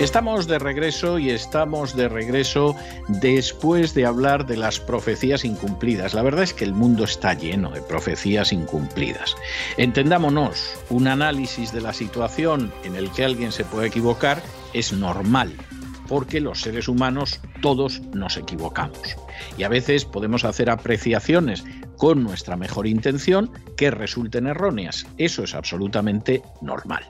Estamos 0.00 0.48
de 0.48 0.58
regreso 0.58 1.20
y 1.20 1.30
estamos 1.30 1.94
de 1.94 2.08
regreso 2.08 2.74
después 3.06 3.94
de 3.94 4.04
hablar 4.04 4.44
de 4.44 4.56
las 4.56 4.80
profecías 4.80 5.44
incumplidas. 5.44 6.14
La 6.14 6.22
verdad 6.22 6.42
es 6.42 6.52
que 6.52 6.64
el 6.64 6.74
mundo 6.74 7.04
está 7.04 7.32
lleno 7.32 7.70
de 7.70 7.80
profecías 7.80 8.52
incumplidas. 8.52 9.36
Entendámonos, 9.76 10.74
un 10.90 11.06
análisis 11.06 11.72
de 11.72 11.80
la 11.80 11.92
situación 11.92 12.72
en 12.82 12.96
el 12.96 13.08
que 13.12 13.24
alguien 13.24 13.52
se 13.52 13.64
puede 13.64 13.86
equivocar 13.86 14.42
es 14.72 14.92
normal, 14.92 15.52
porque 16.08 16.40
los 16.40 16.60
seres 16.60 16.88
humanos 16.88 17.40
todos 17.62 18.00
nos 18.12 18.36
equivocamos. 18.36 19.16
Y 19.56 19.62
a 19.62 19.68
veces 19.68 20.04
podemos 20.04 20.44
hacer 20.44 20.70
apreciaciones 20.70 21.62
con 21.96 22.24
nuestra 22.24 22.56
mejor 22.56 22.88
intención 22.88 23.48
que 23.76 23.92
resulten 23.92 24.48
erróneas. 24.48 25.06
Eso 25.18 25.44
es 25.44 25.54
absolutamente 25.54 26.42
normal. 26.62 27.04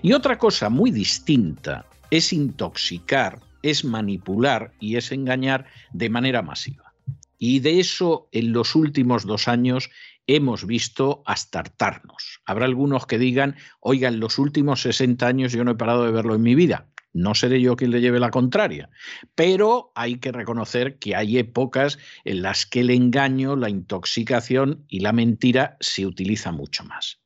Y 0.00 0.12
otra 0.12 0.38
cosa 0.38 0.70
muy 0.70 0.92
distinta 0.92 1.86
es 2.10 2.32
intoxicar, 2.32 3.40
es 3.62 3.84
manipular 3.84 4.72
y 4.80 4.96
es 4.96 5.12
engañar 5.12 5.66
de 5.92 6.10
manera 6.10 6.42
masiva. 6.42 6.92
Y 7.38 7.60
de 7.60 7.80
eso 7.80 8.28
en 8.32 8.52
los 8.52 8.74
últimos 8.74 9.24
dos 9.24 9.48
años 9.48 9.90
hemos 10.26 10.66
visto 10.66 11.22
hasta 11.26 11.60
hartarnos. 11.60 12.40
Habrá 12.44 12.66
algunos 12.66 13.06
que 13.06 13.18
digan, 13.18 13.56
oiga, 13.80 14.08
en 14.08 14.20
los 14.20 14.38
últimos 14.38 14.82
60 14.82 15.26
años 15.26 15.52
yo 15.52 15.64
no 15.64 15.72
he 15.72 15.76
parado 15.76 16.04
de 16.04 16.12
verlo 16.12 16.34
en 16.34 16.42
mi 16.42 16.54
vida. 16.54 16.86
No 17.12 17.34
seré 17.34 17.60
yo 17.60 17.74
quien 17.74 17.90
le 17.90 18.00
lleve 18.00 18.20
la 18.20 18.30
contraria, 18.30 18.88
pero 19.34 19.90
hay 19.96 20.18
que 20.18 20.30
reconocer 20.30 20.98
que 20.98 21.16
hay 21.16 21.38
épocas 21.38 21.98
en 22.24 22.42
las 22.42 22.66
que 22.66 22.80
el 22.80 22.90
engaño, 22.90 23.56
la 23.56 23.68
intoxicación 23.68 24.84
y 24.88 25.00
la 25.00 25.12
mentira 25.12 25.76
se 25.80 26.06
utiliza 26.06 26.52
mucho 26.52 26.84
más. 26.84 27.19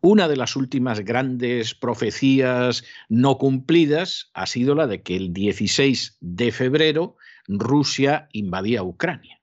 Una 0.00 0.28
de 0.28 0.36
las 0.36 0.56
últimas 0.56 1.00
grandes 1.00 1.74
profecías 1.74 2.84
no 3.08 3.38
cumplidas 3.38 4.30
ha 4.34 4.46
sido 4.46 4.74
la 4.74 4.86
de 4.86 5.02
que 5.02 5.16
el 5.16 5.32
16 5.32 6.16
de 6.20 6.52
febrero 6.52 7.16
Rusia 7.46 8.28
invadía 8.32 8.82
Ucrania. 8.82 9.41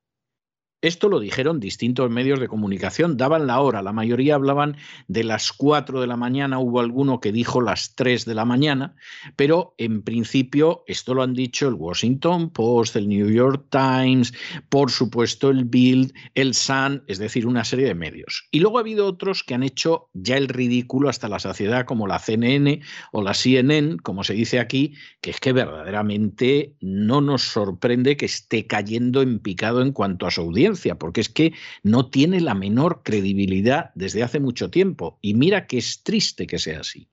Esto 0.82 1.10
lo 1.10 1.20
dijeron 1.20 1.60
distintos 1.60 2.10
medios 2.10 2.40
de 2.40 2.48
comunicación, 2.48 3.18
daban 3.18 3.48
la 3.48 3.60
hora, 3.60 3.82
la 3.82 3.92
mayoría 3.92 4.36
hablaban 4.36 4.78
de 5.10 5.26
las 5.26 5.52
4 5.52 6.00
de 6.00 6.08
la 6.08 6.16
mañana, 6.16 6.58
hubo 6.60 6.80
alguno 6.80 7.20
que 7.20 7.34
dijo 7.34 7.60
las 7.60 7.96
3 7.96 8.24
de 8.24 8.34
la 8.34 8.46
mañana, 8.46 8.96
pero 9.36 9.76
en 9.78 10.04
principio 10.04 10.86
esto 10.88 11.14
lo 11.14 11.24
han 11.24 11.34
dicho 11.34 11.68
el 11.68 11.74
Washington 11.74 12.52
Post, 12.52 12.96
el 12.96 13.10
New 13.10 13.30
York 13.30 13.66
Times, 13.70 14.34
por 14.70 14.90
supuesto 14.90 15.50
el 15.50 15.66
Bild, 15.66 16.14
el 16.34 16.54
Sun, 16.54 17.04
es 17.08 17.18
decir, 17.18 17.46
una 17.46 17.66
serie 17.66 17.86
de 17.86 17.96
medios. 17.96 18.48
Y 18.50 18.62
luego 18.62 18.78
ha 18.78 18.82
habido 18.82 19.06
otros 19.06 19.44
que 19.44 19.56
han 19.56 19.64
hecho 19.64 20.08
ya 20.14 20.38
el 20.38 20.48
ridículo 20.48 21.10
hasta 21.10 21.28
la 21.28 21.40
saciedad, 21.40 21.86
como 21.86 22.08
la 22.08 22.20
CNN 22.20 22.80
o 23.12 23.22
la 23.22 23.34
CNN, 23.34 23.98
como 23.98 24.24
se 24.24 24.34
dice 24.34 24.60
aquí, 24.60 24.94
que 25.20 25.32
es 25.32 25.42
que 25.42 25.52
verdaderamente 25.52 26.78
no 26.80 27.20
nos 27.20 27.42
sorprende 27.44 28.16
que 28.16 28.28
esté 28.28 28.66
cayendo 28.66 29.22
en 29.22 29.40
picado 29.40 29.82
en 29.82 29.92
cuanto 29.92 30.26
a 30.26 30.32
su 30.32 30.40
audiencia 30.40 30.69
porque 30.98 31.22
es 31.22 31.30
que 31.30 31.54
no 31.84 32.10
tiene 32.10 32.42
la 32.42 32.54
menor 32.54 33.02
credibilidad 33.04 33.92
desde 33.96 34.24
hace 34.24 34.40
mucho 34.40 34.70
tiempo. 34.70 35.20
Y 35.22 35.34
mira 35.34 35.68
que 35.68 35.78
es 35.78 36.04
triste 36.04 36.48
que 36.48 36.60
sea 36.60 36.82
así, 36.82 37.10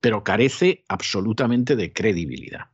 pero 0.00 0.24
carece 0.24 0.84
absolutamente 0.88 1.76
de 1.76 1.92
credibilidad. 1.92 2.66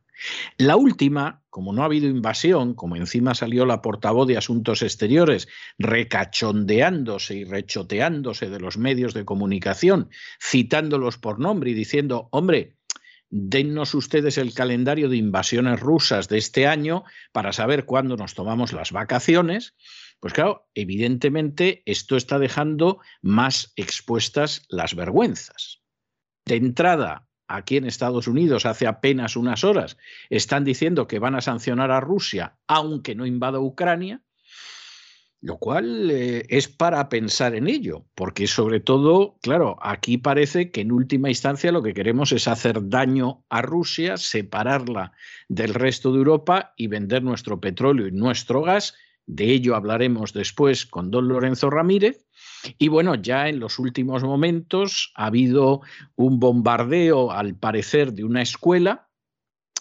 La 0.57 0.75
última, 0.75 1.43
como 1.49 1.73
no 1.73 1.83
ha 1.83 1.85
habido 1.85 2.07
invasión, 2.07 2.73
como 2.73 2.95
encima 2.95 3.35
salió 3.35 3.65
la 3.65 3.81
portavoz 3.81 4.27
de 4.27 4.37
Asuntos 4.37 4.81
Exteriores 4.81 5.47
recachondeándose 5.77 7.35
y 7.35 7.43
rechoteándose 7.43 8.49
de 8.49 8.59
los 8.59 8.77
medios 8.77 9.13
de 9.13 9.25
comunicación, 9.25 10.09
citándolos 10.41 11.17
por 11.17 11.39
nombre 11.39 11.71
y 11.71 11.73
diciendo, 11.75 12.29
hombre, 12.31 12.77
dennos 13.29 13.93
ustedes 13.93 14.37
el 14.37 14.53
calendario 14.53 15.09
de 15.09 15.17
invasiones 15.17 15.79
rusas 15.79 16.29
de 16.29 16.37
este 16.37 16.65
año 16.65 17.03
para 17.31 17.53
saber 17.53 17.85
cuándo 17.85 18.17
nos 18.17 18.33
tomamos 18.33 18.73
las 18.73 18.91
vacaciones, 18.91 19.75
pues 20.19 20.33
claro, 20.33 20.67
evidentemente 20.73 21.83
esto 21.85 22.15
está 22.15 22.39
dejando 22.39 22.99
más 23.21 23.73
expuestas 23.75 24.65
las 24.69 24.95
vergüenzas. 24.95 25.81
De 26.45 26.55
entrada, 26.55 27.27
aquí 27.47 27.77
en 27.77 27.85
Estados 27.85 28.27
Unidos 28.27 28.65
hace 28.65 28.87
apenas 28.87 29.35
unas 29.35 29.63
horas 29.63 29.97
están 30.29 30.63
diciendo 30.63 31.07
que 31.07 31.19
van 31.19 31.35
a 31.35 31.41
sancionar 31.41 31.91
a 31.91 31.99
Rusia 31.99 32.57
aunque 32.67 33.15
no 33.15 33.25
invada 33.25 33.59
Ucrania, 33.59 34.21
lo 35.39 35.57
cual 35.59 36.09
eh, 36.09 36.45
es 36.49 36.67
para 36.67 37.09
pensar 37.09 37.53
en 37.53 37.67
ello, 37.67 38.05
porque 38.15 38.47
sobre 38.47 38.79
todo, 38.79 39.37
claro, 39.41 39.77
aquí 39.81 40.17
parece 40.17 40.71
que 40.71 40.81
en 40.81 40.91
última 40.91 41.29
instancia 41.29 41.71
lo 41.71 41.83
que 41.83 41.93
queremos 41.93 42.31
es 42.31 42.47
hacer 42.47 42.89
daño 42.89 43.45
a 43.49 43.61
Rusia, 43.61 44.17
separarla 44.17 45.13
del 45.47 45.75
resto 45.75 46.11
de 46.11 46.17
Europa 46.17 46.73
y 46.75 46.87
vender 46.87 47.23
nuestro 47.23 47.61
petróleo 47.61 48.07
y 48.07 48.11
nuestro 48.11 48.63
gas 48.63 48.95
de 49.27 49.51
ello 49.51 49.75
hablaremos 49.75 50.33
después 50.33 50.85
con 50.85 51.11
don 51.11 51.27
Lorenzo 51.27 51.69
Ramírez. 51.69 52.25
Y 52.77 52.87
bueno, 52.87 53.15
ya 53.15 53.49
en 53.49 53.59
los 53.59 53.77
últimos 53.77 54.23
momentos 54.23 55.11
ha 55.15 55.27
habido 55.27 55.81
un 56.15 56.39
bombardeo, 56.39 57.31
al 57.31 57.55
parecer, 57.55 58.13
de 58.13 58.23
una 58.23 58.41
escuela 58.41 59.09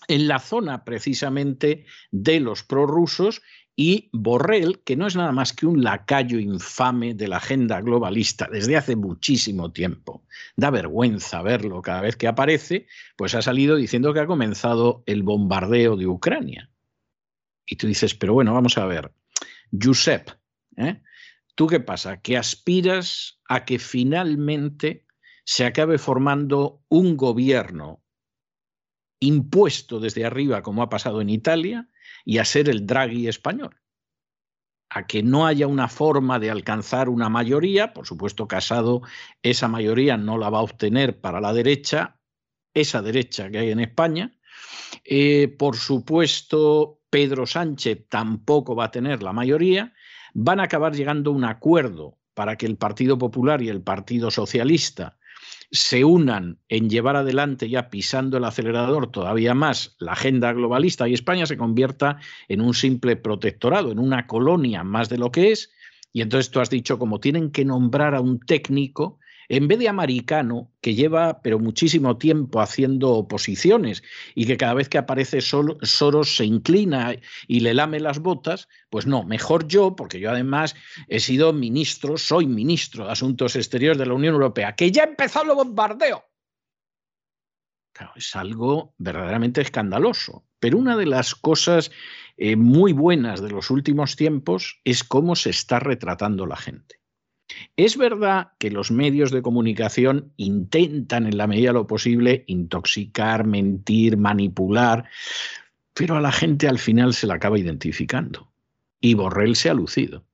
en 0.09 0.29
la 0.29 0.41
zona 0.41 0.85
precisamente 0.85 1.87
de 2.11 2.41
los 2.41 2.65
prorrusos 2.65 3.41
y 3.77 4.09
Borrell, 4.13 4.83
que 4.85 4.97
no 4.97 5.07
es 5.07 5.17
nada 5.17 5.33
más 5.33 5.53
que 5.53 5.67
un 5.67 5.85
lacayo 5.85 6.39
infame 6.39 7.15
de 7.15 7.29
la 7.29 7.37
agenda 7.37 7.81
globalista 7.81 8.49
desde 8.51 8.77
hace 8.77 8.97
muchísimo 8.97 9.71
tiempo, 9.71 10.25
da 10.57 10.71
vergüenza 10.71 11.43
verlo 11.43 11.83
cada 11.83 12.01
vez 12.01 12.17
que 12.17 12.27
aparece, 12.27 12.87
pues 13.17 13.35
ha 13.35 13.43
salido 13.43 13.77
diciendo 13.77 14.15
que 14.15 14.21
ha 14.21 14.27
comenzado 14.27 15.03
el 15.07 15.23
bombardeo 15.23 15.97
de 15.97 16.07
Ucrania. 16.07 16.71
Y 17.67 17.77
tú 17.77 17.87
dices, 17.87 18.15
pero 18.15 18.33
bueno, 18.33 18.55
vamos 18.55 18.79
a 18.79 18.87
ver, 18.87 19.13
Josep, 19.73 20.31
¿eh? 20.77 21.03
¿tú 21.55 21.67
qué 21.67 21.81
pasa? 21.81 22.21
Que 22.21 22.37
aspiras 22.37 23.41
a 23.49 23.65
que 23.65 23.79
finalmente 23.79 25.07
se 25.45 25.65
acabe 25.65 25.99
formando 25.99 26.83
un 26.89 27.17
gobierno 27.17 28.03
impuesto 29.21 30.01
desde 30.01 30.25
arriba, 30.25 30.63
como 30.63 30.83
ha 30.83 30.89
pasado 30.89 31.21
en 31.21 31.31
Italia, 31.31 31.89
y 32.25 32.39
a 32.39 32.45
ser 32.45 32.69
el 32.69 32.87
Draghi 32.87 33.29
español. 33.29 33.81
A 34.91 35.07
que 35.07 35.23
no 35.23 35.47
haya 35.47 35.67
una 35.67 35.89
forma 35.89 36.39
de 36.39 36.51
alcanzar 36.51 37.09
una 37.09 37.29
mayoría, 37.29 37.93
por 37.93 38.07
supuesto, 38.07 38.47
Casado 38.47 39.03
esa 39.43 39.69
mayoría 39.69 40.17
no 40.17 40.39
la 40.39 40.51
va 40.51 40.59
a 40.59 40.63
obtener 40.63 41.21
para 41.21 41.41
la 41.41 41.53
derecha, 41.53 42.21
esa 42.75 43.03
derecha 43.03 43.51
que 43.51 43.59
hay 43.59 43.71
en 43.71 43.81
España. 43.81 44.39
Eh, 45.05 45.49
por 45.49 45.77
supuesto, 45.77 47.01
Pedro 47.17 47.47
Sánchez 47.47 48.11
tampoco 48.11 48.77
va 48.77 48.85
a 48.85 48.91
tener 48.91 49.23
la 49.23 49.33
mayoría, 49.33 49.95
van 50.35 50.61
a 50.61 50.65
acabar 50.65 50.95
llegando 50.95 51.31
a 51.31 51.35
un 51.35 51.45
acuerdo 51.45 52.19
para 52.35 52.57
que 52.57 52.67
el 52.67 52.77
Partido 52.77 53.17
Popular 53.17 53.63
y 53.63 53.71
el 53.71 53.81
Partido 53.81 54.31
Socialista 54.31 55.17
se 55.71 56.05
unan 56.05 56.59
en 56.69 56.91
llevar 56.91 57.17
adelante 57.17 57.71
ya 57.71 57.89
pisando 57.89 58.37
el 58.37 58.45
acelerador 58.45 59.11
todavía 59.11 59.55
más 59.55 59.97
la 59.99 60.13
agenda 60.13 60.53
globalista 60.53 61.09
y 61.09 61.15
España 61.15 61.47
se 61.47 61.57
convierta 61.57 62.19
en 62.49 62.61
un 62.61 62.75
simple 62.75 63.17
protectorado, 63.17 63.93
en 63.93 63.99
una 63.99 64.27
colonia 64.27 64.85
más 64.85 65.09
de 65.09 65.17
lo 65.17 65.33
que 65.33 65.53
es. 65.53 65.73
Y 66.13 66.21
entonces 66.21 66.51
tú 66.51 66.61
has 66.61 66.69
dicho, 66.69 66.99
como 66.99 67.19
tienen 67.19 67.51
que 67.51 67.65
nombrar 67.65 68.15
a 68.15 68.21
un 68.21 68.41
técnico, 68.41 69.21
en 69.49 69.69
vez 69.69 69.79
de 69.79 69.89
americano, 69.89 70.73
que 70.81 70.95
lleva 70.95 71.41
pero 71.43 71.59
muchísimo 71.59 72.17
tiempo 72.19 72.61
haciendo 72.61 73.13
oposiciones 73.13 74.03
y 74.35 74.47
que 74.47 74.57
cada 74.57 74.75
vez 74.75 74.89
que 74.89 74.99
aparece 74.99 75.41
Soros 75.41 76.37
se 76.37 76.45
inclina 76.45 77.15
y 77.47 77.61
le 77.61 77.75
lame 77.75 78.01
las 78.01 78.19
botas, 78.21 78.69
pues 78.91 79.07
no, 79.07 79.25
mejor 79.25 79.67
yo, 79.67 79.97
porque 79.97 80.21
yo 80.21 80.31
además 80.31 80.75
he 81.09 81.21
sido 81.21 81.53
ministro, 81.53 82.19
soy 82.19 82.47
ministro 82.47 83.07
de 83.07 83.13
Asuntos 83.13 83.57
Exteriores 83.57 83.99
de 83.99 84.07
la 84.07 84.15
Unión 84.15 84.35
Europea, 84.35 84.75
que 84.75 84.91
ya 84.91 85.05
empezó 85.05 85.43
el 85.43 85.49
bombardeo. 85.49 86.25
Claro, 87.93 88.13
es 88.15 88.37
algo 88.37 88.95
verdaderamente 88.99 89.63
escandaloso. 89.63 90.45
Pero 90.61 90.79
una 90.79 90.97
de 90.97 91.07
las 91.07 91.35
cosas 91.35 91.91
eh, 92.37 92.57
muy 92.57 92.93
buenas 92.93 93.41
de 93.41 93.51
los 93.51 93.71
últimos 93.71 94.17
tiempos 94.17 94.81
es 94.85 95.03
cómo 95.03 95.35
se 95.37 95.51
está 95.51 95.79
retratando 95.79 96.45
la 96.47 96.57
gente. 96.57 96.96
Es 97.77 97.97
verdad 97.97 98.53
que 98.59 98.71
los 98.71 98.91
medios 98.91 99.31
de 99.31 99.43
comunicación 99.43 100.33
intentan 100.37 101.27
en 101.27 101.37
la 101.37 101.47
medida 101.47 101.69
de 101.69 101.75
lo 101.75 101.87
posible 101.87 102.45
intoxicar, 102.47 103.47
mentir, 103.47 104.17
manipular, 104.17 105.09
pero 105.95 106.17
a 106.17 106.21
la 106.21 106.33
gente 106.33 106.69
al 106.69 106.79
final 106.79 107.15
se 107.15 107.27
la 107.27 107.35
acaba 107.35 107.59
identificando. 107.59 108.53
Y 109.01 109.15
Borrell 109.15 109.57
se 109.57 109.71
ha 109.71 109.75
lucido. 109.75 110.25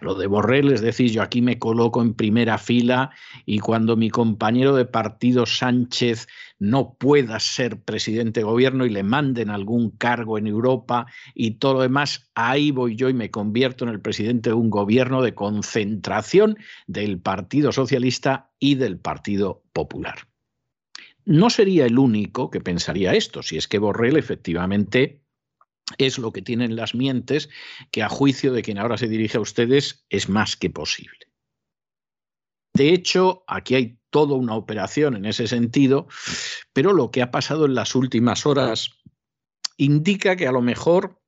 Lo 0.00 0.14
de 0.14 0.26
Borrell 0.26 0.72
es 0.72 0.80
decir, 0.80 1.10
yo 1.10 1.22
aquí 1.22 1.40
me 1.40 1.58
coloco 1.58 2.02
en 2.02 2.14
primera 2.14 2.58
fila 2.58 3.10
y 3.46 3.58
cuando 3.58 3.96
mi 3.96 4.10
compañero 4.10 4.74
de 4.74 4.84
partido 4.84 5.46
Sánchez 5.46 6.26
no 6.58 6.94
pueda 6.94 7.38
ser 7.40 7.80
presidente 7.80 8.40
de 8.40 8.44
gobierno 8.44 8.84
y 8.84 8.90
le 8.90 9.02
manden 9.02 9.50
algún 9.50 9.90
cargo 9.90 10.38
en 10.38 10.46
Europa 10.46 11.06
y 11.34 11.52
todo 11.52 11.74
lo 11.74 11.80
demás, 11.80 12.30
ahí 12.34 12.70
voy 12.70 12.96
yo 12.96 13.08
y 13.08 13.14
me 13.14 13.30
convierto 13.30 13.84
en 13.84 13.90
el 13.90 14.00
presidente 14.00 14.50
de 14.50 14.54
un 14.54 14.70
gobierno 14.70 15.22
de 15.22 15.34
concentración 15.34 16.58
del 16.86 17.20
Partido 17.20 17.72
Socialista 17.72 18.50
y 18.58 18.74
del 18.74 18.98
Partido 18.98 19.62
Popular. 19.72 20.28
No 21.24 21.50
sería 21.50 21.84
el 21.86 21.98
único 21.98 22.50
que 22.50 22.60
pensaría 22.60 23.12
esto, 23.12 23.42
si 23.42 23.58
es 23.58 23.68
que 23.68 23.78
Borrell 23.78 24.16
efectivamente 24.16 25.22
es 25.96 26.18
lo 26.18 26.32
que 26.32 26.42
tienen 26.42 26.76
las 26.76 26.94
mientes, 26.94 27.48
que 27.90 28.02
a 28.02 28.08
juicio 28.08 28.52
de 28.52 28.62
quien 28.62 28.78
ahora 28.78 28.98
se 28.98 29.08
dirige 29.08 29.38
a 29.38 29.40
ustedes 29.40 30.04
es 30.10 30.28
más 30.28 30.56
que 30.56 30.70
posible. 30.70 31.18
De 32.74 32.92
hecho, 32.92 33.44
aquí 33.46 33.74
hay 33.74 33.98
toda 34.10 34.36
una 34.36 34.54
operación 34.54 35.16
en 35.16 35.24
ese 35.24 35.48
sentido, 35.48 36.06
pero 36.72 36.92
lo 36.92 37.10
que 37.10 37.22
ha 37.22 37.30
pasado 37.30 37.66
en 37.66 37.74
las 37.74 37.94
últimas 37.94 38.46
horas 38.46 38.90
indica 39.76 40.36
que 40.36 40.46
a 40.46 40.52
lo 40.52 40.60
mejor 40.60 41.20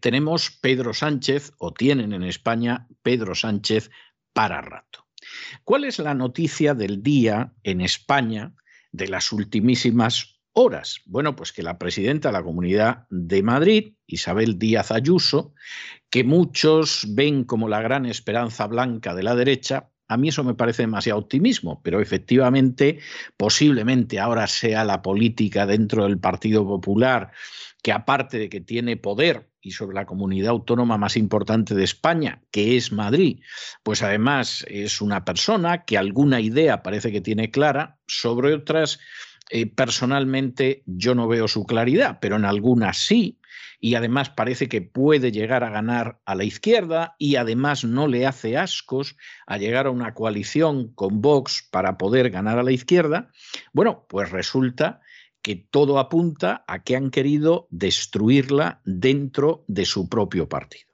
tenemos 0.00 0.50
Pedro 0.50 0.94
Sánchez, 0.94 1.52
o 1.58 1.72
tienen 1.72 2.12
en 2.12 2.22
España 2.22 2.86
Pedro 3.02 3.34
Sánchez 3.34 3.90
para 4.32 4.60
rato. 4.60 5.06
¿Cuál 5.64 5.84
es 5.84 5.98
la 5.98 6.14
noticia 6.14 6.74
del 6.74 7.02
día 7.02 7.52
en 7.62 7.80
España 7.80 8.54
de 8.92 9.08
las 9.08 9.32
ultimísimas 9.32 10.35
horas? 10.56 11.02
Bueno, 11.04 11.36
pues 11.36 11.52
que 11.52 11.62
la 11.62 11.78
presidenta 11.78 12.30
de 12.30 12.32
la 12.32 12.42
Comunidad 12.42 13.06
de 13.10 13.42
Madrid, 13.42 13.92
Isabel 14.06 14.58
Díaz 14.58 14.90
Ayuso, 14.90 15.54
que 16.08 16.24
muchos 16.24 17.06
ven 17.10 17.44
como 17.44 17.68
la 17.68 17.82
gran 17.82 18.06
esperanza 18.06 18.66
blanca 18.66 19.14
de 19.14 19.22
la 19.22 19.36
derecha, 19.36 19.90
a 20.08 20.16
mí 20.16 20.28
eso 20.28 20.44
me 20.44 20.54
parece 20.54 20.84
demasiado 20.84 21.18
optimismo, 21.18 21.82
pero 21.82 22.00
efectivamente, 22.00 23.00
posiblemente 23.36 24.18
ahora 24.18 24.46
sea 24.46 24.84
la 24.84 25.02
política 25.02 25.66
dentro 25.66 26.04
del 26.04 26.18
Partido 26.18 26.64
Popular 26.66 27.32
que 27.82 27.92
aparte 27.92 28.38
de 28.38 28.48
que 28.48 28.60
tiene 28.60 28.96
poder 28.96 29.48
y 29.60 29.70
sobre 29.70 29.94
la 29.94 30.06
comunidad 30.06 30.48
autónoma 30.48 30.98
más 30.98 31.16
importante 31.16 31.74
de 31.74 31.84
España, 31.84 32.42
que 32.50 32.76
es 32.76 32.90
Madrid, 32.90 33.40
pues 33.82 34.02
además 34.02 34.64
es 34.68 35.00
una 35.00 35.24
persona 35.24 35.84
que 35.84 35.98
alguna 35.98 36.40
idea 36.40 36.82
parece 36.82 37.12
que 37.12 37.20
tiene 37.20 37.50
clara, 37.50 37.98
sobre 38.08 38.54
otras 38.54 38.98
eh, 39.50 39.66
personalmente 39.66 40.82
yo 40.86 41.14
no 41.14 41.28
veo 41.28 41.48
su 41.48 41.64
claridad, 41.64 42.18
pero 42.20 42.36
en 42.36 42.44
algunas 42.44 42.98
sí, 42.98 43.38
y 43.80 43.94
además 43.94 44.30
parece 44.30 44.68
que 44.68 44.82
puede 44.82 45.30
llegar 45.32 45.62
a 45.62 45.70
ganar 45.70 46.18
a 46.24 46.34
la 46.34 46.44
izquierda 46.44 47.14
y 47.18 47.36
además 47.36 47.84
no 47.84 48.08
le 48.08 48.26
hace 48.26 48.56
ascos 48.56 49.16
a 49.46 49.58
llegar 49.58 49.86
a 49.86 49.90
una 49.90 50.14
coalición 50.14 50.92
con 50.94 51.20
Vox 51.20 51.68
para 51.70 51.96
poder 51.96 52.30
ganar 52.30 52.58
a 52.58 52.62
la 52.62 52.72
izquierda, 52.72 53.30
bueno, 53.72 54.06
pues 54.08 54.30
resulta 54.30 55.00
que 55.42 55.54
todo 55.54 56.00
apunta 56.00 56.64
a 56.66 56.82
que 56.82 56.96
han 56.96 57.10
querido 57.10 57.68
destruirla 57.70 58.80
dentro 58.84 59.64
de 59.68 59.84
su 59.84 60.08
propio 60.08 60.48
partido. 60.48 60.85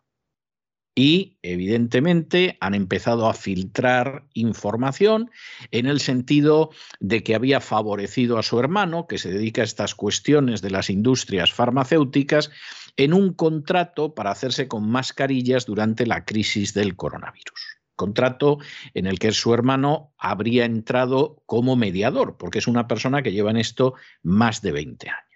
Y 0.94 1.38
evidentemente 1.40 2.58
han 2.60 2.74
empezado 2.74 3.26
a 3.26 3.34
filtrar 3.34 4.24
información 4.34 5.30
en 5.70 5.86
el 5.86 6.00
sentido 6.00 6.70
de 7.00 7.22
que 7.22 7.34
había 7.34 7.60
favorecido 7.60 8.38
a 8.38 8.42
su 8.42 8.58
hermano, 8.58 9.06
que 9.06 9.16
se 9.16 9.30
dedica 9.30 9.62
a 9.62 9.64
estas 9.64 9.94
cuestiones 9.94 10.60
de 10.60 10.70
las 10.70 10.90
industrias 10.90 11.52
farmacéuticas, 11.52 12.50
en 12.98 13.14
un 13.14 13.32
contrato 13.32 14.14
para 14.14 14.32
hacerse 14.32 14.68
con 14.68 14.86
mascarillas 14.86 15.64
durante 15.64 16.06
la 16.06 16.26
crisis 16.26 16.74
del 16.74 16.94
coronavirus 16.94 17.82
contrato 17.94 18.58
en 18.94 19.06
el 19.06 19.20
que 19.20 19.30
su 19.30 19.54
hermano 19.54 20.12
habría 20.18 20.64
entrado 20.64 21.42
como 21.46 21.76
mediador, 21.76 22.36
porque 22.36 22.58
es 22.58 22.66
una 22.66 22.88
persona 22.88 23.22
que 23.22 23.30
lleva 23.30 23.52
en 23.52 23.58
esto 23.58 23.94
más 24.22 24.60
de 24.60 24.72
20 24.72 25.08
años. 25.08 25.31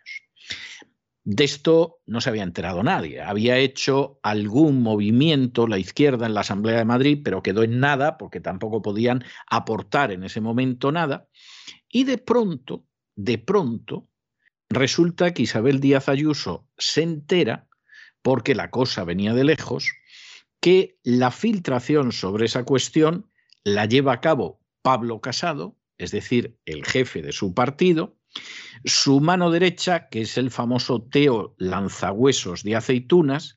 De 1.28 1.42
esto 1.42 1.98
no 2.06 2.20
se 2.20 2.30
había 2.30 2.44
enterado 2.44 2.84
nadie. 2.84 3.20
Había 3.20 3.58
hecho 3.58 4.20
algún 4.22 4.80
movimiento 4.80 5.66
la 5.66 5.76
izquierda 5.76 6.24
en 6.26 6.34
la 6.34 6.42
Asamblea 6.42 6.78
de 6.78 6.84
Madrid, 6.84 7.20
pero 7.24 7.42
quedó 7.42 7.64
en 7.64 7.80
nada 7.80 8.16
porque 8.16 8.40
tampoco 8.40 8.80
podían 8.80 9.24
aportar 9.48 10.12
en 10.12 10.22
ese 10.22 10.40
momento 10.40 10.92
nada. 10.92 11.28
Y 11.88 12.04
de 12.04 12.18
pronto, 12.18 12.84
de 13.16 13.38
pronto, 13.38 14.08
resulta 14.68 15.34
que 15.34 15.42
Isabel 15.42 15.80
Díaz 15.80 16.08
Ayuso 16.08 16.68
se 16.78 17.02
entera, 17.02 17.66
porque 18.22 18.54
la 18.54 18.70
cosa 18.70 19.02
venía 19.02 19.34
de 19.34 19.42
lejos, 19.42 19.90
que 20.60 20.96
la 21.02 21.32
filtración 21.32 22.12
sobre 22.12 22.46
esa 22.46 22.62
cuestión 22.62 23.28
la 23.64 23.86
lleva 23.86 24.12
a 24.12 24.20
cabo 24.20 24.60
Pablo 24.80 25.20
Casado, 25.20 25.76
es 25.98 26.12
decir, 26.12 26.56
el 26.66 26.84
jefe 26.84 27.20
de 27.20 27.32
su 27.32 27.52
partido, 27.52 28.15
su 28.84 29.20
mano 29.20 29.50
derecha, 29.50 30.08
que 30.08 30.22
es 30.22 30.38
el 30.38 30.50
famoso 30.50 31.02
Teo 31.02 31.54
Lanzahuesos 31.58 32.62
de 32.62 32.76
Aceitunas, 32.76 33.56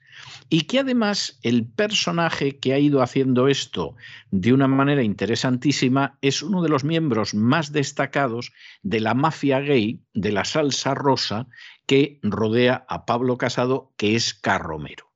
y 0.49 0.61
que 0.61 0.79
además 0.79 1.39
el 1.43 1.65
personaje 1.65 2.59
que 2.59 2.73
ha 2.73 2.79
ido 2.79 3.01
haciendo 3.01 3.47
esto 3.47 3.95
de 4.31 4.53
una 4.53 4.67
manera 4.67 5.03
interesantísima 5.03 6.17
es 6.21 6.41
uno 6.41 6.61
de 6.61 6.69
los 6.69 6.83
miembros 6.83 7.33
más 7.33 7.71
destacados 7.71 8.51
de 8.81 8.99
la 8.99 9.13
mafia 9.13 9.59
gay 9.59 10.01
de 10.13 10.31
la 10.31 10.45
salsa 10.45 10.95
rosa 10.95 11.47
que 11.85 12.19
rodea 12.23 12.85
a 12.89 13.05
Pablo 13.05 13.37
Casado, 13.37 13.93
que 13.97 14.15
es 14.15 14.33
Carromero. 14.33 15.11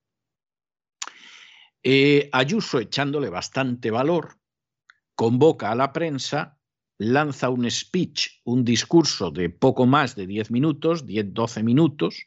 Eh, 1.82 2.30
Ayuso, 2.32 2.78
echándole 2.78 3.28
bastante 3.28 3.90
valor, 3.90 4.38
convoca 5.14 5.70
a 5.70 5.74
la 5.74 5.92
prensa, 5.92 6.53
lanza 6.98 7.50
un 7.50 7.70
speech, 7.70 8.40
un 8.44 8.64
discurso 8.64 9.30
de 9.30 9.50
poco 9.50 9.86
más 9.86 10.14
de 10.16 10.26
10 10.26 10.50
minutos, 10.50 11.06
10-12 11.06 11.62
minutos, 11.62 12.26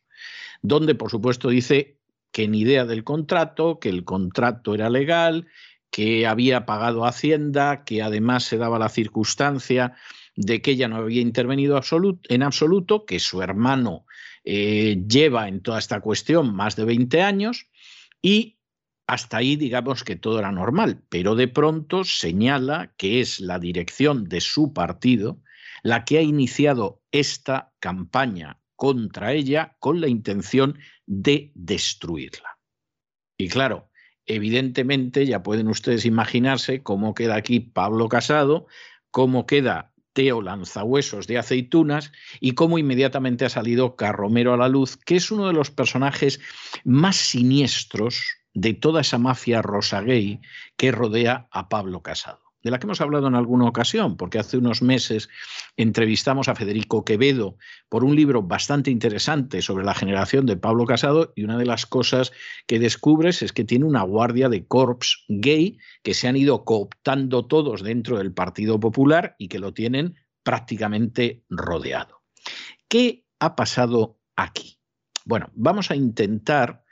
donde 0.61 0.95
por 0.95 1.11
supuesto 1.11 1.49
dice 1.49 1.97
que 2.31 2.47
ni 2.47 2.61
idea 2.61 2.85
del 2.85 3.03
contrato, 3.03 3.79
que 3.79 3.89
el 3.89 4.03
contrato 4.03 4.75
era 4.75 4.89
legal, 4.89 5.47
que 5.89 6.27
había 6.27 6.65
pagado 6.65 7.05
Hacienda, 7.05 7.83
que 7.83 8.01
además 8.01 8.43
se 8.43 8.57
daba 8.57 8.77
la 8.77 8.89
circunstancia 8.89 9.95
de 10.35 10.61
que 10.61 10.71
ella 10.71 10.87
no 10.87 10.97
había 10.97 11.21
intervenido 11.21 11.79
en 12.29 12.43
absoluto, 12.43 13.05
que 13.05 13.19
su 13.19 13.41
hermano 13.41 14.05
eh, 14.43 15.03
lleva 15.07 15.47
en 15.47 15.61
toda 15.61 15.79
esta 15.79 15.99
cuestión 16.01 16.55
más 16.55 16.75
de 16.75 16.85
20 16.85 17.21
años 17.21 17.67
y 18.21 18.56
hasta 19.07 19.37
ahí 19.37 19.55
digamos 19.55 20.03
que 20.03 20.17
todo 20.17 20.39
era 20.39 20.51
normal, 20.51 21.01
pero 21.09 21.35
de 21.35 21.47
pronto 21.47 22.03
señala 22.03 22.93
que 22.97 23.21
es 23.21 23.39
la 23.39 23.57
dirección 23.57 24.25
de 24.25 24.41
su 24.41 24.73
partido 24.73 25.41
la 25.81 26.03
que 26.03 26.17
ha 26.17 26.21
iniciado 26.21 27.01
esta 27.11 27.73
campaña 27.79 28.59
contra 28.75 29.33
ella 29.33 29.75
con 29.79 30.01
la 30.01 30.07
intención 30.07 30.77
de 31.05 31.51
destruirla. 31.55 32.57
Y 33.37 33.47
claro, 33.47 33.89
evidentemente 34.25 35.25
ya 35.25 35.41
pueden 35.41 35.69
ustedes 35.69 36.05
imaginarse 36.05 36.83
cómo 36.83 37.13
queda 37.13 37.35
aquí 37.35 37.59
Pablo 37.61 38.09
Casado, 38.09 38.67
cómo 39.09 39.45
queda 39.45 39.93
Teo 40.13 40.41
Lanzahuesos 40.41 41.27
de 41.27 41.37
Aceitunas 41.37 42.11
y 42.39 42.53
cómo 42.53 42.77
inmediatamente 42.77 43.45
ha 43.45 43.49
salido 43.49 43.95
Carromero 43.95 44.53
a 44.53 44.57
la 44.57 44.67
luz, 44.67 44.97
que 44.97 45.15
es 45.15 45.31
uno 45.31 45.47
de 45.47 45.53
los 45.53 45.71
personajes 45.71 46.41
más 46.83 47.15
siniestros 47.15 48.37
de 48.57 48.73
toda 48.73 49.01
esa 49.01 49.19
mafia 49.19 49.61
rosa 49.61 50.01
gay 50.01 50.41
que 50.77 50.91
rodea 50.91 51.47
a 51.51 51.69
Pablo 51.69 52.01
Casado, 52.01 52.41
de 52.63 52.71
la 52.71 52.79
que 52.79 52.87
hemos 52.87 53.01
hablado 53.01 53.27
en 53.27 53.35
alguna 53.35 53.65
ocasión, 53.65 54.17
porque 54.17 54.39
hace 54.39 54.57
unos 54.57 54.81
meses 54.81 55.29
entrevistamos 55.77 56.47
a 56.47 56.55
Federico 56.55 57.05
Quevedo 57.05 57.55
por 57.87 58.03
un 58.03 58.15
libro 58.15 58.41
bastante 58.41 58.89
interesante 58.89 59.61
sobre 59.61 59.85
la 59.85 59.93
generación 59.93 60.47
de 60.47 60.57
Pablo 60.57 60.85
Casado 60.87 61.33
y 61.35 61.43
una 61.43 61.55
de 61.55 61.67
las 61.67 61.85
cosas 61.85 62.31
que 62.65 62.79
descubres 62.79 63.43
es 63.43 63.53
que 63.53 63.63
tiene 63.63 63.85
una 63.85 64.01
guardia 64.01 64.49
de 64.49 64.65
corps 64.65 65.23
gay 65.27 65.77
que 66.01 66.15
se 66.15 66.27
han 66.27 66.35
ido 66.35 66.65
cooptando 66.65 67.45
todos 67.45 67.83
dentro 67.83 68.17
del 68.17 68.33
Partido 68.33 68.79
Popular 68.79 69.35
y 69.37 69.49
que 69.49 69.59
lo 69.59 69.75
tienen 69.75 70.15
prácticamente 70.41 71.43
rodeado. 71.47 72.23
¿Qué 72.87 73.23
ha 73.39 73.55
pasado 73.55 74.17
aquí? 74.35 74.79
Bueno, 75.25 75.51
vamos 75.53 75.91
a 75.91 75.95
intentar 75.95 76.86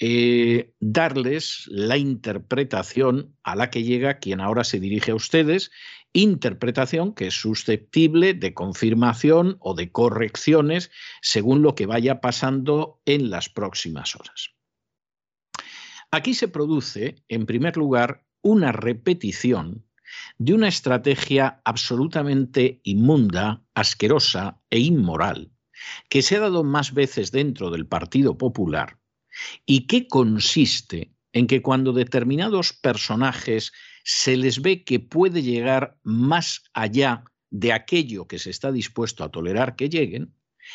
eh, 0.00 0.72
darles 0.80 1.66
la 1.68 1.96
interpretación 1.96 3.36
a 3.42 3.54
la 3.54 3.70
que 3.70 3.84
llega 3.84 4.18
quien 4.18 4.40
ahora 4.40 4.64
se 4.64 4.80
dirige 4.80 5.12
a 5.12 5.14
ustedes, 5.14 5.70
interpretación 6.12 7.14
que 7.14 7.28
es 7.28 7.34
susceptible 7.34 8.34
de 8.34 8.54
confirmación 8.54 9.56
o 9.60 9.74
de 9.74 9.92
correcciones 9.92 10.90
según 11.22 11.62
lo 11.62 11.74
que 11.74 11.86
vaya 11.86 12.20
pasando 12.20 13.00
en 13.04 13.30
las 13.30 13.48
próximas 13.48 14.16
horas. 14.16 14.50
Aquí 16.10 16.34
se 16.34 16.48
produce, 16.48 17.22
en 17.28 17.46
primer 17.46 17.76
lugar, 17.76 18.24
una 18.42 18.72
repetición 18.72 19.86
de 20.38 20.54
una 20.54 20.68
estrategia 20.68 21.60
absolutamente 21.64 22.80
inmunda, 22.84 23.64
asquerosa 23.74 24.60
e 24.70 24.78
inmoral 24.78 25.50
que 26.08 26.22
se 26.22 26.36
ha 26.36 26.40
dado 26.40 26.62
más 26.64 26.94
veces 26.94 27.32
dentro 27.32 27.70
del 27.70 27.86
Partido 27.86 28.38
Popular 28.38 28.98
y 29.66 29.86
que 29.86 30.08
consiste 30.08 31.12
en 31.32 31.46
que 31.46 31.62
cuando 31.62 31.92
determinados 31.92 32.72
personajes 32.72 33.72
se 34.04 34.36
les 34.36 34.62
ve 34.62 34.84
que 34.84 35.00
puede 35.00 35.42
llegar 35.42 35.96
más 36.02 36.62
allá 36.72 37.24
de 37.50 37.72
aquello 37.72 38.26
que 38.26 38.38
se 38.38 38.50
está 38.50 38.72
dispuesto 38.72 39.24
a 39.24 39.30
tolerar 39.30 39.76
que 39.76 39.88
lleguen, 39.88 40.34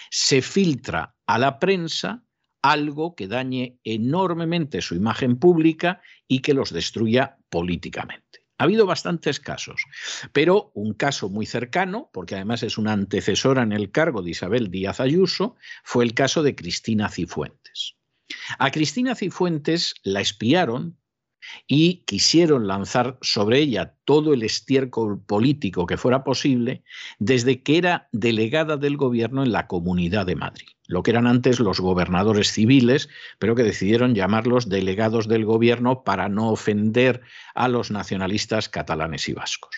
se 0.09 0.41
filtra 0.41 1.15
a 1.25 1.37
la 1.37 1.59
prensa 1.59 2.23
algo 2.61 3.15
que 3.15 3.27
dañe 3.27 3.79
enormemente 3.83 4.81
su 4.81 4.95
imagen 4.95 5.37
pública 5.37 6.01
y 6.27 6.39
que 6.39 6.53
los 6.53 6.71
destruya 6.71 7.37
políticamente. 7.49 8.45
Ha 8.57 8.65
habido 8.65 8.85
bastantes 8.85 9.39
casos, 9.39 9.81
pero 10.33 10.71
un 10.73 10.93
caso 10.93 11.29
muy 11.29 11.45
cercano, 11.45 12.09
porque 12.11 12.35
además 12.35 12.61
es 12.63 12.77
una 12.77 12.91
antecesora 12.91 13.63
en 13.63 13.71
el 13.71 13.91
cargo 13.91 14.21
de 14.21 14.31
Isabel 14.31 14.69
Díaz 14.69 14.99
Ayuso, 14.99 15.55
fue 15.83 16.03
el 16.03 16.13
caso 16.13 16.43
de 16.43 16.55
Cristina 16.55 17.07
Cifuentes. 17.07 17.95
A 18.57 18.71
Cristina 18.71 19.15
Cifuentes 19.15 19.95
la 20.03 20.21
espiaron 20.21 20.97
y 21.67 22.03
quisieron 22.05 22.67
lanzar 22.67 23.17
sobre 23.21 23.59
ella 23.59 23.95
todo 24.05 24.33
el 24.33 24.43
estiércol 24.43 25.23
político 25.23 25.85
que 25.85 25.97
fuera 25.97 26.23
posible 26.23 26.83
desde 27.17 27.63
que 27.63 27.77
era 27.77 28.09
delegada 28.11 28.77
del 28.77 28.97
gobierno 28.97 29.43
en 29.43 29.51
la 29.51 29.67
Comunidad 29.67 30.25
de 30.25 30.35
Madrid, 30.35 30.67
lo 30.87 31.03
que 31.03 31.11
eran 31.11 31.27
antes 31.27 31.59
los 31.59 31.79
gobernadores 31.79 32.51
civiles, 32.51 33.09
pero 33.39 33.55
que 33.55 33.63
decidieron 33.63 34.15
llamarlos 34.15 34.69
delegados 34.69 35.27
del 35.27 35.45
gobierno 35.45 36.03
para 36.03 36.29
no 36.29 36.49
ofender 36.49 37.21
a 37.55 37.67
los 37.67 37.91
nacionalistas 37.91 38.69
catalanes 38.69 39.29
y 39.29 39.33
vascos. 39.33 39.75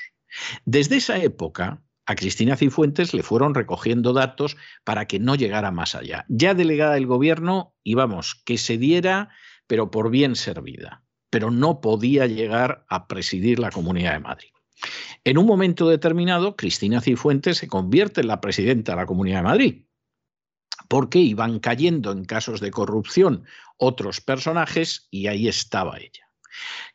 Desde 0.66 0.98
esa 0.98 1.18
época, 1.18 1.82
a 2.06 2.16
Cristina 2.16 2.58
Cifuentes 2.58 3.14
le 3.14 3.24
fueron 3.24 3.54
recogiendo 3.54 4.14
datos 4.14 4.58
para 4.84 5.06
que 5.06 5.20
no 5.20 5.36
llegara 5.36 5.72
más 5.72 5.96
allá. 5.96 6.26
Ya 6.28 6.54
delegada 6.54 6.96
del 6.96 7.08
gobierno, 7.08 7.74
íbamos, 7.84 8.42
que 8.46 8.58
se 8.58 8.78
diera, 8.78 9.30
pero 9.68 9.92
por 9.92 10.10
bien 10.10 10.36
servida 10.36 11.04
pero 11.32 11.50
no 11.50 11.82
podía 11.82 12.28
llegar 12.28 12.86
a 12.90 13.08
presidir 13.08 13.58
la 13.58 13.72
Comunidad 13.72 14.14
de 14.14 14.20
Madrid. 14.20 14.50
En 15.24 15.38
un 15.38 15.46
momento 15.48 15.88
determinado, 15.88 16.56
Cristina 16.56 17.02
Cifuentes 17.02 17.58
se 17.58 17.68
convierte 17.68 18.22
en 18.22 18.28
la 18.28 18.42
presidenta 18.42 18.92
de 18.92 18.98
la 18.98 19.06
Comunidad 19.06 19.38
de 19.38 19.44
Madrid, 19.44 19.86
porque 20.90 21.20
iban 21.20 21.60
cayendo 21.60 22.12
en 22.12 22.26
casos 22.26 22.60
de 22.60 22.70
corrupción 22.70 23.46
otros 23.78 24.20
personajes 24.20 25.08
y 25.10 25.28
ahí 25.28 25.48
estaba 25.48 25.98
ella. 25.98 26.31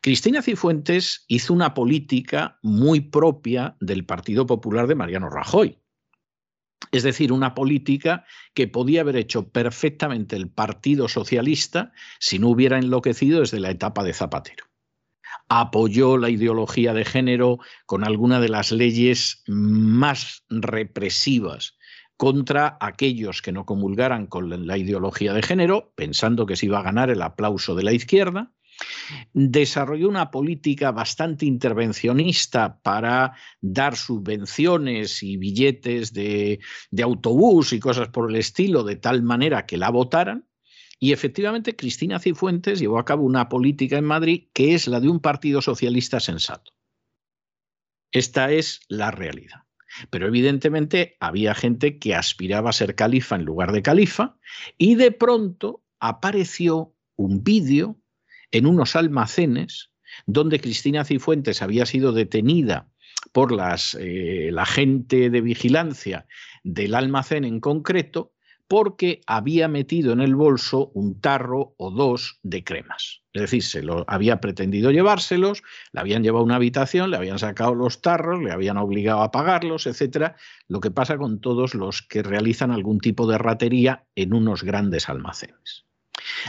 Cristina 0.01 0.41
Cifuentes 0.41 1.25
hizo 1.27 1.53
una 1.53 1.73
política 1.73 2.59
muy 2.61 3.01
propia 3.01 3.75
del 3.79 4.05
Partido 4.05 4.45
Popular 4.45 4.87
de 4.87 4.95
Mariano 4.95 5.29
Rajoy. 5.29 5.79
Es 6.91 7.03
decir, 7.03 7.31
una 7.31 7.53
política 7.53 8.25
que 8.53 8.67
podía 8.67 9.01
haber 9.01 9.17
hecho 9.17 9.49
perfectamente 9.49 10.35
el 10.35 10.49
Partido 10.49 11.07
Socialista 11.07 11.91
si 12.19 12.39
no 12.39 12.49
hubiera 12.49 12.77
enloquecido 12.77 13.41
desde 13.41 13.59
la 13.59 13.71
etapa 13.71 14.03
de 14.03 14.13
Zapatero. 14.13 14.65
Apoyó 15.49 16.17
la 16.17 16.29
ideología 16.29 16.93
de 16.93 17.05
género 17.05 17.59
con 17.85 18.03
alguna 18.03 18.39
de 18.39 18.49
las 18.49 18.71
leyes 18.71 19.43
más 19.47 20.43
represivas 20.49 21.77
contra 22.15 22.77
aquellos 22.79 23.41
que 23.41 23.51
no 23.51 23.65
comulgaran 23.65 24.25
con 24.27 24.67
la 24.67 24.77
ideología 24.77 25.33
de 25.33 25.43
género, 25.43 25.93
pensando 25.95 26.45
que 26.45 26.55
se 26.55 26.65
iba 26.65 26.79
a 26.79 26.83
ganar 26.83 27.09
el 27.09 27.21
aplauso 27.21 27.75
de 27.75 27.83
la 27.83 27.93
izquierda 27.93 28.51
desarrolló 29.33 30.09
una 30.09 30.31
política 30.31 30.91
bastante 30.91 31.45
intervencionista 31.45 32.79
para 32.81 33.33
dar 33.61 33.95
subvenciones 33.95 35.23
y 35.23 35.37
billetes 35.37 36.13
de, 36.13 36.59
autobús 37.01 37.73
y 37.73 37.79
cosas 37.79 38.09
por 38.09 38.29
el 38.29 38.35
estilo, 38.35 38.83
de 38.83 38.95
tal 38.95 39.23
manera 39.23 39.65
que 39.65 39.77
la 39.77 39.89
votaran. 39.89 40.47
Y 40.99 41.13
efectivamente, 41.13 41.75
Cristina 41.75 42.19
Cifuentes 42.19 42.79
llevó 42.79 42.97
a 42.97 43.05
cabo 43.05 43.23
una 43.23 43.49
política 43.49 43.97
en 43.97 44.05
Madrid 44.05 44.47
que 44.53 44.73
es 44.73 44.87
la 44.87 44.99
de 44.99 45.09
un 45.09 45.19
partido 45.19 45.61
socialista 45.61 46.19
sensato. 46.19 46.73
Esta 48.11 48.51
es 48.51 48.81
la 48.87 49.11
realidad. 49.11 49.63
Pero 50.09 50.27
evidentemente 50.27 51.17
había 51.19 51.55
gente 51.55 51.97
que 51.97 52.15
aspiraba 52.15 52.69
a 52.69 52.73
ser 52.73 52.95
califa 52.95 53.35
en 53.35 53.45
lugar 53.45 53.71
de 53.71 53.81
califa 53.81 54.37
y 54.77 54.95
de 54.95 55.11
pronto 55.11 55.83
apareció 55.99 56.95
un 57.15 57.43
vídeo 57.43 57.99
en 58.51 58.65
unos 58.65 58.95
almacenes 58.95 59.91
donde 60.25 60.59
Cristina 60.59 61.03
Cifuentes 61.03 61.61
había 61.61 61.85
sido 61.85 62.11
detenida 62.11 62.89
por 63.31 63.51
las, 63.51 63.97
eh, 63.99 64.49
la 64.51 64.65
gente 64.65 65.29
de 65.29 65.41
vigilancia 65.41 66.25
del 66.63 66.95
almacén 66.95 67.43
en 67.45 67.59
concreto 67.59 68.33
porque 68.67 69.21
había 69.27 69.67
metido 69.67 70.11
en 70.11 70.19
el 70.19 70.35
bolso 70.35 70.91
un 70.93 71.21
tarro 71.21 71.73
o 71.77 71.89
dos 71.89 72.39
de 72.43 72.63
cremas. 72.63 73.21
Es 73.31 73.43
decir, 73.43 73.63
se 73.63 73.81
lo 73.81 74.03
había 74.07 74.41
pretendido 74.41 74.91
llevárselos, 74.91 75.63
le 75.93 76.01
habían 76.01 76.21
llevado 76.23 76.41
a 76.41 76.45
una 76.45 76.55
habitación, 76.57 77.11
le 77.11 77.17
habían 77.17 77.39
sacado 77.39 77.75
los 77.75 78.01
tarros, 78.01 78.43
le 78.43 78.51
habían 78.51 78.77
obligado 78.77 79.21
a 79.21 79.31
pagarlos, 79.31 79.87
etcétera. 79.87 80.35
Lo 80.67 80.81
que 80.81 80.91
pasa 80.91 81.17
con 81.17 81.39
todos 81.39 81.75
los 81.75 82.01
que 82.01 82.23
realizan 82.23 82.71
algún 82.71 82.99
tipo 82.99 83.25
de 83.27 83.37
ratería 83.37 84.05
en 84.15 84.33
unos 84.33 84.63
grandes 84.63 85.07
almacenes. 85.07 85.85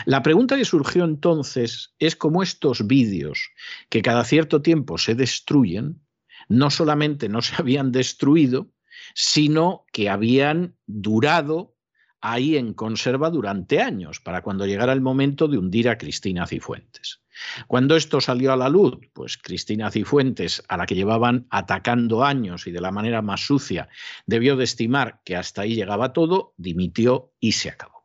La 0.04 0.22
pregunta 0.22 0.56
que 0.56 0.64
surgió 0.64 1.04
entonces 1.04 1.94
es 1.98 2.16
cómo 2.16 2.42
estos 2.42 2.86
vídeos, 2.86 3.50
que 3.88 4.02
cada 4.02 4.24
cierto 4.24 4.62
tiempo 4.62 4.98
se 4.98 5.14
destruyen, 5.14 6.00
no 6.48 6.70
solamente 6.70 7.28
no 7.28 7.42
se 7.42 7.56
habían 7.58 7.92
destruido, 7.92 8.70
sino 9.14 9.84
que 9.92 10.08
habían 10.08 10.76
durado 10.86 11.76
ahí 12.20 12.56
en 12.56 12.74
conserva 12.74 13.30
durante 13.30 13.80
años, 13.80 14.20
para 14.20 14.42
cuando 14.42 14.66
llegara 14.66 14.92
el 14.92 15.00
momento 15.00 15.46
de 15.46 15.58
hundir 15.58 15.88
a 15.88 15.98
Cristina 15.98 16.46
Cifuentes. 16.46 17.20
Cuando 17.68 17.94
esto 17.94 18.20
salió 18.20 18.52
a 18.52 18.56
la 18.56 18.68
luz, 18.68 18.98
pues 19.12 19.38
Cristina 19.38 19.90
Cifuentes, 19.92 20.64
a 20.68 20.76
la 20.76 20.86
que 20.86 20.96
llevaban 20.96 21.46
atacando 21.50 22.24
años 22.24 22.66
y 22.66 22.72
de 22.72 22.80
la 22.80 22.90
manera 22.90 23.22
más 23.22 23.46
sucia, 23.46 23.88
debió 24.26 24.56
de 24.56 24.64
estimar 24.64 25.20
que 25.24 25.36
hasta 25.36 25.62
ahí 25.62 25.76
llegaba 25.76 26.12
todo, 26.12 26.54
dimitió 26.56 27.32
y 27.38 27.52
se 27.52 27.70
acabó. 27.70 27.97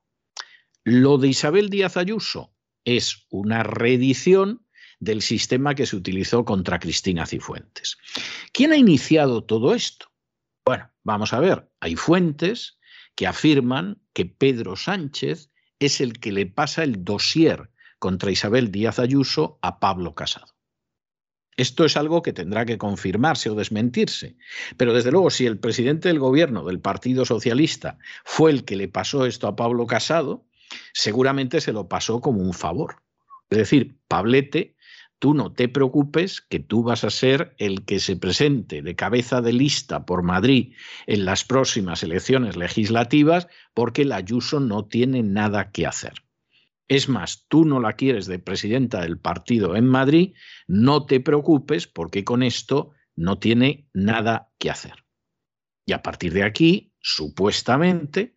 Lo 0.83 1.17
de 1.17 1.29
Isabel 1.29 1.69
Díaz 1.69 1.95
Ayuso 1.95 2.53
es 2.83 3.25
una 3.29 3.63
reedición 3.63 4.65
del 4.99 5.21
sistema 5.21 5.75
que 5.75 5.85
se 5.85 5.95
utilizó 5.95 6.43
contra 6.43 6.79
Cristina 6.79 7.25
Cifuentes. 7.25 7.97
¿Quién 8.51 8.73
ha 8.73 8.77
iniciado 8.77 9.43
todo 9.43 9.73
esto? 9.75 10.07
Bueno, 10.65 10.91
vamos 11.03 11.33
a 11.33 11.39
ver, 11.39 11.69
hay 11.79 11.95
fuentes 11.95 12.79
que 13.15 13.27
afirman 13.27 14.01
que 14.13 14.25
Pedro 14.25 14.75
Sánchez 14.75 15.51
es 15.79 16.01
el 16.01 16.19
que 16.19 16.31
le 16.31 16.45
pasa 16.45 16.83
el 16.83 17.03
dossier 17.03 17.69
contra 17.99 18.31
Isabel 18.31 18.71
Díaz 18.71 18.99
Ayuso 18.99 19.59
a 19.61 19.79
Pablo 19.79 20.15
Casado. 20.15 20.53
Esto 21.55 21.85
es 21.85 21.95
algo 21.95 22.21
que 22.23 22.33
tendrá 22.33 22.65
que 22.65 22.77
confirmarse 22.77 23.49
o 23.49 23.55
desmentirse. 23.55 24.35
Pero 24.75 24.93
desde 24.93 25.11
luego, 25.11 25.29
si 25.29 25.45
el 25.45 25.59
presidente 25.59 26.09
del 26.09 26.19
gobierno 26.19 26.65
del 26.65 26.79
Partido 26.79 27.25
Socialista 27.25 27.99
fue 28.25 28.51
el 28.51 28.65
que 28.65 28.75
le 28.75 28.87
pasó 28.87 29.25
esto 29.25 29.47
a 29.47 29.55
Pablo 29.55 29.85
Casado, 29.85 30.45
seguramente 30.93 31.61
se 31.61 31.73
lo 31.73 31.87
pasó 31.87 32.21
como 32.21 32.41
un 32.41 32.53
favor. 32.53 32.97
Es 33.49 33.57
decir, 33.57 33.97
Pablete, 34.07 34.75
tú 35.19 35.33
no 35.33 35.53
te 35.53 35.69
preocupes 35.69 36.41
que 36.41 36.59
tú 36.59 36.83
vas 36.83 37.03
a 37.03 37.09
ser 37.09 37.55
el 37.57 37.85
que 37.85 37.99
se 37.99 38.17
presente 38.17 38.81
de 38.81 38.95
cabeza 38.95 39.41
de 39.41 39.53
lista 39.53 40.05
por 40.05 40.23
Madrid 40.23 40.73
en 41.07 41.25
las 41.25 41.45
próximas 41.45 42.03
elecciones 42.03 42.57
legislativas 42.57 43.47
porque 43.73 44.05
la 44.05 44.17
Ayuso 44.17 44.59
no 44.59 44.85
tiene 44.85 45.23
nada 45.23 45.71
que 45.71 45.87
hacer. 45.87 46.13
Es 46.87 47.07
más, 47.07 47.45
tú 47.47 47.63
no 47.63 47.79
la 47.79 47.93
quieres 47.93 48.25
de 48.25 48.39
presidenta 48.39 49.01
del 49.01 49.17
partido 49.17 49.75
en 49.75 49.87
Madrid, 49.87 50.33
no 50.67 51.05
te 51.05 51.19
preocupes 51.19 51.87
porque 51.87 52.23
con 52.23 52.43
esto 52.43 52.91
no 53.15 53.39
tiene 53.39 53.87
nada 53.93 54.51
que 54.59 54.69
hacer. 54.69 55.05
Y 55.85 55.93
a 55.93 56.01
partir 56.01 56.33
de 56.33 56.43
aquí, 56.43 56.93
supuestamente, 56.99 58.35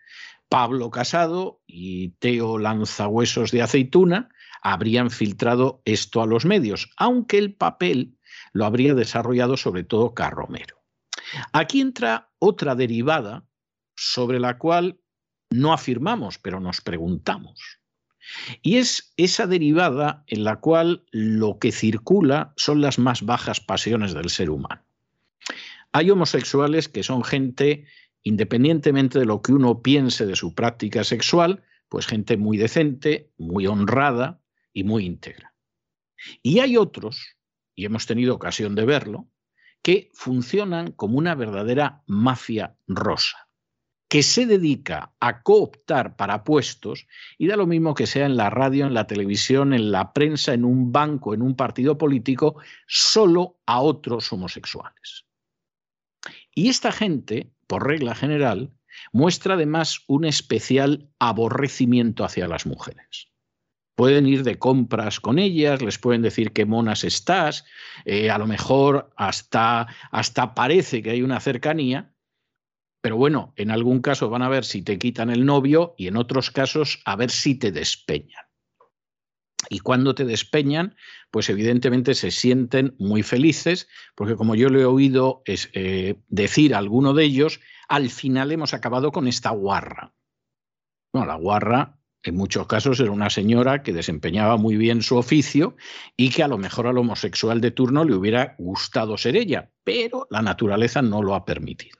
Pablo 0.48 0.90
Casado 0.90 1.62
y 1.66 2.10
Teo 2.18 2.58
Lanzahuesos 2.58 3.50
de 3.50 3.62
Aceituna 3.62 4.28
habrían 4.62 5.10
filtrado 5.10 5.82
esto 5.84 6.22
a 6.22 6.26
los 6.26 6.44
medios, 6.44 6.90
aunque 6.96 7.38
el 7.38 7.54
papel 7.54 8.16
lo 8.52 8.64
habría 8.64 8.94
desarrollado 8.94 9.56
sobre 9.56 9.84
todo 9.84 10.14
Carromero. 10.14 10.82
Aquí 11.52 11.80
entra 11.80 12.30
otra 12.38 12.74
derivada 12.74 13.44
sobre 13.96 14.40
la 14.40 14.58
cual 14.58 15.00
no 15.50 15.72
afirmamos, 15.72 16.38
pero 16.38 16.60
nos 16.60 16.80
preguntamos. 16.80 17.80
Y 18.62 18.78
es 18.78 19.12
esa 19.16 19.46
derivada 19.46 20.24
en 20.26 20.44
la 20.44 20.56
cual 20.56 21.04
lo 21.12 21.58
que 21.58 21.72
circula 21.72 22.52
son 22.56 22.80
las 22.80 22.98
más 22.98 23.22
bajas 23.22 23.60
pasiones 23.60 24.14
del 24.14 24.30
ser 24.30 24.50
humano. 24.50 24.82
Hay 25.92 26.10
homosexuales 26.10 26.88
que 26.88 27.02
son 27.02 27.22
gente 27.22 27.86
independientemente 28.26 29.20
de 29.20 29.24
lo 29.24 29.40
que 29.40 29.52
uno 29.52 29.82
piense 29.82 30.26
de 30.26 30.34
su 30.34 30.52
práctica 30.52 31.04
sexual, 31.04 31.62
pues 31.88 32.08
gente 32.08 32.36
muy 32.36 32.56
decente, 32.56 33.30
muy 33.38 33.68
honrada 33.68 34.40
y 34.72 34.82
muy 34.82 35.06
íntegra. 35.06 35.54
Y 36.42 36.58
hay 36.58 36.76
otros, 36.76 37.36
y 37.76 37.84
hemos 37.84 38.06
tenido 38.06 38.34
ocasión 38.34 38.74
de 38.74 38.84
verlo, 38.84 39.28
que 39.80 40.10
funcionan 40.12 40.90
como 40.90 41.18
una 41.18 41.36
verdadera 41.36 42.02
mafia 42.08 42.76
rosa. 42.88 43.46
que 44.08 44.22
se 44.22 44.46
dedica 44.46 45.14
a 45.20 45.42
cooptar 45.42 46.16
para 46.16 46.44
puestos 46.44 47.06
y 47.38 47.48
da 47.48 47.56
lo 47.56 47.66
mismo 47.66 47.94
que 47.94 48.06
sea 48.06 48.26
en 48.26 48.36
la 48.36 48.50
radio, 48.50 48.86
en 48.86 48.94
la 48.94 49.06
televisión, 49.06 49.74
en 49.74 49.90
la 49.90 50.12
prensa, 50.12 50.54
en 50.54 50.64
un 50.64 50.92
banco, 50.92 51.34
en 51.34 51.42
un 51.42 51.56
partido 51.56 51.98
político, 51.98 52.60
solo 52.86 53.58
a 53.66 53.80
otros 53.80 54.32
homosexuales. 54.32 55.26
Y 56.58 56.70
esta 56.70 56.90
gente, 56.90 57.52
por 57.66 57.86
regla 57.86 58.14
general, 58.14 58.72
muestra 59.12 59.54
además 59.54 60.00
un 60.06 60.24
especial 60.24 61.10
aborrecimiento 61.18 62.24
hacia 62.24 62.48
las 62.48 62.64
mujeres. 62.64 63.28
Pueden 63.94 64.26
ir 64.26 64.42
de 64.42 64.58
compras 64.58 65.20
con 65.20 65.38
ellas, 65.38 65.82
les 65.82 65.98
pueden 65.98 66.22
decir 66.22 66.52
qué 66.52 66.64
monas 66.64 67.04
estás, 67.04 67.66
eh, 68.06 68.30
a 68.30 68.38
lo 68.38 68.46
mejor 68.46 69.10
hasta, 69.16 69.86
hasta 70.10 70.54
parece 70.54 71.02
que 71.02 71.10
hay 71.10 71.20
una 71.20 71.40
cercanía, 71.40 72.14
pero 73.02 73.18
bueno, 73.18 73.52
en 73.56 73.70
algún 73.70 74.00
caso 74.00 74.30
van 74.30 74.42
a 74.42 74.48
ver 74.48 74.64
si 74.64 74.80
te 74.80 74.98
quitan 74.98 75.28
el 75.28 75.44
novio 75.44 75.94
y 75.98 76.06
en 76.06 76.16
otros 76.16 76.50
casos 76.50 77.02
a 77.04 77.16
ver 77.16 77.30
si 77.30 77.56
te 77.58 77.70
despeñan. 77.70 78.45
Y 79.68 79.80
cuando 79.80 80.14
te 80.14 80.24
despeñan, 80.24 80.96
pues 81.30 81.50
evidentemente 81.50 82.14
se 82.14 82.30
sienten 82.30 82.94
muy 82.98 83.22
felices, 83.22 83.88
porque 84.14 84.36
como 84.36 84.54
yo 84.54 84.68
le 84.68 84.82
he 84.82 84.84
oído 84.84 85.42
eh, 85.46 86.16
decir 86.28 86.74
a 86.74 86.78
alguno 86.78 87.14
de 87.14 87.24
ellos, 87.24 87.60
al 87.88 88.10
final 88.10 88.52
hemos 88.52 88.74
acabado 88.74 89.12
con 89.12 89.28
esta 89.28 89.50
guarra. 89.50 90.14
Bueno, 91.12 91.26
la 91.26 91.36
guarra 91.36 91.98
en 92.22 92.36
muchos 92.36 92.66
casos 92.66 92.98
era 93.00 93.10
una 93.10 93.30
señora 93.30 93.82
que 93.82 93.92
desempeñaba 93.92 94.56
muy 94.56 94.76
bien 94.76 95.02
su 95.02 95.16
oficio 95.16 95.76
y 96.16 96.30
que 96.30 96.42
a 96.42 96.48
lo 96.48 96.58
mejor 96.58 96.86
al 96.86 96.98
homosexual 96.98 97.60
de 97.60 97.70
turno 97.70 98.04
le 98.04 98.14
hubiera 98.14 98.56
gustado 98.58 99.16
ser 99.16 99.36
ella, 99.36 99.70
pero 99.84 100.26
la 100.30 100.42
naturaleza 100.42 101.02
no 101.02 101.22
lo 101.22 101.34
ha 101.34 101.44
permitido. 101.44 101.98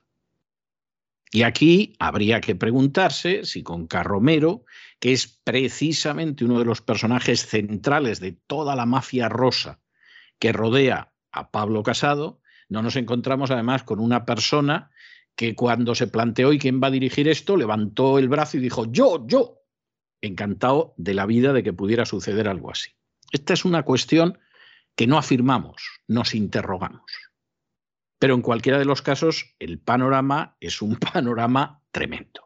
Y 1.31 1.43
aquí 1.43 1.95
habría 1.99 2.41
que 2.41 2.55
preguntarse 2.55 3.45
si 3.45 3.63
con 3.63 3.87
Carromero, 3.87 4.65
que 4.99 5.13
es 5.13 5.27
precisamente 5.27 6.45
uno 6.45 6.59
de 6.59 6.65
los 6.65 6.81
personajes 6.81 7.47
centrales 7.47 8.21
de 8.21 8.33
toda 8.33 8.75
la 8.77 8.87
mafia 8.87 9.29
rosa 9.29 9.81
que 10.39 10.53
rodea 10.53 11.13
a 11.33 11.51
Pablo 11.51 11.83
Casado, 11.83 12.41
no 12.69 12.83
nos 12.83 12.97
encontramos 12.97 13.51
además 13.51 13.83
con 13.83 14.01
una 14.01 14.25
persona 14.25 14.91
que 15.35 15.55
cuando 15.55 15.95
se 15.95 16.07
planteó 16.07 16.53
y 16.53 16.59
quién 16.59 16.81
va 16.83 16.89
a 16.89 16.93
dirigir 16.93 17.29
esto, 17.29 17.57
levantó 17.57 18.19
el 18.19 18.29
brazo 18.29 18.57
y 18.57 18.61
dijo, 18.61 18.91
yo, 18.91 19.27
yo, 19.27 19.61
encantado 20.23 20.95
de 20.97 21.15
la 21.15 21.27
vida 21.27 21.53
de 21.53 21.63
que 21.63 21.75
pudiera 21.75 22.07
suceder 22.07 22.49
algo 22.49 22.71
así. 22.71 22.91
Esta 23.33 23.53
es 23.53 23.65
una 23.65 23.83
cuestión 23.83 24.39
que 24.95 25.07
no 25.07 25.19
afirmamos, 25.19 26.01
nos 26.09 26.35
interrogamos. 26.35 27.13
Pero 28.19 28.35
en 28.35 28.41
cualquiera 28.41 28.79
de 28.79 28.87
los 28.87 29.03
casos, 29.03 29.55
el 29.59 29.79
panorama 29.79 30.57
es 30.59 30.81
un 30.81 30.97
panorama 31.13 31.83
tremendo. 31.91 32.46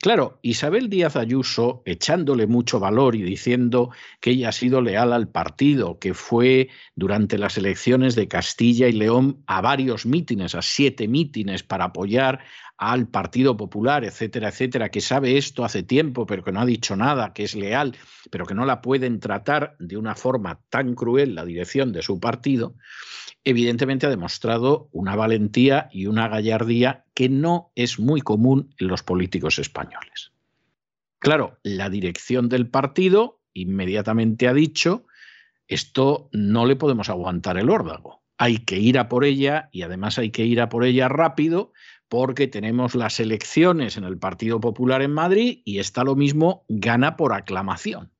Claro, 0.00 0.38
Isabel 0.42 0.88
Díaz 0.88 1.16
Ayuso, 1.16 1.82
echándole 1.86 2.46
mucho 2.46 2.80
valor 2.80 3.14
y 3.14 3.22
diciendo 3.22 3.90
que 4.20 4.30
ella 4.30 4.50
ha 4.50 4.52
sido 4.52 4.80
leal 4.80 5.12
al 5.12 5.28
partido, 5.28 5.98
que 5.98 6.14
fue 6.14 6.68
durante 6.94 7.38
las 7.38 7.56
elecciones 7.58 8.14
de 8.14 8.28
Castilla 8.28 8.88
y 8.88 8.92
León 8.92 9.42
a 9.46 9.60
varios 9.60 10.06
mítines, 10.06 10.54
a 10.54 10.62
siete 10.62 11.08
mítines 11.08 11.62
para 11.62 11.86
apoyar 11.86 12.40
al 12.76 13.08
Partido 13.08 13.56
Popular, 13.56 14.04
etcétera, 14.04 14.48
etcétera, 14.48 14.88
que 14.88 15.00
sabe 15.00 15.36
esto 15.36 15.64
hace 15.64 15.82
tiempo, 15.82 16.26
pero 16.26 16.42
que 16.42 16.52
no 16.52 16.60
ha 16.60 16.66
dicho 16.66 16.96
nada, 16.96 17.32
que 17.32 17.44
es 17.44 17.54
leal, 17.54 17.96
pero 18.30 18.46
que 18.46 18.54
no 18.54 18.64
la 18.66 18.80
pueden 18.80 19.20
tratar 19.20 19.76
de 19.78 19.96
una 19.96 20.14
forma 20.14 20.60
tan 20.70 20.94
cruel 20.94 21.34
la 21.34 21.44
dirección 21.44 21.92
de 21.92 22.02
su 22.02 22.18
partido, 22.18 22.74
evidentemente 23.44 24.06
ha 24.06 24.10
demostrado 24.10 24.88
una 24.92 25.14
valentía 25.14 25.88
y 25.92 26.06
una 26.06 26.28
gallardía 26.28 27.03
que 27.14 27.28
no 27.28 27.72
es 27.74 27.98
muy 27.98 28.20
común 28.20 28.74
en 28.78 28.88
los 28.88 29.02
políticos 29.02 29.58
españoles. 29.58 30.32
Claro, 31.18 31.58
la 31.62 31.88
dirección 31.88 32.48
del 32.48 32.68
partido 32.68 33.40
inmediatamente 33.54 34.48
ha 34.48 34.52
dicho, 34.52 35.06
esto 35.68 36.28
no 36.32 36.66
le 36.66 36.76
podemos 36.76 37.08
aguantar 37.08 37.56
el 37.56 37.70
órdago, 37.70 38.22
hay 38.36 38.58
que 38.58 38.78
ir 38.78 38.98
a 38.98 39.08
por 39.08 39.24
ella 39.24 39.68
y 39.72 39.82
además 39.82 40.18
hay 40.18 40.30
que 40.30 40.44
ir 40.44 40.60
a 40.60 40.68
por 40.68 40.84
ella 40.84 41.08
rápido 41.08 41.72
porque 42.08 42.46
tenemos 42.46 42.94
las 42.94 43.20
elecciones 43.20 43.96
en 43.96 44.04
el 44.04 44.18
Partido 44.18 44.60
Popular 44.60 45.02
en 45.02 45.12
Madrid 45.12 45.62
y 45.64 45.78
está 45.78 46.04
lo 46.04 46.16
mismo, 46.16 46.64
gana 46.68 47.16
por 47.16 47.32
aclamación. 47.32 48.12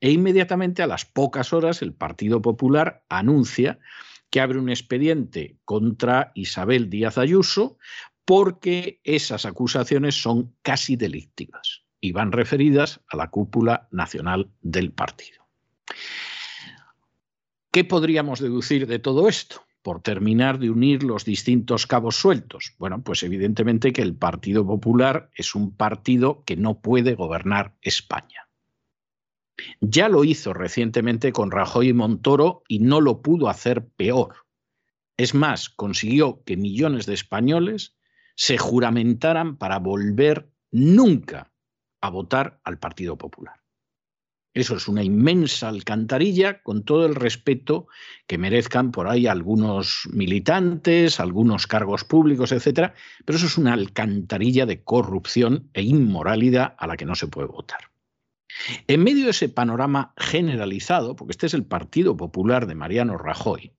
E 0.00 0.10
inmediatamente 0.10 0.82
a 0.82 0.86
las 0.86 1.04
pocas 1.04 1.52
horas 1.52 1.82
el 1.82 1.92
Partido 1.92 2.42
Popular 2.42 3.04
anuncia 3.08 3.78
que 4.30 4.40
abre 4.40 4.58
un 4.58 4.68
expediente 4.68 5.56
contra 5.64 6.32
Isabel 6.34 6.90
Díaz 6.90 7.18
Ayuso 7.18 7.78
porque 8.24 9.00
esas 9.04 9.46
acusaciones 9.46 10.20
son 10.20 10.54
casi 10.62 10.96
delictivas 10.96 11.84
y 12.00 12.12
van 12.12 12.32
referidas 12.32 13.00
a 13.08 13.16
la 13.16 13.30
cúpula 13.30 13.88
nacional 13.90 14.50
del 14.60 14.92
partido. 14.92 15.46
¿Qué 17.70 17.84
podríamos 17.84 18.40
deducir 18.40 18.86
de 18.86 18.98
todo 18.98 19.28
esto? 19.28 19.62
Por 19.82 20.02
terminar 20.02 20.58
de 20.58 20.70
unir 20.70 21.04
los 21.04 21.24
distintos 21.24 21.86
cabos 21.86 22.16
sueltos. 22.16 22.74
Bueno, 22.78 23.02
pues 23.02 23.22
evidentemente 23.22 23.92
que 23.92 24.02
el 24.02 24.16
Partido 24.16 24.66
Popular 24.66 25.30
es 25.34 25.54
un 25.54 25.76
partido 25.76 26.42
que 26.44 26.56
no 26.56 26.80
puede 26.80 27.14
gobernar 27.14 27.76
España. 27.82 28.45
Ya 29.80 30.08
lo 30.08 30.24
hizo 30.24 30.52
recientemente 30.52 31.32
con 31.32 31.50
Rajoy 31.50 31.88
y 31.88 31.92
Montoro 31.92 32.62
y 32.68 32.80
no 32.80 33.00
lo 33.00 33.22
pudo 33.22 33.48
hacer 33.48 33.86
peor. 33.96 34.46
Es 35.16 35.34
más, 35.34 35.70
consiguió 35.70 36.42
que 36.44 36.56
millones 36.56 37.06
de 37.06 37.14
españoles 37.14 37.96
se 38.34 38.58
juramentaran 38.58 39.56
para 39.56 39.78
volver 39.78 40.50
nunca 40.70 41.52
a 42.00 42.10
votar 42.10 42.60
al 42.64 42.78
Partido 42.78 43.16
Popular. 43.16 43.62
Eso 44.52 44.76
es 44.76 44.88
una 44.88 45.02
inmensa 45.02 45.68
alcantarilla 45.68 46.62
con 46.62 46.82
todo 46.82 47.04
el 47.04 47.14
respeto 47.14 47.88
que 48.26 48.38
merezcan 48.38 48.90
por 48.90 49.06
ahí 49.06 49.26
algunos 49.26 50.08
militantes, 50.10 51.20
algunos 51.20 51.66
cargos 51.66 52.04
públicos, 52.04 52.52
etcétera, 52.52 52.94
pero 53.26 53.36
eso 53.36 53.48
es 53.48 53.58
una 53.58 53.74
alcantarilla 53.74 54.64
de 54.64 54.82
corrupción 54.82 55.68
e 55.74 55.82
inmoralidad 55.82 56.74
a 56.78 56.86
la 56.86 56.96
que 56.96 57.04
no 57.04 57.14
se 57.14 57.26
puede 57.26 57.48
votar. 57.48 57.95
En 58.86 59.02
medio 59.02 59.24
de 59.24 59.30
ese 59.30 59.48
panorama 59.48 60.14
generalizado, 60.16 61.16
porque 61.16 61.32
este 61.32 61.46
es 61.46 61.54
el 61.54 61.64
Partido 61.64 62.16
Popular 62.16 62.66
de 62.66 62.74
Mariano 62.74 63.18
Rajoy, 63.18 63.72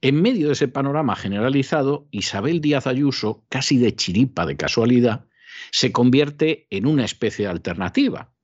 en 0.00 0.20
medio 0.20 0.48
de 0.48 0.54
ese 0.54 0.66
panorama 0.66 1.14
generalizado, 1.14 2.08
Isabel 2.10 2.60
Díaz 2.60 2.88
Ayuso, 2.88 3.46
casi 3.48 3.78
de 3.78 3.94
chiripa, 3.94 4.46
de 4.46 4.56
casualidad, 4.56 5.26
se 5.70 5.92
convierte 5.92 6.66
en 6.70 6.86
una 6.86 7.04
especie 7.04 7.44
de 7.44 7.52
alternativa. 7.52 8.34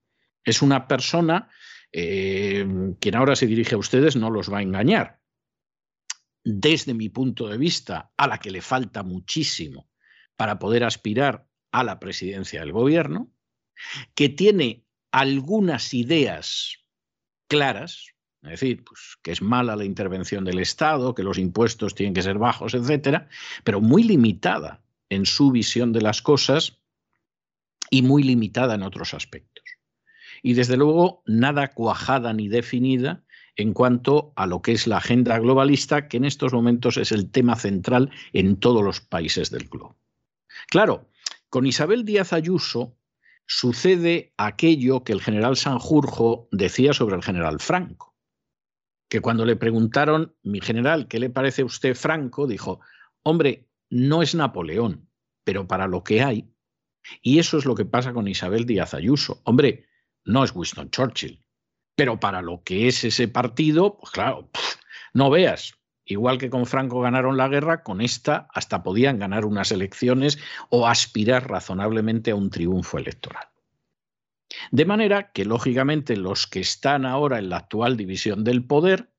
Es 0.44 0.62
una 0.62 0.86
persona, 0.86 1.50
eh, 1.90 2.64
quien 3.00 3.16
ahora 3.16 3.34
se 3.34 3.46
dirige 3.46 3.74
a 3.74 3.78
ustedes 3.78 4.14
no 4.14 4.30
los 4.30 4.52
va 4.52 4.58
a 4.58 4.62
engañar. 4.62 5.20
Desde 6.44 6.94
mi 6.94 7.08
punto 7.08 7.48
de 7.48 7.58
vista, 7.58 8.12
a 8.16 8.28
la 8.28 8.38
que 8.38 8.52
le 8.52 8.62
falta 8.62 9.02
muchísimo 9.02 9.90
para 10.36 10.60
poder 10.60 10.84
aspirar 10.84 11.48
a 11.72 11.82
la 11.82 11.98
presidencia 11.98 12.60
del 12.60 12.70
gobierno, 12.70 13.32
que 14.14 14.28
tiene 14.28 14.86
algunas 15.18 15.94
ideas 15.94 16.78
claras, 17.48 18.14
es 18.42 18.50
decir, 18.50 18.84
pues, 18.84 19.18
que 19.20 19.32
es 19.32 19.42
mala 19.42 19.74
la 19.74 19.84
intervención 19.84 20.44
del 20.44 20.60
Estado, 20.60 21.12
que 21.14 21.24
los 21.24 21.38
impuestos 21.38 21.96
tienen 21.96 22.14
que 22.14 22.22
ser 22.22 22.38
bajos, 22.38 22.74
etcétera, 22.74 23.28
pero 23.64 23.80
muy 23.80 24.04
limitada 24.04 24.80
en 25.08 25.26
su 25.26 25.50
visión 25.50 25.92
de 25.92 26.02
las 26.02 26.22
cosas 26.22 26.78
y 27.90 28.02
muy 28.02 28.22
limitada 28.22 28.76
en 28.76 28.84
otros 28.84 29.12
aspectos. 29.12 29.64
Y 30.40 30.54
desde 30.54 30.76
luego 30.76 31.24
nada 31.26 31.72
cuajada 31.72 32.32
ni 32.32 32.46
definida 32.46 33.24
en 33.56 33.72
cuanto 33.72 34.32
a 34.36 34.46
lo 34.46 34.62
que 34.62 34.70
es 34.70 34.86
la 34.86 34.98
agenda 34.98 35.36
globalista, 35.40 36.06
que 36.06 36.18
en 36.18 36.26
estos 36.26 36.52
momentos 36.52 36.96
es 36.96 37.10
el 37.10 37.28
tema 37.28 37.56
central 37.56 38.12
en 38.32 38.56
todos 38.56 38.84
los 38.84 39.00
países 39.00 39.50
del 39.50 39.68
globo. 39.68 39.96
Claro, 40.68 41.08
con 41.48 41.66
Isabel 41.66 42.04
Díaz 42.04 42.32
Ayuso 42.32 42.97
sucede 43.48 44.34
aquello 44.36 45.02
que 45.02 45.12
el 45.12 45.22
general 45.22 45.56
Sanjurjo 45.56 46.48
decía 46.52 46.92
sobre 46.92 47.16
el 47.16 47.22
general 47.22 47.58
Franco, 47.58 48.14
que 49.08 49.20
cuando 49.20 49.46
le 49.46 49.56
preguntaron, 49.56 50.36
mi 50.42 50.60
general, 50.60 51.08
¿qué 51.08 51.18
le 51.18 51.30
parece 51.30 51.62
a 51.62 51.64
usted 51.64 51.96
Franco? 51.96 52.46
Dijo, 52.46 52.80
hombre, 53.22 53.66
no 53.88 54.22
es 54.22 54.34
Napoleón, 54.34 55.08
pero 55.44 55.66
para 55.66 55.88
lo 55.88 56.04
que 56.04 56.22
hay. 56.22 56.52
Y 57.22 57.38
eso 57.38 57.56
es 57.56 57.64
lo 57.64 57.74
que 57.74 57.86
pasa 57.86 58.12
con 58.12 58.28
Isabel 58.28 58.66
Díaz 58.66 58.92
Ayuso. 58.92 59.40
Hombre, 59.44 59.86
no 60.24 60.44
es 60.44 60.54
Winston 60.54 60.90
Churchill, 60.90 61.42
pero 61.96 62.20
para 62.20 62.42
lo 62.42 62.62
que 62.62 62.86
es 62.86 63.02
ese 63.02 63.28
partido, 63.28 63.96
pues 63.98 64.12
claro, 64.12 64.50
no 65.14 65.30
veas, 65.30 65.77
Igual 66.10 66.38
que 66.38 66.48
con 66.48 66.64
Franco 66.64 67.02
ganaron 67.02 67.36
la 67.36 67.48
guerra, 67.48 67.82
con 67.82 68.00
esta 68.00 68.48
hasta 68.54 68.82
podían 68.82 69.18
ganar 69.18 69.44
unas 69.44 69.70
elecciones 69.72 70.38
o 70.70 70.88
aspirar 70.88 71.50
razonablemente 71.50 72.30
a 72.30 72.34
un 72.34 72.48
triunfo 72.48 72.96
electoral. 72.96 73.44
De 74.70 74.86
manera 74.86 75.30
que, 75.32 75.44
lógicamente, 75.44 76.16
los 76.16 76.46
que 76.46 76.60
están 76.60 77.04
ahora 77.04 77.38
en 77.38 77.50
la 77.50 77.58
actual 77.58 77.98
división 77.98 78.42
del 78.42 78.64
poder, 78.64 79.12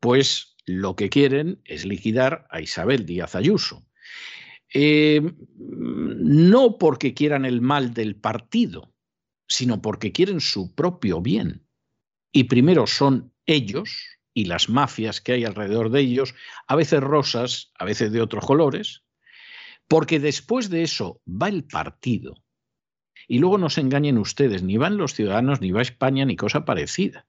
pues 0.00 0.54
lo 0.66 0.96
que 0.96 1.08
quieren 1.08 1.62
es 1.64 1.86
liquidar 1.86 2.46
a 2.50 2.60
Isabel 2.60 3.06
Díaz 3.06 3.34
Ayuso. 3.34 3.86
eh, 4.76 5.22
no 5.56 6.78
porque 6.78 7.14
quieran 7.14 7.44
el 7.44 7.60
mal 7.60 7.94
del 7.94 8.16
partido, 8.16 8.92
sino 9.46 9.80
porque 9.80 10.12
quieren 10.12 10.40
su 10.40 10.74
propio 10.74 11.22
bien. 11.22 11.64
Y 12.32 12.44
primero 12.44 12.86
son 12.86 13.32
ellos 13.46 14.13
y 14.34 14.46
las 14.46 14.68
mafias 14.68 15.20
que 15.20 15.32
hay 15.32 15.44
alrededor 15.44 15.90
de 15.90 16.00
ellos, 16.00 16.34
a 16.66 16.76
veces 16.76 17.00
rosas, 17.00 17.72
a 17.78 17.84
veces 17.84 18.12
de 18.12 18.20
otros 18.20 18.44
colores, 18.44 19.04
porque 19.88 20.18
después 20.18 20.68
de 20.68 20.82
eso 20.82 21.22
va 21.26 21.48
el 21.48 21.64
partido. 21.64 22.34
Y 23.28 23.38
luego 23.38 23.56
no 23.56 23.70
se 23.70 23.80
engañen 23.80 24.18
ustedes, 24.18 24.62
ni 24.62 24.76
van 24.76 24.96
los 24.98 25.14
ciudadanos, 25.14 25.60
ni 25.60 25.70
va 25.70 25.80
España, 25.80 26.24
ni 26.24 26.36
cosa 26.36 26.64
parecida. 26.64 27.26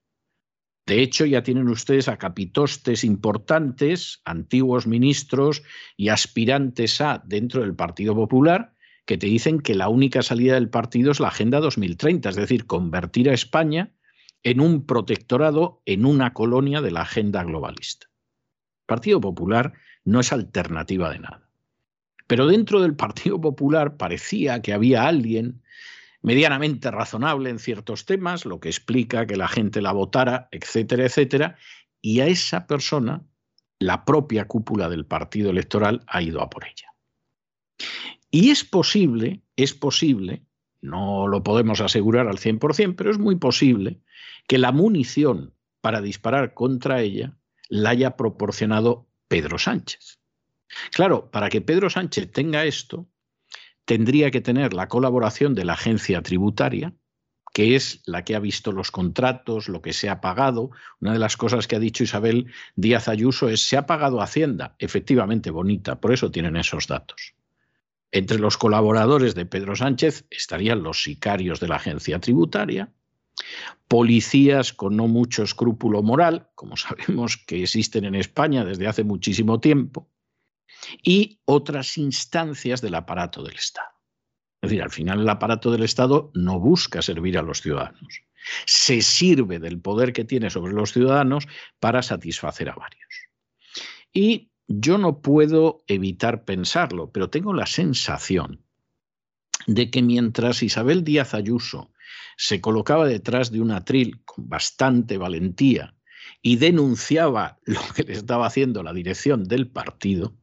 De 0.85 1.01
hecho, 1.01 1.25
ya 1.25 1.41
tienen 1.41 1.67
ustedes 1.69 2.07
a 2.07 2.17
capitostes 2.17 3.03
importantes, 3.03 4.21
antiguos 4.25 4.85
ministros 4.85 5.63
y 5.97 6.09
aspirantes 6.09 7.01
a 7.01 7.23
dentro 7.25 7.61
del 7.61 7.75
Partido 7.75 8.13
Popular, 8.13 8.73
que 9.05 9.17
te 9.17 9.27
dicen 9.27 9.59
que 9.59 9.75
la 9.75 9.89
única 9.89 10.21
salida 10.21 10.55
del 10.55 10.69
partido 10.69 11.11
es 11.11 11.19
la 11.19 11.29
Agenda 11.29 11.59
2030, 11.59 12.29
es 12.29 12.35
decir, 12.35 12.65
convertir 12.65 13.29
a 13.29 13.33
España 13.33 13.94
en 14.45 14.61
un 14.61 14.85
protectorado, 14.85 15.81
en 15.85 16.05
una 16.05 16.33
colonia 16.33 16.79
de 16.79 16.91
la 16.91 17.01
agenda 17.01 17.43
globalista. 17.43 18.07
El 18.07 18.85
Partido 18.85 19.19
Popular 19.19 19.73
no 20.05 20.19
es 20.19 20.31
alternativa 20.31 21.09
de 21.09 21.19
nada. 21.19 21.49
Pero 22.27 22.45
dentro 22.45 22.79
del 22.79 22.95
Partido 22.95 23.41
Popular 23.41 23.97
parecía 23.97 24.61
que 24.61 24.71
había 24.71 25.07
alguien 25.07 25.63
medianamente 26.21 26.91
razonable 26.91 27.49
en 27.49 27.57
ciertos 27.57 28.05
temas, 28.05 28.45
lo 28.45 28.59
que 28.59 28.69
explica 28.69 29.25
que 29.25 29.35
la 29.35 29.47
gente 29.47 29.81
la 29.81 29.93
votara, 29.93 30.47
etcétera, 30.51 31.05
etcétera, 31.05 31.57
y 31.99 32.19
a 32.19 32.27
esa 32.27 32.67
persona 32.67 33.23
la 33.79 34.05
propia 34.05 34.47
cúpula 34.47 34.89
del 34.89 35.07
partido 35.07 35.49
electoral 35.49 36.03
ha 36.05 36.21
ido 36.21 36.41
a 36.41 36.51
por 36.51 36.65
ella. 36.65 36.93
Y 38.29 38.51
es 38.51 38.63
posible, 38.63 39.41
es 39.55 39.73
posible, 39.73 40.43
no 40.85 41.27
lo 41.27 41.43
podemos 41.43 41.81
asegurar 41.81 42.27
al 42.27 42.37
100%, 42.37 42.95
pero 42.95 43.11
es 43.11 43.17
muy 43.17 43.35
posible 43.35 44.01
que 44.47 44.57
la 44.57 44.71
munición 44.71 45.53
para 45.81 46.01
disparar 46.01 46.53
contra 46.53 47.01
ella 47.01 47.37
la 47.69 47.91
haya 47.91 48.15
proporcionado 48.15 49.07
Pedro 49.27 49.57
Sánchez. 49.57 50.19
Claro, 50.91 51.29
para 51.31 51.49
que 51.49 51.61
Pedro 51.61 51.89
Sánchez 51.89 52.31
tenga 52.31 52.65
esto, 52.65 53.07
tendría 53.85 54.31
que 54.31 54.41
tener 54.41 54.73
la 54.73 54.87
colaboración 54.87 55.55
de 55.55 55.65
la 55.65 55.73
agencia 55.73 56.21
tributaria, 56.21 56.93
que 57.53 57.75
es 57.75 58.01
la 58.05 58.23
que 58.23 58.35
ha 58.35 58.39
visto 58.39 58.71
los 58.71 58.91
contratos, 58.91 59.69
lo 59.69 59.81
que 59.81 59.93
se 59.93 60.09
ha 60.09 60.19
pagado. 60.19 60.71
Una 60.99 61.13
de 61.13 61.19
las 61.19 61.37
cosas 61.37 61.67
que 61.67 61.75
ha 61.75 61.79
dicho 61.79 62.03
Isabel 62.03 62.51
Díaz 62.75 63.07
Ayuso 63.07 63.47
es, 63.47 63.61
se 63.61 63.77
ha 63.77 63.85
pagado 63.85 64.21
Hacienda, 64.21 64.75
efectivamente 64.79 65.51
bonita, 65.51 66.01
por 66.01 66.11
eso 66.11 66.31
tienen 66.31 66.57
esos 66.57 66.87
datos. 66.87 67.35
Entre 68.15 68.39
los 68.39 68.57
colaboradores 68.57 69.35
de 69.35 69.45
Pedro 69.45 69.75
Sánchez 69.75 70.25
estarían 70.31 70.83
los 70.83 71.03
sicarios 71.03 71.59
de 71.59 71.67
la 71.67 71.75
agencia 71.75 72.17
tributaria, 72.17 72.93
policías 73.89 74.71
con 74.71 74.95
no 74.95 75.09
mucho 75.09 75.43
escrúpulo 75.43 76.01
moral, 76.01 76.47
como 76.55 76.77
sabemos 76.77 77.35
que 77.35 77.61
existen 77.61 78.05
en 78.05 78.15
España 78.15 78.63
desde 78.63 78.87
hace 78.87 79.03
muchísimo 79.03 79.59
tiempo, 79.59 80.09
y 81.03 81.41
otras 81.43 81.97
instancias 81.97 82.79
del 82.79 82.95
aparato 82.95 83.43
del 83.43 83.55
Estado. 83.55 83.89
Es 84.61 84.69
decir, 84.69 84.81
al 84.81 84.91
final 84.91 85.19
el 85.19 85.27
aparato 85.27 85.69
del 85.69 85.83
Estado 85.83 86.31
no 86.35 86.57
busca 86.57 87.01
servir 87.01 87.37
a 87.37 87.41
los 87.41 87.59
ciudadanos, 87.59 88.21
se 88.65 89.01
sirve 89.01 89.59
del 89.59 89.81
poder 89.81 90.13
que 90.13 90.23
tiene 90.23 90.49
sobre 90.49 90.71
los 90.71 90.93
ciudadanos 90.93 91.49
para 91.81 92.01
satisfacer 92.01 92.69
a 92.69 92.75
varios. 92.75 93.27
Y 94.13 94.53
yo 94.67 94.97
no 94.97 95.21
puedo 95.21 95.83
evitar 95.87 96.43
pensarlo, 96.43 97.11
pero 97.11 97.29
tengo 97.29 97.53
la 97.53 97.65
sensación 97.65 98.63
de 99.67 99.89
que 99.89 100.01
mientras 100.01 100.63
Isabel 100.63 101.03
Díaz 101.03 101.33
Ayuso 101.33 101.91
se 102.37 102.61
colocaba 102.61 103.07
detrás 103.07 103.51
de 103.51 103.61
un 103.61 103.71
atril 103.71 104.23
con 104.25 104.49
bastante 104.49 105.17
valentía 105.17 105.95
y 106.41 106.57
denunciaba 106.57 107.59
lo 107.65 107.81
que 107.95 108.03
le 108.03 108.13
estaba 108.13 108.47
haciendo 108.47 108.83
la 108.83 108.93
dirección 108.93 109.45
del 109.45 109.67
partido, 109.67 110.35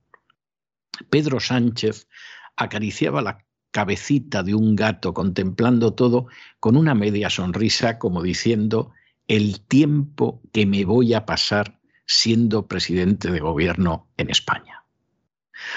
Pedro 1.11 1.41
Sánchez 1.41 2.09
acariciaba 2.57 3.23
la 3.23 3.45
cabecita 3.71 4.43
de 4.43 4.55
un 4.55 4.77
gato 4.77 5.15
contemplando 5.15 5.95
todo 5.95 6.27
con 6.61 6.77
una 6.77 6.95
media 6.95 7.31
sonrisa 7.31 7.99
como 7.99 8.23
diciendo 8.23 8.93
el 9.29 9.61
tiempo 9.61 10.43
que 10.53 10.67
me 10.67 10.85
voy 10.85 11.15
a 11.15 11.25
pasar 11.25 11.81
siendo 12.12 12.66
presidente 12.68 13.31
de 13.31 13.40
gobierno 13.40 14.11
en 14.18 14.29
España. 14.29 14.85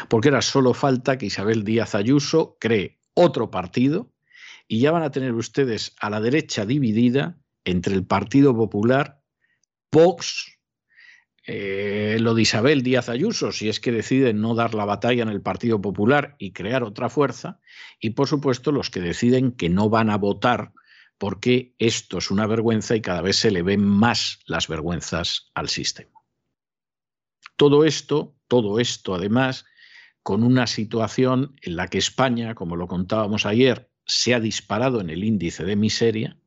Porque 0.09 0.27
era 0.27 0.41
solo 0.41 0.73
falta 0.73 1.17
que 1.17 1.27
Isabel 1.27 1.63
Díaz 1.63 1.95
Ayuso 1.95 2.57
cree 2.59 2.99
otro 3.13 3.49
partido 3.49 4.11
y 4.67 4.79
ya 4.79 4.91
van 4.91 5.03
a 5.03 5.11
tener 5.11 5.33
ustedes 5.33 5.95
a 5.99 6.09
la 6.09 6.19
derecha 6.19 6.65
dividida 6.65 7.37
entre 7.63 7.95
el 7.95 8.05
Partido 8.05 8.55
Popular, 8.55 9.21
Vox, 9.91 10.59
eh, 11.47 12.17
lo 12.19 12.33
de 12.33 12.41
Isabel 12.41 12.83
Díaz 12.83 13.07
Ayuso, 13.07 13.51
si 13.51 13.69
es 13.69 13.79
que 13.79 13.91
deciden 13.91 14.41
no 14.41 14.55
dar 14.55 14.73
la 14.73 14.85
batalla 14.85 15.23
en 15.23 15.29
el 15.29 15.41
Partido 15.41 15.81
Popular 15.81 16.35
y 16.37 16.51
crear 16.51 16.83
otra 16.83 17.07
fuerza, 17.07 17.59
y 17.99 18.09
por 18.09 18.27
supuesto 18.27 18.71
los 18.71 18.89
que 18.89 18.99
deciden 18.99 19.51
que 19.53 19.69
no 19.69 19.89
van 19.89 20.09
a 20.09 20.17
votar 20.17 20.73
porque 21.17 21.75
esto 21.79 22.17
es 22.17 22.29
una 22.29 22.45
vergüenza 22.45 22.95
y 22.95 23.01
cada 23.01 23.21
vez 23.21 23.37
se 23.37 23.51
le 23.51 23.61
ven 23.61 23.85
más 23.85 24.39
las 24.47 24.67
vergüenzas 24.67 25.49
al 25.53 25.69
sistema. 25.69 26.14
Todo 27.55 27.85
esto, 27.85 28.35
todo 28.47 28.79
esto 28.79 29.15
además, 29.15 29.65
con 30.23 30.43
una 30.43 30.67
situación 30.67 31.55
en 31.61 31.75
la 31.75 31.87
que 31.87 31.97
España, 31.97 32.55
como 32.55 32.75
lo 32.75 32.87
contábamos 32.87 33.45
ayer, 33.45 33.89
se 34.05 34.33
ha 34.33 34.39
disparado 34.39 35.01
en 35.01 35.09
el 35.09 35.23
índice 35.23 35.63
de 35.63 35.75
miseria 35.75 36.37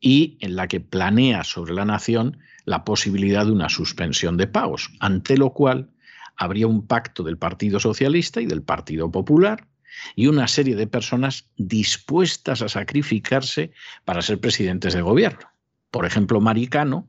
y 0.00 0.38
en 0.40 0.56
la 0.56 0.68
que 0.68 0.80
planea 0.80 1.44
sobre 1.44 1.74
la 1.74 1.84
nación 1.84 2.38
la 2.64 2.84
posibilidad 2.84 3.46
de 3.46 3.52
una 3.52 3.68
suspensión 3.68 4.36
de 4.36 4.46
pagos, 4.46 4.90
ante 5.00 5.36
lo 5.36 5.52
cual 5.54 5.90
habría 6.36 6.66
un 6.66 6.86
pacto 6.86 7.22
del 7.22 7.38
Partido 7.38 7.80
Socialista 7.80 8.40
y 8.40 8.46
del 8.46 8.62
Partido 8.62 9.10
Popular 9.10 9.66
y 10.14 10.26
una 10.28 10.46
serie 10.46 10.76
de 10.76 10.86
personas 10.86 11.50
dispuestas 11.56 12.62
a 12.62 12.68
sacrificarse 12.68 13.72
para 14.04 14.22
ser 14.22 14.38
presidentes 14.38 14.94
de 14.94 15.02
gobierno. 15.02 15.50
Por 15.90 16.04
ejemplo, 16.04 16.40
Maricano, 16.40 17.08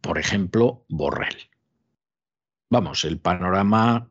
por 0.00 0.18
ejemplo, 0.18 0.84
Borrell. 0.88 1.48
Vamos, 2.74 3.04
el 3.04 3.20
panorama 3.20 4.08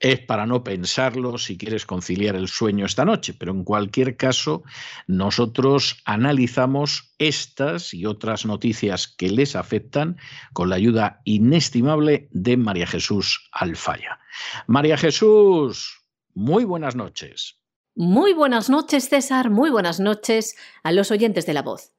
es 0.00 0.18
para 0.18 0.46
no 0.46 0.64
pensarlo 0.64 1.38
si 1.38 1.56
quieres 1.56 1.86
conciliar 1.86 2.34
el 2.34 2.48
sueño 2.48 2.86
esta 2.86 3.04
noche, 3.04 3.34
pero 3.34 3.52
en 3.52 3.62
cualquier 3.62 4.16
caso 4.16 4.64
nosotros 5.06 6.02
analizamos 6.06 7.14
estas 7.18 7.94
y 7.94 8.04
otras 8.04 8.46
noticias 8.46 9.06
que 9.06 9.30
les 9.30 9.54
afectan 9.54 10.16
con 10.52 10.70
la 10.70 10.74
ayuda 10.74 11.20
inestimable 11.22 12.26
de 12.32 12.56
María 12.56 12.88
Jesús 12.88 13.48
Alfaya. 13.52 14.18
María 14.66 14.96
Jesús, 14.96 16.02
muy 16.34 16.64
buenas 16.64 16.96
noches. 16.96 17.60
Muy 17.94 18.32
buenas 18.32 18.68
noches, 18.68 19.08
César, 19.08 19.50
muy 19.50 19.70
buenas 19.70 20.00
noches 20.00 20.56
a 20.82 20.90
los 20.90 21.12
oyentes 21.12 21.46
de 21.46 21.54
la 21.54 21.62
voz. 21.62 21.94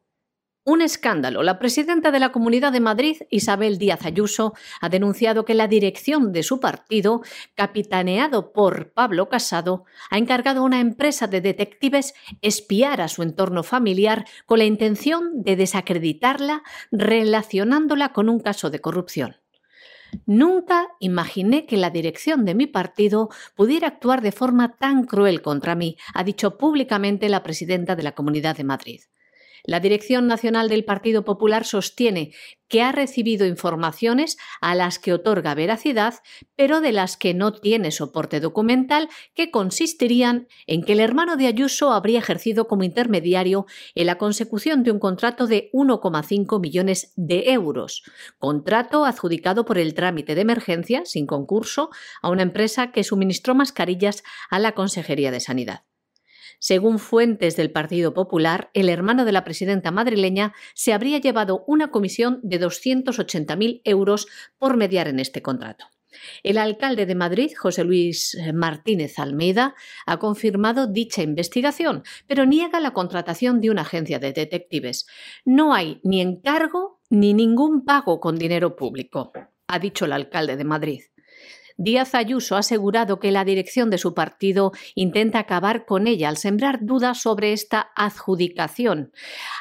Un 0.67 0.81
escándalo. 0.81 1.43
La 1.43 1.59
presidenta 1.59 2.09
de 2.09 2.19
la 2.19 2.31
Comunidad 2.31 2.71
de 2.71 2.79
Madrid, 2.79 3.17
Isabel 3.29 3.77
Díaz 3.77 4.03
Ayuso, 4.03 4.55
ha 4.81 4.89
denunciado 4.89 5.45
que 5.45 5.53
la 5.53 5.67
dirección 5.67 6.31
de 6.31 6.41
su 6.41 6.59
partido, 6.59 7.21
capitaneado 7.53 8.51
por 8.51 8.91
Pablo 8.91 9.29
Casado, 9.29 9.85
ha 10.09 10.17
encargado 10.17 10.61
a 10.61 10.63
una 10.63 10.79
empresa 10.79 11.27
de 11.27 11.41
detectives 11.41 12.15
espiar 12.41 12.99
a 12.99 13.09
su 13.09 13.21
entorno 13.21 13.61
familiar 13.61 14.25
con 14.47 14.57
la 14.57 14.65
intención 14.65 15.43
de 15.43 15.55
desacreditarla 15.55 16.63
relacionándola 16.91 18.11
con 18.11 18.27
un 18.27 18.39
caso 18.39 18.71
de 18.71 18.81
corrupción. 18.81 19.35
Nunca 20.25 20.87
imaginé 20.99 21.67
que 21.67 21.77
la 21.77 21.91
dirección 21.91 22.43
de 22.43 22.55
mi 22.55 22.65
partido 22.65 23.29
pudiera 23.53 23.87
actuar 23.87 24.23
de 24.23 24.31
forma 24.31 24.75
tan 24.77 25.03
cruel 25.03 25.43
contra 25.43 25.75
mí, 25.75 25.95
ha 26.15 26.23
dicho 26.23 26.57
públicamente 26.57 27.29
la 27.29 27.43
presidenta 27.43 27.95
de 27.95 28.01
la 28.01 28.13
Comunidad 28.13 28.57
de 28.57 28.63
Madrid. 28.63 29.01
La 29.65 29.79
Dirección 29.79 30.27
Nacional 30.27 30.69
del 30.69 30.85
Partido 30.85 31.25
Popular 31.25 31.65
sostiene 31.65 32.31
que 32.67 32.81
ha 32.81 32.91
recibido 32.91 33.45
informaciones 33.45 34.37
a 34.61 34.75
las 34.75 34.99
que 34.99 35.13
otorga 35.13 35.53
veracidad, 35.55 36.15
pero 36.55 36.81
de 36.81 36.91
las 36.91 37.17
que 37.17 37.33
no 37.33 37.53
tiene 37.53 37.91
soporte 37.91 38.39
documental, 38.39 39.09
que 39.33 39.51
consistirían 39.51 40.47
en 40.67 40.83
que 40.83 40.93
el 40.93 40.99
hermano 40.99 41.37
de 41.37 41.47
Ayuso 41.47 41.91
habría 41.91 42.19
ejercido 42.19 42.67
como 42.67 42.83
intermediario 42.83 43.65
en 43.93 44.07
la 44.07 44.17
consecución 44.17 44.83
de 44.83 44.91
un 44.91 44.99
contrato 44.99 45.47
de 45.47 45.69
1,5 45.73 46.59
millones 46.59 47.13
de 47.15 47.51
euros, 47.51 48.03
contrato 48.39 49.05
adjudicado 49.05 49.65
por 49.65 49.77
el 49.77 49.93
trámite 49.93 50.35
de 50.35 50.41
emergencia, 50.41 51.03
sin 51.05 51.25
concurso, 51.27 51.89
a 52.21 52.29
una 52.29 52.43
empresa 52.43 52.91
que 52.91 53.03
suministró 53.03 53.55
mascarillas 53.55 54.23
a 54.49 54.59
la 54.59 54.73
Consejería 54.73 55.31
de 55.31 55.39
Sanidad. 55.39 55.83
Según 56.59 56.99
fuentes 56.99 57.55
del 57.55 57.71
Partido 57.71 58.13
Popular, 58.13 58.69
el 58.73 58.89
hermano 58.89 59.25
de 59.25 59.31
la 59.31 59.43
presidenta 59.43 59.91
madrileña 59.91 60.53
se 60.73 60.93
habría 60.93 61.19
llevado 61.19 61.63
una 61.67 61.91
comisión 61.91 62.39
de 62.43 62.59
280.000 62.59 63.81
euros 63.83 64.27
por 64.57 64.77
mediar 64.77 65.07
en 65.07 65.19
este 65.19 65.41
contrato. 65.41 65.85
El 66.43 66.57
alcalde 66.57 67.05
de 67.05 67.15
Madrid, 67.15 67.51
José 67.57 67.83
Luis 67.83 68.35
eh, 68.35 68.53
Martínez 68.53 69.19
Almeida, 69.19 69.75
ha 70.05 70.17
confirmado 70.17 70.87
dicha 70.87 71.21
investigación, 71.21 72.03
pero 72.27 72.45
niega 72.45 72.79
la 72.79 72.93
contratación 72.93 73.61
de 73.61 73.69
una 73.69 73.81
agencia 73.81 74.19
de 74.19 74.33
detectives. 74.33 75.07
No 75.43 75.73
hay 75.73 75.99
ni 76.03 76.21
encargo 76.21 77.01
ni 77.09 77.33
ningún 77.33 77.85
pago 77.85 78.19
con 78.19 78.37
dinero 78.37 78.75
público, 78.75 79.31
ha 79.67 79.79
dicho 79.79 80.05
el 80.05 80.13
alcalde 80.13 80.57
de 80.57 80.63
Madrid. 80.63 81.01
Díaz 81.77 82.15
Ayuso 82.15 82.55
ha 82.55 82.59
asegurado 82.59 83.19
que 83.19 83.31
la 83.31 83.43
dirección 83.43 83.89
de 83.89 83.97
su 83.97 84.13
partido 84.13 84.71
intenta 84.95 85.39
acabar 85.39 85.85
con 85.85 86.07
ella 86.07 86.29
al 86.29 86.37
sembrar 86.37 86.79
dudas 86.81 87.21
sobre 87.21 87.51
esta 87.51 87.91
adjudicación. 87.97 89.11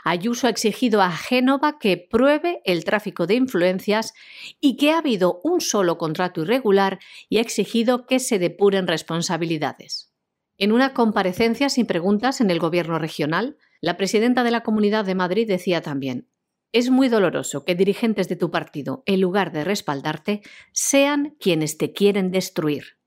Ayuso 0.04 0.46
ha 0.46 0.50
exigido 0.50 1.02
a 1.02 1.10
Génova 1.10 1.78
que 1.78 1.96
pruebe 1.96 2.62
el 2.64 2.84
tráfico 2.84 3.26
de 3.26 3.34
influencias 3.34 4.14
y 4.60 4.76
que 4.76 4.92
ha 4.92 4.98
habido 4.98 5.40
un 5.42 5.60
solo 5.60 5.98
contrato 5.98 6.42
irregular 6.42 7.00
y 7.28 7.38
ha 7.38 7.40
exigido 7.40 8.06
que 8.06 8.20
se 8.20 8.38
depuren 8.38 8.86
responsabilidades. 8.86 10.12
En 10.56 10.70
una 10.70 10.94
comparecencia 10.94 11.68
sin 11.68 11.86
preguntas 11.86 12.40
en 12.40 12.48
el 12.50 12.60
Gobierno 12.60 13.00
regional, 13.00 13.56
la 13.80 13.96
presidenta 13.96 14.44
de 14.44 14.52
la 14.52 14.62
Comunidad 14.62 15.04
de 15.04 15.16
Madrid 15.16 15.48
decía 15.48 15.82
también 15.82 16.28
es 16.74 16.90
muy 16.90 17.08
doloroso 17.08 17.64
que 17.64 17.76
dirigentes 17.76 18.28
de 18.28 18.34
tu 18.34 18.50
partido, 18.50 19.04
en 19.06 19.20
lugar 19.20 19.52
de 19.52 19.62
respaldarte, 19.62 20.42
sean 20.72 21.36
quienes 21.38 21.78
te 21.78 21.92
quieren 21.92 22.32
destruir. 22.32 22.98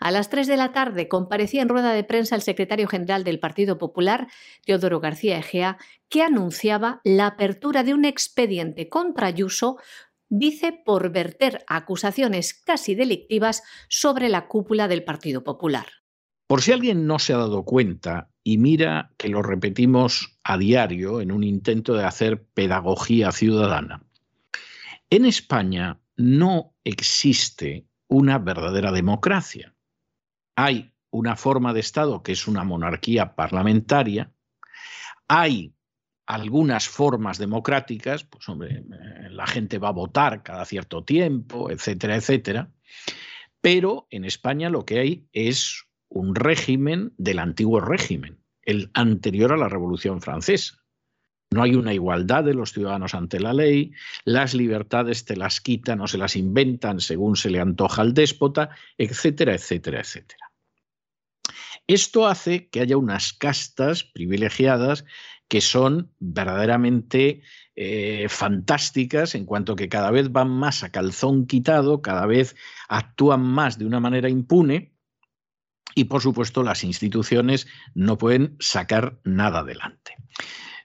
A 0.00 0.10
las 0.10 0.30
3 0.30 0.46
de 0.46 0.56
la 0.56 0.72
tarde 0.72 1.06
comparecía 1.06 1.60
en 1.60 1.68
rueda 1.68 1.92
de 1.92 2.02
prensa 2.02 2.34
el 2.34 2.40
secretario 2.40 2.88
general 2.88 3.22
del 3.22 3.38
Partido 3.38 3.76
Popular, 3.76 4.28
Teodoro 4.64 5.00
García 5.00 5.38
Egea, 5.38 5.76
que 6.08 6.22
anunciaba 6.22 7.02
la 7.04 7.26
apertura 7.26 7.84
de 7.84 7.92
un 7.92 8.06
expediente 8.06 8.88
contra 8.88 9.26
Ayuso, 9.26 9.76
dice 10.30 10.72
por 10.72 11.12
verter 11.12 11.62
acusaciones 11.66 12.54
casi 12.54 12.94
delictivas 12.94 13.62
sobre 13.90 14.30
la 14.30 14.48
cúpula 14.48 14.88
del 14.88 15.04
Partido 15.04 15.44
Popular. 15.44 15.86
Por 16.46 16.62
si 16.62 16.72
alguien 16.72 17.06
no 17.06 17.18
se 17.18 17.34
ha 17.34 17.36
dado 17.36 17.64
cuenta, 17.64 18.30
y 18.44 18.58
mira 18.58 19.10
que 19.16 19.28
lo 19.28 19.42
repetimos 19.42 20.38
a 20.44 20.58
diario 20.58 21.22
en 21.22 21.32
un 21.32 21.42
intento 21.42 21.94
de 21.94 22.04
hacer 22.04 22.44
pedagogía 22.44 23.32
ciudadana, 23.32 24.04
en 25.08 25.24
España 25.24 25.98
no 26.16 26.74
existe 26.84 27.86
una 28.06 28.38
verdadera 28.38 28.92
democracia. 28.92 29.74
Hay 30.56 30.92
una 31.10 31.36
forma 31.36 31.72
de 31.72 31.80
Estado 31.80 32.22
que 32.22 32.32
es 32.32 32.46
una 32.46 32.64
monarquía 32.64 33.34
parlamentaria, 33.34 34.32
hay 35.26 35.74
algunas 36.26 36.88
formas 36.88 37.38
democráticas, 37.38 38.24
pues 38.24 38.46
eh, 38.48 38.84
la 39.30 39.46
gente 39.46 39.78
va 39.78 39.88
a 39.88 39.92
votar 39.92 40.42
cada 40.42 40.64
cierto 40.64 41.04
tiempo, 41.04 41.70
etcétera, 41.70 42.16
etcétera, 42.16 42.70
pero 43.60 44.06
en 44.10 44.24
España 44.24 44.68
lo 44.68 44.84
que 44.84 44.98
hay 44.98 45.28
es 45.32 45.86
un 46.14 46.34
régimen 46.34 47.12
del 47.18 47.40
antiguo 47.40 47.80
régimen, 47.80 48.38
el 48.62 48.90
anterior 48.94 49.52
a 49.52 49.56
la 49.56 49.68
Revolución 49.68 50.22
Francesa. 50.22 50.80
No 51.50 51.62
hay 51.62 51.74
una 51.74 51.92
igualdad 51.92 52.44
de 52.44 52.54
los 52.54 52.72
ciudadanos 52.72 53.14
ante 53.14 53.40
la 53.40 53.52
ley, 53.52 53.92
las 54.24 54.54
libertades 54.54 55.24
te 55.24 55.36
las 55.36 55.60
quitan 55.60 56.00
o 56.00 56.06
se 56.06 56.18
las 56.18 56.36
inventan 56.36 57.00
según 57.00 57.36
se 57.36 57.50
le 57.50 57.60
antoja 57.60 58.02
al 58.02 58.14
déspota, 58.14 58.70
etcétera, 58.96 59.54
etcétera, 59.54 60.00
etcétera. 60.00 60.50
Esto 61.86 62.26
hace 62.26 62.68
que 62.68 62.80
haya 62.80 62.96
unas 62.96 63.32
castas 63.32 64.04
privilegiadas 64.04 65.04
que 65.48 65.60
son 65.60 66.12
verdaderamente 66.20 67.42
eh, 67.74 68.26
fantásticas 68.28 69.34
en 69.34 69.46
cuanto 69.46 69.76
que 69.76 69.88
cada 69.88 70.10
vez 70.10 70.32
van 70.32 70.48
más 70.48 70.84
a 70.84 70.90
calzón 70.90 71.46
quitado, 71.46 72.02
cada 72.02 72.24
vez 72.26 72.56
actúan 72.88 73.42
más 73.42 73.78
de 73.78 73.84
una 73.84 74.00
manera 74.00 74.28
impune 74.28 74.93
y 75.94 76.04
por 76.04 76.22
supuesto 76.22 76.62
las 76.62 76.84
instituciones 76.84 77.66
no 77.94 78.18
pueden 78.18 78.56
sacar 78.60 79.18
nada 79.24 79.60
adelante. 79.60 80.16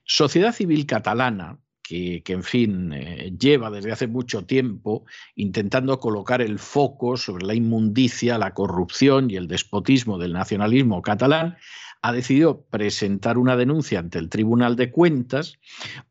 Sociedad 0.04 0.54
Civil 0.54 0.86
Catalana, 0.86 1.60
que, 1.84 2.22
en 2.28 2.44
fin, 2.44 2.94
eh, 2.94 3.34
lleva 3.40 3.72
desde 3.72 3.92
hace 3.92 4.08
mucho 4.08 4.46
tiempo 4.46 5.06
intentando 5.36 6.00
colocar 6.00 6.42
el 6.42 6.60
foco 6.60 7.18
sobre 7.18 7.46
la 7.46 7.56
inmundicia, 7.56 8.38
la 8.38 8.54
corrupción 8.54 9.32
y 9.32 9.38
el 9.38 9.48
despotismo 9.48 10.20
del 10.20 10.34
nacionalismo 10.34 11.02
catalán, 11.02 11.58
ha 12.02 12.14
decidido 12.14 12.66
presentar 12.70 13.38
una 13.38 13.58
denuncia 13.58 14.00
ante 14.00 14.20
el 14.20 14.30
Tribunal 14.30 14.76
de 14.76 14.92
Cuentas 14.92 15.58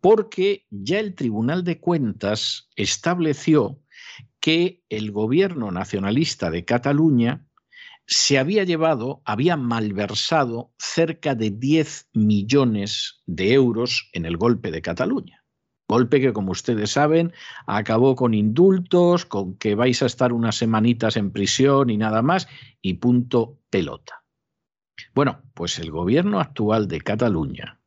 porque 0.01 0.67
ya 0.71 0.99
el 0.99 1.15
Tribunal 1.15 1.65
de 1.65 1.79
Cuentas 1.79 2.69
estableció 2.77 3.79
que 4.41 4.83
el 4.89 5.13
gobierno 5.13 5.71
nacionalista 5.71 6.51
de 6.51 6.65
Cataluña 6.65 7.48
se 8.11 8.39
había 8.39 8.65
llevado, 8.65 9.21
había 9.27 9.59
malversado 9.59 10.73
cerca 10.79 11.35
de 11.35 11.51
10 11.51 12.09
millones 12.15 13.21
de 13.27 13.53
euros 13.53 14.09
en 14.15 14.25
el 14.25 14.39
golpe 14.39 14.71
de 14.71 14.81
Cataluña. 14.81 15.45
Golpe 15.87 16.19
que, 16.19 16.33
como 16.33 16.53
ustedes 16.53 16.93
saben, 16.93 17.35
acabó 17.67 18.17
con 18.17 18.33
indultos, 18.33 19.27
con 19.27 19.59
que 19.59 19.75
vais 19.75 20.03
a 20.03 20.07
estar 20.07 20.33
unas 20.33 20.57
semanitas 20.57 21.19
en 21.19 21.33
prisión 21.33 21.91
y 21.91 21.99
nada 21.99 22.23
más, 22.23 22.49
y 22.81 22.95
punto 22.95 23.59
pelota. 23.69 24.25
Bueno, 25.15 25.43
pues 25.53 25.79
el 25.79 25.91
gobierno 25.91 26.41
actual 26.41 26.89
de 26.89 27.03
Cataluña, 27.03 27.79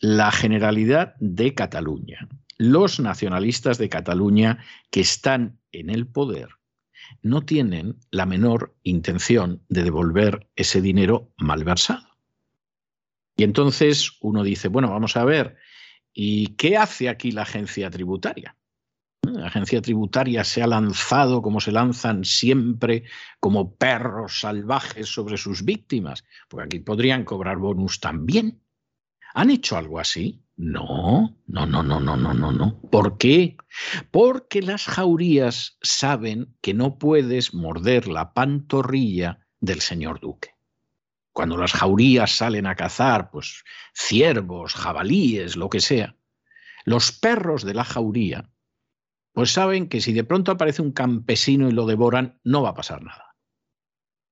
la 0.00 0.32
Generalidad 0.32 1.14
de 1.20 1.54
Cataluña, 1.54 2.26
los 2.56 3.00
nacionalistas 3.00 3.76
de 3.76 3.90
Cataluña 3.90 4.64
que 4.90 5.00
están 5.00 5.60
en 5.72 5.90
el 5.90 6.06
poder, 6.06 6.48
no 7.22 7.42
tienen 7.42 7.98
la 8.10 8.26
menor 8.26 8.76
intención 8.82 9.62
de 9.68 9.84
devolver 9.84 10.48
ese 10.56 10.80
dinero 10.80 11.32
malversado. 11.36 12.16
Y 13.36 13.44
entonces 13.44 14.12
uno 14.20 14.42
dice, 14.42 14.68
bueno, 14.68 14.90
vamos 14.90 15.16
a 15.16 15.24
ver, 15.24 15.56
¿y 16.12 16.48
qué 16.56 16.76
hace 16.76 17.08
aquí 17.08 17.32
la 17.32 17.42
agencia 17.42 17.90
tributaria? 17.90 18.56
La 19.22 19.48
agencia 19.48 19.82
tributaria 19.82 20.44
se 20.44 20.62
ha 20.62 20.66
lanzado 20.66 21.42
como 21.42 21.60
se 21.60 21.72
lanzan 21.72 22.24
siempre 22.24 23.04
como 23.40 23.74
perros 23.74 24.40
salvajes 24.40 25.08
sobre 25.08 25.36
sus 25.36 25.64
víctimas, 25.64 26.24
porque 26.48 26.64
aquí 26.66 26.78
podrían 26.78 27.24
cobrar 27.24 27.58
bonus 27.58 28.00
también. 28.00 28.62
¿Han 29.34 29.50
hecho 29.50 29.76
algo 29.76 29.98
así? 29.98 30.45
No, 30.56 31.36
no, 31.46 31.66
no, 31.66 31.82
no, 31.82 32.00
no, 32.00 32.16
no, 32.16 32.32
no, 32.32 32.50
no. 32.50 32.80
¿Por 32.90 33.18
qué? 33.18 33.58
Porque 34.10 34.62
las 34.62 34.86
jaurías 34.86 35.76
saben 35.82 36.56
que 36.62 36.72
no 36.72 36.98
puedes 36.98 37.52
morder 37.52 38.08
la 38.08 38.32
pantorrilla 38.32 39.46
del 39.60 39.80
señor 39.80 40.18
duque. 40.18 40.54
Cuando 41.32 41.58
las 41.58 41.72
jaurías 41.72 42.34
salen 42.34 42.66
a 42.66 42.74
cazar, 42.74 43.30
pues 43.30 43.64
ciervos, 43.94 44.72
jabalíes, 44.72 45.56
lo 45.56 45.68
que 45.68 45.80
sea, 45.80 46.16
los 46.86 47.12
perros 47.12 47.62
de 47.62 47.74
la 47.74 47.84
jauría, 47.84 48.50
pues 49.32 49.52
saben 49.52 49.90
que 49.90 50.00
si 50.00 50.14
de 50.14 50.24
pronto 50.24 50.52
aparece 50.52 50.80
un 50.80 50.92
campesino 50.92 51.68
y 51.68 51.72
lo 51.72 51.84
devoran, 51.84 52.40
no 52.42 52.62
va 52.62 52.70
a 52.70 52.74
pasar 52.74 53.02
nada. 53.02 53.36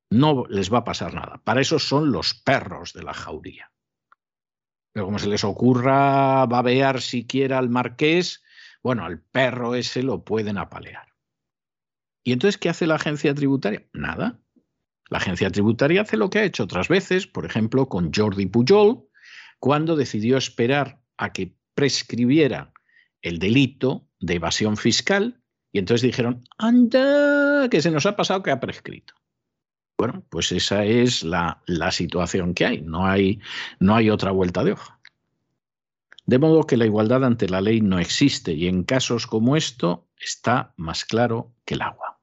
No 0.08 0.46
les 0.48 0.72
va 0.72 0.78
a 0.78 0.84
pasar 0.84 1.12
nada. 1.12 1.42
Para 1.44 1.60
eso 1.60 1.78
son 1.78 2.10
los 2.10 2.32
perros 2.32 2.94
de 2.94 3.02
la 3.02 3.12
jauría. 3.12 3.73
Pero 4.94 5.06
como 5.06 5.18
se 5.18 5.28
les 5.28 5.42
ocurra 5.42 6.46
babear 6.46 7.02
siquiera 7.02 7.58
al 7.58 7.68
marqués, 7.68 8.44
bueno, 8.80 9.04
al 9.04 9.20
perro 9.20 9.74
ese 9.74 10.04
lo 10.04 10.24
pueden 10.24 10.56
apalear. 10.56 11.08
¿Y 12.22 12.32
entonces 12.32 12.58
qué 12.58 12.68
hace 12.68 12.86
la 12.86 12.94
agencia 12.94 13.34
tributaria? 13.34 13.84
Nada. 13.92 14.40
La 15.10 15.18
agencia 15.18 15.50
tributaria 15.50 16.02
hace 16.02 16.16
lo 16.16 16.30
que 16.30 16.38
ha 16.38 16.44
hecho 16.44 16.62
otras 16.62 16.88
veces, 16.88 17.26
por 17.26 17.44
ejemplo, 17.44 17.88
con 17.88 18.12
Jordi 18.14 18.46
Pujol, 18.46 19.08
cuando 19.58 19.96
decidió 19.96 20.36
esperar 20.36 21.02
a 21.16 21.32
que 21.32 21.56
prescribiera 21.74 22.72
el 23.20 23.40
delito 23.40 24.08
de 24.20 24.34
evasión 24.34 24.76
fiscal 24.76 25.42
y 25.72 25.80
entonces 25.80 26.02
dijeron, 26.02 26.44
anda, 26.56 27.68
que 27.68 27.82
se 27.82 27.90
nos 27.90 28.06
ha 28.06 28.14
pasado 28.14 28.44
que 28.44 28.52
ha 28.52 28.60
prescrito. 28.60 29.14
Bueno, 29.96 30.24
pues 30.28 30.50
esa 30.52 30.84
es 30.84 31.22
la, 31.22 31.62
situación 31.90 32.54
que 32.54 32.66
hay. 32.66 32.82
No, 32.82 33.06
hay. 33.06 33.40
no 33.78 33.94
hay 33.94 34.10
otra 34.10 34.32
vuelta 34.32 34.64
de 34.64 34.72
hoja. 34.72 34.98
De 36.26 36.38
modo 36.38 36.64
que 36.64 36.76
la 36.76 36.86
igualdad 36.86 37.24
ante 37.24 37.48
la 37.48 37.60
ley 37.60 37.80
no 37.80 37.98
existe 37.98 38.52
y 38.54 38.66
en 38.66 38.84
casos 38.84 39.26
como 39.26 39.56
esto 39.56 40.08
está 40.18 40.72
más 40.76 41.04
claro 41.04 41.52
que 41.64 41.74
el 41.74 41.82
agua. 41.82 42.13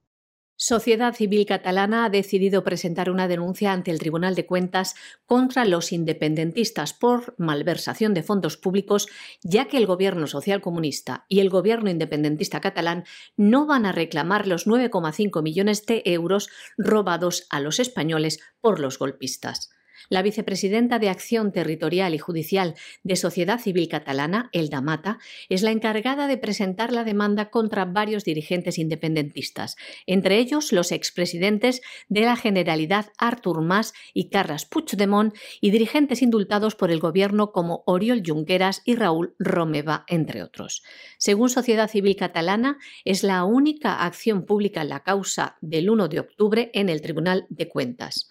Sociedad 0.64 1.16
Civil 1.16 1.48
Catalana 1.48 2.06
ha 2.06 2.12
decidido 2.12 2.64
presentar 2.64 3.10
una 3.10 3.28
denuncia 3.28 3.72
ante 3.72 3.90
el 3.90 3.98
Tribunal 3.98 4.36
de 4.36 4.46
Cuentas 4.46 4.94
contra 5.26 5.66
los 5.66 5.92
independentistas 5.92 6.94
por 6.94 7.34
malversación 7.40 8.14
de 8.14 8.22
fondos 8.22 8.58
públicos, 8.58 9.08
ya 9.42 9.68
que 9.68 9.78
el 9.78 9.88
Gobierno 9.88 10.28
social 10.28 10.62
comunista 10.62 11.26
y 11.28 11.40
el 11.40 11.50
Gobierno 11.50 11.90
independentista 11.90 12.62
catalán 12.62 13.06
no 13.38 13.66
van 13.66 13.88
a 13.88 13.92
reclamar 13.92 14.46
los 14.46 14.68
9,5 14.68 15.42
millones 15.42 15.88
de 15.88 16.04
euros 16.06 16.48
robados 16.78 17.48
a 17.50 17.60
los 17.60 17.80
españoles 17.80 18.40
por 18.60 18.80
los 18.80 19.00
golpistas. 19.00 19.72
La 20.12 20.22
vicepresidenta 20.22 21.00
de 21.00 21.10
Acción 21.10 21.54
Territorial 21.54 22.14
y 22.14 22.18
Judicial 22.18 22.76
de 23.04 23.16
Sociedad 23.16 23.60
Civil 23.60 23.88
Catalana, 23.88 24.50
Elda 24.52 24.82
Mata, 24.82 25.20
es 25.48 25.62
la 25.62 25.72
encargada 25.72 26.28
de 26.28 26.38
presentar 26.38 26.92
la 26.92 27.06
demanda 27.06 27.50
contra 27.50 27.86
varios 27.86 28.26
dirigentes 28.26 28.78
independentistas, 28.78 29.78
entre 30.06 30.38
ellos 30.38 30.74
los 30.74 30.92
expresidentes 30.92 31.82
de 32.10 32.22
la 32.22 32.36
Generalidad 32.36 33.06
Artur 33.18 33.62
Mas 33.62 33.94
y 34.14 34.28
Carles 34.30 34.66
Puigdemont 34.66 35.34
y 35.62 35.72
dirigentes 35.72 36.22
indultados 36.22 36.76
por 36.76 36.92
el 36.92 37.00
gobierno 37.00 37.54
como 37.54 37.84
Oriol 37.86 38.22
Junqueras 38.26 38.82
y 38.84 38.96
Raúl 38.96 39.34
Romeva, 39.40 40.04
entre 40.10 40.44
otros. 40.44 40.84
Según 41.18 41.50
Sociedad 41.50 41.90
Civil 41.90 42.18
Catalana, 42.18 42.80
es 43.06 43.24
la 43.24 43.46
única 43.46 44.04
acción 44.04 44.46
pública 44.46 44.82
en 44.82 44.90
la 44.90 45.04
causa 45.04 45.56
del 45.62 45.90
1 45.90 46.10
de 46.10 46.20
octubre 46.20 46.70
en 46.74 46.90
el 46.90 47.02
Tribunal 47.02 47.46
de 47.48 47.70
Cuentas. 47.70 48.28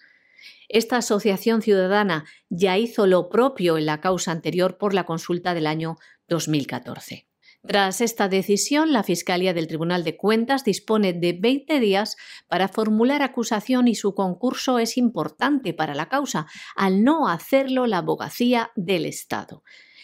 Esta 0.73 0.95
asociación 0.95 1.61
ciudadana 1.61 2.23
ya 2.49 2.77
hizo 2.77 3.05
lo 3.05 3.27
propio 3.27 3.77
en 3.77 3.85
la 3.85 3.99
causa 3.99 4.31
anterior 4.31 4.77
por 4.77 4.93
la 4.93 5.03
consulta 5.03 5.53
del 5.53 5.67
año 5.67 5.97
2014. 6.29 7.27
Tras 7.67 7.99
esta 7.99 8.29
decisión, 8.29 8.93
la 8.93 9.03
Fiscalía 9.03 9.53
del 9.53 9.67
Tribunal 9.67 10.05
de 10.05 10.15
Cuentas 10.15 10.63
dispone 10.63 11.11
de 11.11 11.33
20 11.33 11.81
días 11.81 12.15
para 12.47 12.69
formular 12.69 13.21
acusación 13.21 13.89
y 13.89 13.95
su 13.95 14.15
concurso 14.15 14.79
es 14.79 14.97
importante 14.97 15.73
para 15.73 15.93
la 15.93 16.07
causa, 16.07 16.47
al 16.77 17.03
no 17.03 17.27
hacerlo 17.27 17.85
la 17.85 17.97
abogacía 17.97 18.71
del 18.77 19.05
Estado. 19.05 19.63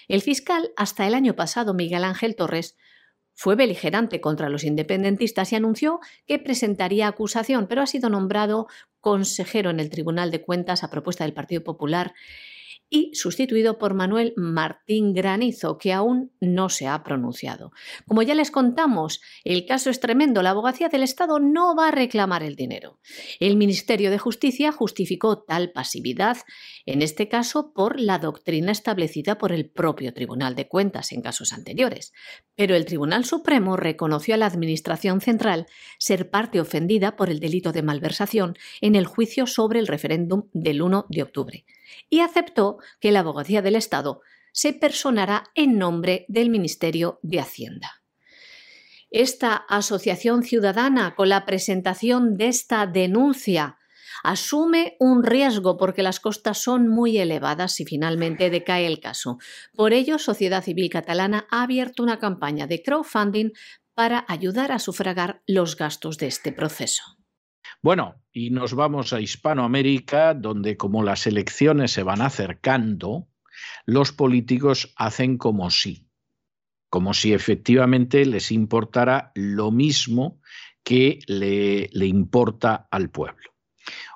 El 0.09 0.21
fiscal, 0.21 0.71
hasta 0.75 1.07
el 1.07 1.13
año 1.13 1.33
pasado, 1.33 1.73
Miguel 1.75 2.03
Ángel 2.03 2.35
Torres, 2.35 2.75
fue 3.39 3.55
beligerante 3.55 4.19
contra 4.19 4.49
los 4.49 4.63
independentistas 4.63 5.53
y 5.53 5.55
anunció 5.55 5.99
que 6.25 6.39
presentaría 6.39 7.07
acusación, 7.07 7.67
pero 7.67 7.83
ha 7.83 7.85
sido 7.85 8.09
nombrado 8.09 8.65
consejero 9.07 9.69
en 9.69 9.79
el 9.79 9.89
Tribunal 9.89 10.31
de 10.31 10.41
Cuentas 10.41 10.83
a 10.83 10.89
propuesta 10.89 11.23
del 11.23 11.31
Partido 11.31 11.63
Popular 11.63 12.13
y 12.89 13.13
sustituido 13.15 13.77
por 13.77 13.93
Manuel 13.93 14.33
Martín 14.37 15.13
Granizo, 15.13 15.77
que 15.77 15.91
aún 15.91 16.31
no 16.39 16.69
se 16.69 16.87
ha 16.87 17.03
pronunciado. 17.03 17.71
Como 18.07 18.21
ya 18.21 18.33
les 18.33 18.51
contamos, 18.51 19.21
el 19.43 19.65
caso 19.65 19.89
es 19.89 19.99
tremendo. 19.99 20.41
La 20.41 20.51
abogacía 20.51 20.87
del 20.87 21.03
Estado 21.03 21.39
no 21.39 21.75
va 21.75 21.89
a 21.89 21.91
reclamar 21.91 22.43
el 22.43 22.55
dinero. 22.55 22.99
El 23.39 23.57
Ministerio 23.57 24.09
de 24.09 24.17
Justicia 24.17 24.71
justificó 24.71 25.43
tal 25.43 25.71
pasividad, 25.71 26.37
en 26.85 27.01
este 27.01 27.27
caso 27.27 27.73
por 27.73 27.99
la 27.99 28.19
doctrina 28.19 28.71
establecida 28.71 29.37
por 29.37 29.51
el 29.51 29.69
propio 29.69 30.13
Tribunal 30.13 30.55
de 30.55 30.67
Cuentas 30.67 31.11
en 31.11 31.21
casos 31.21 31.53
anteriores. 31.53 32.13
Pero 32.55 32.75
el 32.75 32.85
Tribunal 32.85 33.25
Supremo 33.25 33.75
reconoció 33.75 34.35
a 34.35 34.37
la 34.37 34.45
Administración 34.45 35.19
Central 35.19 35.67
ser 35.99 36.29
parte 36.29 36.61
ofendida 36.61 37.15
por 37.15 37.29
el 37.29 37.39
delito 37.39 37.71
de 37.73 37.83
malversación 37.83 38.57
en 38.81 38.95
el 38.95 39.05
juicio 39.05 39.45
sobre 39.45 39.79
el 39.79 39.87
referéndum 39.87 40.49
del 40.53 40.81
1 40.81 41.05
de 41.09 41.23
octubre 41.23 41.65
y 42.09 42.21
aceptó 42.21 42.77
que 42.99 43.11
la 43.11 43.19
abogacía 43.19 43.61
del 43.61 43.75
Estado 43.75 44.21
se 44.51 44.73
personará 44.73 45.43
en 45.55 45.77
nombre 45.77 46.25
del 46.27 46.49
Ministerio 46.49 47.19
de 47.21 47.39
Hacienda. 47.39 48.01
Esta 49.09 49.55
asociación 49.55 50.43
ciudadana, 50.43 51.15
con 51.15 51.29
la 51.29 51.45
presentación 51.45 52.35
de 52.37 52.47
esta 52.47 52.87
denuncia, 52.87 53.77
asume 54.23 54.97
un 54.99 55.23
riesgo 55.23 55.77
porque 55.77 56.03
las 56.03 56.19
costas 56.19 56.57
son 56.57 56.87
muy 56.87 57.17
elevadas 57.17 57.73
si 57.75 57.85
finalmente 57.85 58.49
decae 58.49 58.85
el 58.85 58.99
caso. 58.99 59.37
Por 59.75 59.93
ello, 59.93 60.19
Sociedad 60.19 60.63
Civil 60.63 60.89
Catalana 60.89 61.47
ha 61.51 61.63
abierto 61.63 62.03
una 62.03 62.19
campaña 62.19 62.67
de 62.67 62.81
crowdfunding 62.81 63.51
para 63.93 64.25
ayudar 64.27 64.71
a 64.71 64.79
sufragar 64.79 65.41
los 65.47 65.75
gastos 65.75 66.17
de 66.17 66.27
este 66.27 66.51
proceso. 66.51 67.16
Bueno, 67.81 68.15
y 68.31 68.49
nos 68.49 68.73
vamos 68.73 69.13
a 69.13 69.21
Hispanoamérica, 69.21 70.33
donde 70.33 70.77
como 70.77 71.03
las 71.03 71.27
elecciones 71.27 71.91
se 71.91 72.03
van 72.03 72.21
acercando, 72.21 73.27
los 73.85 74.11
políticos 74.11 74.93
hacen 74.95 75.37
como 75.37 75.69
si, 75.69 76.07
como 76.89 77.13
si 77.13 77.33
efectivamente 77.33 78.25
les 78.25 78.51
importara 78.51 79.31
lo 79.35 79.71
mismo 79.71 80.41
que 80.83 81.19
le, 81.27 81.89
le 81.91 82.05
importa 82.05 82.87
al 82.91 83.09
pueblo. 83.09 83.51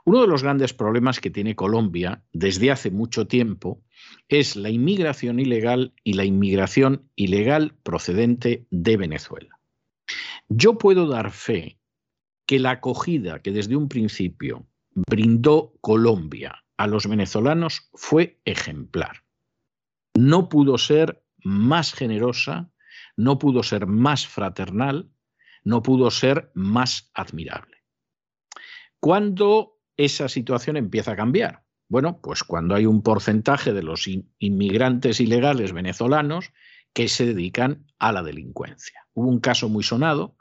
Uno 0.06 0.22
de 0.22 0.28
los 0.28 0.42
grandes 0.42 0.74
problemas 0.74 1.20
que 1.20 1.30
tiene 1.30 1.56
Colombia 1.56 2.24
desde 2.34 2.72
hace 2.72 2.90
mucho 2.90 3.28
tiempo 3.28 3.84
es 4.28 4.56
la 4.56 4.70
inmigración 4.70 5.40
ilegal 5.40 5.94
y 6.04 6.14
la 6.14 6.26
inmigración 6.26 7.10
ilegal 7.16 7.76
procedente 7.84 8.66
de 8.72 8.98
Venezuela. 8.98 9.60
Yo 10.50 10.78
puedo 10.78 11.08
dar 11.08 11.32
fe 11.32 11.78
que 12.52 12.60
la 12.60 12.72
acogida 12.72 13.40
que 13.40 13.54
desde 13.54 13.78
un 13.78 13.88
principio 13.88 14.68
brindó 14.94 15.72
Colombia 15.80 16.66
a 16.76 16.86
los 16.86 17.08
venezolanos 17.08 17.90
fue 17.94 18.42
ejemplar. 18.44 19.24
No 20.16 20.50
pudo 20.50 20.78
ser 20.78 21.24
más 21.46 21.94
generosa, 21.94 22.70
no 23.16 23.40
pudo 23.40 23.64
ser 23.64 23.86
más 23.88 24.28
fraternal, 24.28 25.10
no 25.64 25.82
pudo 25.82 26.12
ser 26.12 26.52
más 26.54 27.10
admirable. 27.14 27.86
¿Cuándo 29.00 29.80
esa 29.96 30.28
situación 30.28 30.76
empieza 30.76 31.14
a 31.14 31.16
cambiar? 31.16 31.64
Bueno, 31.88 32.20
pues 32.22 32.44
cuando 32.44 32.76
hay 32.76 32.86
un 32.86 33.02
porcentaje 33.02 33.72
de 33.72 33.84
los 33.84 34.10
inmigrantes 34.40 35.22
ilegales 35.22 35.72
venezolanos 35.72 36.52
que 36.94 37.08
se 37.08 37.26
dedican 37.26 37.86
a 38.00 38.12
la 38.12 38.24
delincuencia. 38.24 39.06
Hubo 39.14 39.28
un 39.28 39.40
caso 39.40 39.70
muy 39.70 39.84
sonado 39.84 40.36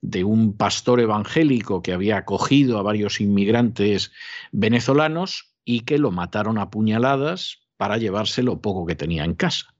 de 0.00 0.24
un 0.24 0.56
pastor 0.56 1.00
evangélico 1.00 1.82
que 1.82 1.92
había 1.92 2.18
acogido 2.18 2.78
a 2.78 2.82
varios 2.82 3.20
inmigrantes 3.20 4.12
venezolanos 4.52 5.52
y 5.64 5.80
que 5.80 5.98
lo 5.98 6.10
mataron 6.10 6.58
a 6.58 6.70
puñaladas 6.70 7.66
para 7.76 7.98
llevarse 7.98 8.42
lo 8.42 8.60
poco 8.60 8.86
que 8.86 8.96
tenía 8.96 9.24
en 9.24 9.34
casa. 9.34 9.74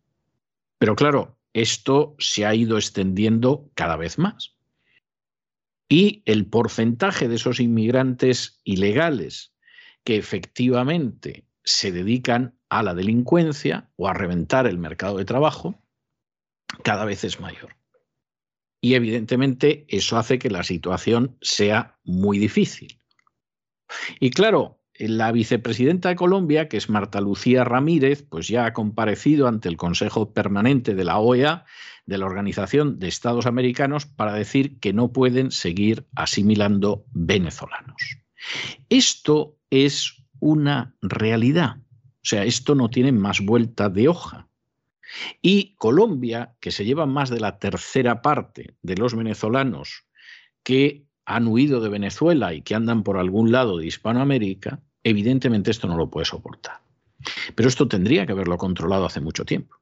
Pero 0.79 0.97
claro, 0.97 1.39
esto 1.53 2.15
se 2.19 2.47
ha 2.47 2.55
ido 2.55 2.77
extendiendo 2.77 3.71
cada 3.75 3.97
vez 3.97 4.19
más. 4.19 4.57
Y 5.89 6.23
el 6.25 6.47
porcentaje 6.47 7.29
de 7.29 7.35
esos 7.35 7.61
inmigrantes 7.61 8.61
ilegales 8.65 9.53
que 10.05 10.17
efectivamente 10.17 11.45
se 11.65 11.93
dedican 11.93 12.57
a 12.69 12.83
la 12.83 12.95
delincuencia 12.95 13.91
o 13.97 14.09
a 14.09 14.15
reventar 14.15 14.67
el 14.67 14.79
mercado 14.79 15.19
de 15.19 15.25
trabajo 15.25 15.83
cada 16.83 17.05
vez 17.05 17.25
es 17.25 17.41
mayor. 17.41 17.77
Y 18.81 18.95
evidentemente 18.95 19.85
eso 19.89 20.17
hace 20.17 20.39
que 20.39 20.51
la 20.51 20.63
situación 20.63 21.37
sea 21.43 21.99
muy 22.05 22.39
difícil. 22.39 22.99
Y 24.21 24.31
claro, 24.31 24.81
la 24.99 25.33
vicepresidenta 25.33 26.11
de 26.11 26.17
Colombia, 26.17 26.69
que 26.69 26.77
es 26.77 26.89
Marta 26.89 27.21
Lucía 27.21 27.65
Ramírez, 27.65 28.23
pues 28.23 28.49
ya 28.49 28.67
ha 28.67 28.73
comparecido 28.73 29.49
ante 29.49 29.69
el 29.69 29.77
Consejo 29.77 30.33
Permanente 30.33 30.95
de 30.95 31.05
la 31.05 31.19
OEA, 31.19 31.65
de 32.07 32.19
la 32.19 32.27
Organización 32.27 32.99
de 32.99 33.09
Estados 33.09 33.47
Americanos, 33.47 34.07
para 34.07 34.33
decir 34.33 34.79
que 34.79 34.93
no 34.93 35.13
pueden 35.13 35.51
seguir 35.51 36.07
asimilando 36.15 37.05
venezolanos. 37.13 38.19
Esto 38.89 39.57
es 39.71 40.23
una 40.39 40.97
realidad. 41.01 41.77
O 41.77 42.25
sea, 42.25 42.45
esto 42.45 42.75
no 42.75 42.91
tiene 42.91 43.13
más 43.13 43.41
vuelta 43.41 43.89
de 43.89 44.09
hoja. 44.09 44.50
Y 45.43 45.75
Colombia, 45.77 46.57
que 46.61 46.71
se 46.71 46.85
lleva 46.85 47.07
más 47.07 47.31
de 47.31 47.41
la 47.41 47.59
tercera 47.59 48.23
parte 48.23 48.77
de 48.83 48.97
los 48.97 49.15
venezolanos 49.15 50.05
que 50.63 51.07
han 51.25 51.47
huido 51.47 51.81
de 51.81 51.89
Venezuela 51.89 52.55
y 52.55 52.63
que 52.63 52.75
andan 52.75 53.03
por 53.03 53.17
algún 53.17 53.53
lado 53.53 53.79
de 53.79 53.87
Hispanoamérica, 53.87 54.83
evidentemente 55.05 55.71
esto 55.71 55.89
no 55.89 55.97
lo 55.97 56.11
puede 56.11 56.27
soportar. 56.27 56.81
Pero 57.55 57.69
esto 57.69 57.89
tendría 57.89 58.27
que 58.27 58.33
haberlo 58.33 58.59
controlado 58.59 59.07
hace 59.07 59.21
mucho 59.21 59.45
tiempo. 59.45 59.77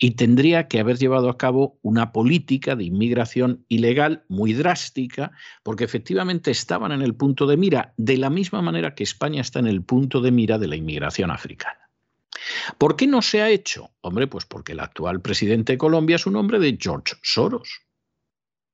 Y 0.00 0.12
tendría 0.12 0.68
que 0.68 0.80
haber 0.80 0.96
llevado 0.96 1.28
a 1.28 1.36
cabo 1.36 1.78
una 1.82 2.12
política 2.12 2.74
de 2.74 2.84
inmigración 2.84 3.64
ilegal 3.68 4.24
muy 4.28 4.52
drástica, 4.54 5.32
porque 5.62 5.84
efectivamente 5.84 6.50
estaban 6.50 6.92
en 6.92 7.02
el 7.02 7.14
punto 7.14 7.46
de 7.46 7.56
mira, 7.56 7.92
de 7.96 8.16
la 8.16 8.30
misma 8.30 8.62
manera 8.62 8.94
que 8.94 9.04
España 9.04 9.40
está 9.40 9.58
en 9.58 9.66
el 9.66 9.82
punto 9.82 10.20
de 10.20 10.30
mira 10.30 10.58
de 10.58 10.68
la 10.68 10.76
inmigración 10.76 11.30
africana. 11.30 11.83
¿Por 12.78 12.96
qué 12.96 13.06
no 13.06 13.22
se 13.22 13.42
ha 13.42 13.50
hecho? 13.50 13.90
Hombre, 14.00 14.26
pues 14.26 14.44
porque 14.44 14.72
el 14.72 14.80
actual 14.80 15.20
presidente 15.20 15.72
de 15.72 15.78
Colombia 15.78 16.16
es 16.16 16.26
un 16.26 16.36
hombre 16.36 16.58
de 16.58 16.76
George 16.80 17.16
Soros. 17.22 17.82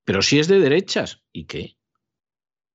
Pero 0.03 0.21
si 0.21 0.39
es 0.39 0.47
de 0.47 0.59
derechas, 0.59 1.23
¿y 1.31 1.45
qué? 1.45 1.77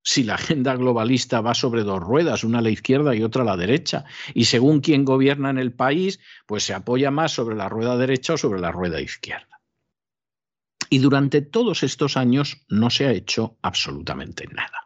Si 0.02 0.22
la 0.22 0.34
agenda 0.34 0.76
globalista 0.76 1.40
va 1.40 1.54
sobre 1.54 1.82
dos 1.82 2.00
ruedas, 2.00 2.44
una 2.44 2.58
a 2.58 2.62
la 2.62 2.70
izquierda 2.70 3.14
y 3.16 3.24
otra 3.24 3.42
a 3.42 3.46
la 3.46 3.56
derecha, 3.56 4.04
y 4.34 4.44
según 4.44 4.80
quien 4.80 5.04
gobierna 5.04 5.50
en 5.50 5.58
el 5.58 5.72
país, 5.72 6.20
pues 6.46 6.62
se 6.62 6.74
apoya 6.74 7.10
más 7.10 7.32
sobre 7.32 7.56
la 7.56 7.68
rueda 7.68 7.96
derecha 7.96 8.34
o 8.34 8.38
sobre 8.38 8.60
la 8.60 8.70
rueda 8.70 9.00
izquierda. 9.00 9.60
Y 10.88 10.98
durante 10.98 11.42
todos 11.42 11.82
estos 11.82 12.16
años 12.16 12.64
no 12.68 12.90
se 12.90 13.06
ha 13.06 13.12
hecho 13.12 13.58
absolutamente 13.62 14.46
nada. 14.46 14.85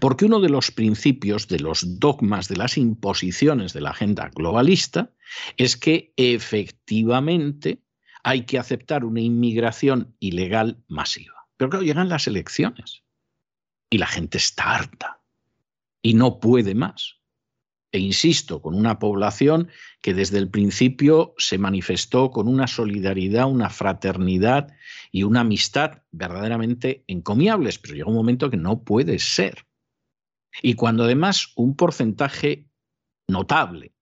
Porque 0.00 0.24
uno 0.24 0.40
de 0.40 0.48
los 0.48 0.70
principios, 0.70 1.48
de 1.48 1.60
los 1.60 1.98
dogmas, 1.98 2.48
de 2.48 2.56
las 2.56 2.76
imposiciones 2.76 3.72
de 3.72 3.80
la 3.80 3.90
agenda 3.90 4.30
globalista 4.34 5.12
es 5.56 5.76
que 5.76 6.12
efectivamente 6.16 7.82
hay 8.22 8.44
que 8.44 8.58
aceptar 8.58 9.04
una 9.04 9.20
inmigración 9.20 10.14
ilegal 10.18 10.82
masiva. 10.88 11.46
Pero 11.56 11.70
claro, 11.70 11.84
llegan 11.84 12.08
las 12.08 12.26
elecciones 12.26 13.02
y 13.90 13.98
la 13.98 14.06
gente 14.06 14.38
está 14.38 14.76
harta 14.76 15.20
y 16.02 16.14
no 16.14 16.40
puede 16.40 16.74
más. 16.74 17.18
E 17.90 17.98
insisto, 17.98 18.60
con 18.60 18.74
una 18.74 18.98
población 18.98 19.68
que 20.02 20.12
desde 20.12 20.38
el 20.38 20.50
principio 20.50 21.34
se 21.38 21.56
manifestó 21.56 22.30
con 22.30 22.46
una 22.46 22.66
solidaridad, 22.66 23.50
una 23.50 23.70
fraternidad 23.70 24.68
y 25.10 25.22
una 25.22 25.40
amistad 25.40 26.02
verdaderamente 26.10 27.02
encomiables, 27.06 27.78
pero 27.78 27.94
llega 27.94 28.08
un 28.08 28.14
momento 28.14 28.50
que 28.50 28.58
no 28.58 28.82
puede 28.84 29.18
ser. 29.18 29.67
Y 30.62 30.74
cuando 30.74 31.04
además 31.04 31.52
un 31.56 31.76
porcentaje 31.76 32.66
notable 33.26 33.92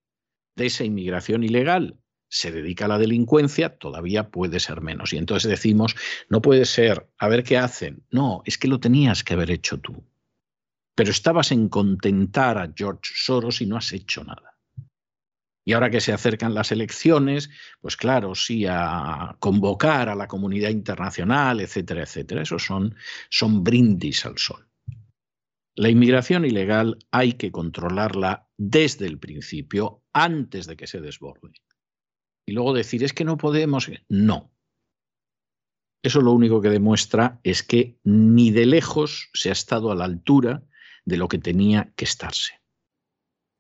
de 0.55 0.67
esa 0.67 0.85
inmigración 0.85 1.45
ilegal 1.45 1.99
se 2.29 2.51
dedica 2.51 2.87
a 2.87 2.89
la 2.89 2.99
delincuencia, 2.99 3.79
todavía 3.79 4.31
puede 4.31 4.61
ser 4.61 4.81
menos. 4.81 5.13
Y 5.13 5.19
entonces 5.19 5.51
decimos, 5.51 5.95
no 6.29 6.43
puede 6.43 6.65
ser, 6.65 7.09
a 7.19 7.29
ver 7.29 7.45
qué 7.45 7.59
hacen. 7.59 8.05
No, 8.11 8.43
es 8.45 8.59
que 8.59 8.69
lo 8.69 8.81
tenías 8.81 9.23
que 9.23 9.35
haber 9.35 9.51
hecho 9.51 9.79
tú 9.79 10.05
pero 10.97 11.11
estabas 11.11 11.53
en 11.53 11.69
contentar 11.69 12.57
a 12.59 12.73
George 12.75 13.13
Soros 13.15 13.61
y 13.61 13.67
no 13.67 13.77
has 13.77 13.93
hecho 13.93 14.25
nada. 14.25 14.59
Y 15.63 15.75
ahora 15.75 15.91
que 15.91 16.01
se 16.01 16.13
acercan 16.13 16.55
las 16.55 16.73
elecciones, 16.73 17.51
pues 17.81 17.97
claro, 17.97 18.35
sí, 18.35 18.65
a 18.67 19.37
convocar 19.39 20.09
a 20.09 20.15
la 20.15 20.27
comunidad 20.27 20.71
internacional, 20.71 21.61
etcétera, 21.61 22.03
etcétera. 22.03 22.43
Esos 22.43 22.65
son, 22.65 22.97
son 23.29 23.63
brindis 23.63 24.25
al 24.25 24.39
sol. 24.39 24.67
La 25.79 25.91
inmigración 25.91 26.47
ilegal 26.47 26.99
hay 27.11 27.35
que 27.35 27.53
controlarla 27.53 28.49
desde 28.57 29.07
el 29.07 29.19
principio, 29.19 30.03
antes 30.15 30.67
de 30.67 30.75
que 30.75 30.87
se 30.87 31.03
desborde. 31.03 31.53
Y 32.47 32.53
luego 32.53 32.73
decir, 32.73 33.05
es 33.05 33.13
que 33.13 33.27
no 33.27 33.37
podemos. 33.37 33.91
No. 34.09 34.51
Eso 36.03 36.23
lo 36.23 36.33
único 36.33 36.63
que 36.63 36.71
demuestra 36.71 37.41
es 37.43 37.63
que 37.63 37.99
ni 38.05 38.51
de 38.51 38.65
lejos 38.65 39.29
se 39.35 39.51
ha 39.51 39.53
estado 39.53 39.91
a 39.91 39.95
la 39.95 40.07
altura 40.07 40.63
de 41.05 41.19
lo 41.19 41.29
que 41.29 41.39
tenía 41.39 41.93
que 41.95 42.07
estarse. 42.07 42.55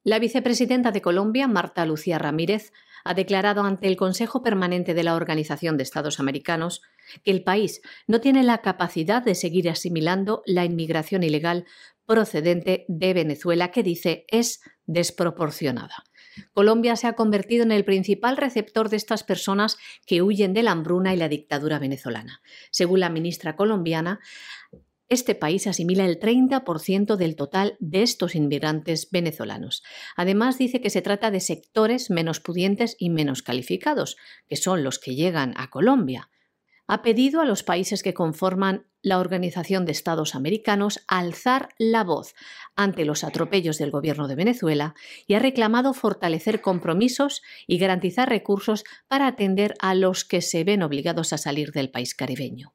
La 0.02 0.18
vicepresidenta 0.18 0.92
de 0.92 1.02
Colombia, 1.02 1.48
Marta 1.48 1.84
Lucía 1.84 2.18
Ramírez, 2.18 2.72
ha 3.04 3.14
declarado 3.14 3.62
ante 3.62 3.88
el 3.88 3.96
Consejo 3.96 4.42
Permanente 4.42 4.94
de 4.94 5.04
la 5.04 5.14
Organización 5.14 5.76
de 5.76 5.82
Estados 5.82 6.18
Americanos 6.18 6.82
que 7.24 7.30
el 7.30 7.42
país 7.42 7.82
no 8.06 8.20
tiene 8.20 8.42
la 8.42 8.62
capacidad 8.62 9.22
de 9.22 9.34
seguir 9.34 9.68
asimilando 9.68 10.42
la 10.46 10.64
inmigración 10.64 11.22
ilegal 11.22 11.66
procedente 12.06 12.84
de 12.88 13.14
Venezuela, 13.14 13.70
que 13.70 13.82
dice 13.82 14.24
es 14.28 14.60
desproporcionada. 14.86 16.04
Colombia 16.52 16.96
se 16.96 17.06
ha 17.06 17.14
convertido 17.14 17.64
en 17.64 17.72
el 17.72 17.84
principal 17.84 18.36
receptor 18.36 18.88
de 18.88 18.96
estas 18.96 19.24
personas 19.24 19.78
que 20.06 20.22
huyen 20.22 20.52
de 20.52 20.62
la 20.62 20.72
hambruna 20.72 21.14
y 21.14 21.16
la 21.16 21.28
dictadura 21.28 21.78
venezolana. 21.78 22.40
Según 22.70 23.00
la 23.00 23.08
ministra 23.08 23.56
colombiana, 23.56 24.20
este 25.08 25.36
país 25.36 25.66
asimila 25.66 26.04
el 26.04 26.18
30% 26.18 27.16
del 27.16 27.36
total 27.36 27.76
de 27.78 28.02
estos 28.02 28.34
inmigrantes 28.34 29.08
venezolanos. 29.10 29.84
Además, 30.16 30.58
dice 30.58 30.80
que 30.80 30.90
se 30.90 31.00
trata 31.00 31.30
de 31.30 31.40
sectores 31.40 32.10
menos 32.10 32.40
pudientes 32.40 32.96
y 32.98 33.10
menos 33.10 33.42
calificados, 33.42 34.16
que 34.48 34.56
son 34.56 34.82
los 34.82 34.98
que 34.98 35.14
llegan 35.14 35.54
a 35.56 35.70
Colombia. 35.70 36.28
Ha 36.88 37.02
pedido 37.02 37.40
a 37.40 37.44
los 37.44 37.62
países 37.62 38.02
que 38.02 38.14
conforman 38.14 38.86
la 39.02 39.18
Organización 39.18 39.84
de 39.84 39.92
Estados 39.92 40.34
Americanos 40.34 41.04
alzar 41.08 41.70
la 41.78 42.04
voz 42.04 42.34
ante 42.74 43.04
los 43.04 43.24
atropellos 43.24 43.78
del 43.78 43.90
gobierno 43.90 44.28
de 44.28 44.34
Venezuela 44.34 44.94
y 45.26 45.34
ha 45.34 45.38
reclamado 45.38 45.94
fortalecer 45.94 46.60
compromisos 46.60 47.42
y 47.66 47.78
garantizar 47.78 48.28
recursos 48.28 48.84
para 49.08 49.26
atender 49.26 49.74
a 49.80 49.94
los 49.94 50.24
que 50.24 50.40
se 50.42 50.64
ven 50.64 50.82
obligados 50.82 51.32
a 51.32 51.38
salir 51.38 51.72
del 51.72 51.90
país 51.90 52.14
caribeño. 52.14 52.74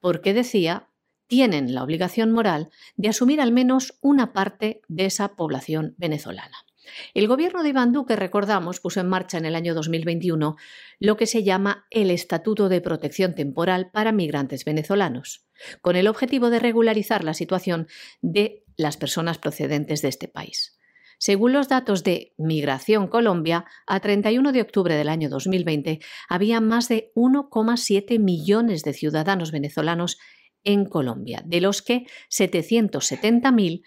Porque 0.00 0.34
decía, 0.34 0.88
tienen 1.26 1.74
la 1.74 1.82
obligación 1.82 2.32
moral 2.32 2.70
de 2.96 3.08
asumir 3.08 3.40
al 3.40 3.52
menos 3.52 3.98
una 4.00 4.32
parte 4.32 4.80
de 4.88 5.06
esa 5.06 5.36
población 5.36 5.94
venezolana. 5.98 6.67
El 7.14 7.28
gobierno 7.28 7.62
de 7.62 7.70
Iván 7.70 7.92
Duque, 7.92 8.16
recordamos, 8.16 8.80
puso 8.80 9.00
en 9.00 9.08
marcha 9.08 9.38
en 9.38 9.44
el 9.44 9.54
año 9.54 9.74
2021 9.74 10.56
lo 11.00 11.16
que 11.16 11.26
se 11.26 11.42
llama 11.42 11.86
el 11.90 12.10
Estatuto 12.10 12.68
de 12.68 12.80
Protección 12.80 13.34
Temporal 13.34 13.90
para 13.92 14.12
Migrantes 14.12 14.64
Venezolanos, 14.64 15.46
con 15.80 15.96
el 15.96 16.08
objetivo 16.08 16.50
de 16.50 16.58
regularizar 16.58 17.24
la 17.24 17.34
situación 17.34 17.88
de 18.20 18.64
las 18.76 18.96
personas 18.96 19.38
procedentes 19.38 20.02
de 20.02 20.08
este 20.08 20.28
país. 20.28 20.78
Según 21.18 21.52
los 21.52 21.68
datos 21.68 22.04
de 22.04 22.32
Migración 22.38 23.08
Colombia, 23.08 23.64
a 23.88 23.98
31 23.98 24.52
de 24.52 24.62
octubre 24.62 24.94
del 24.94 25.08
año 25.08 25.28
2020 25.28 25.98
había 26.28 26.60
más 26.60 26.88
de 26.88 27.10
1,7 27.16 28.20
millones 28.20 28.84
de 28.84 28.92
ciudadanos 28.92 29.50
venezolanos 29.50 30.18
en 30.62 30.84
Colombia, 30.84 31.42
de 31.44 31.60
los 31.60 31.82
que 31.82 32.06
770.000 32.30 33.82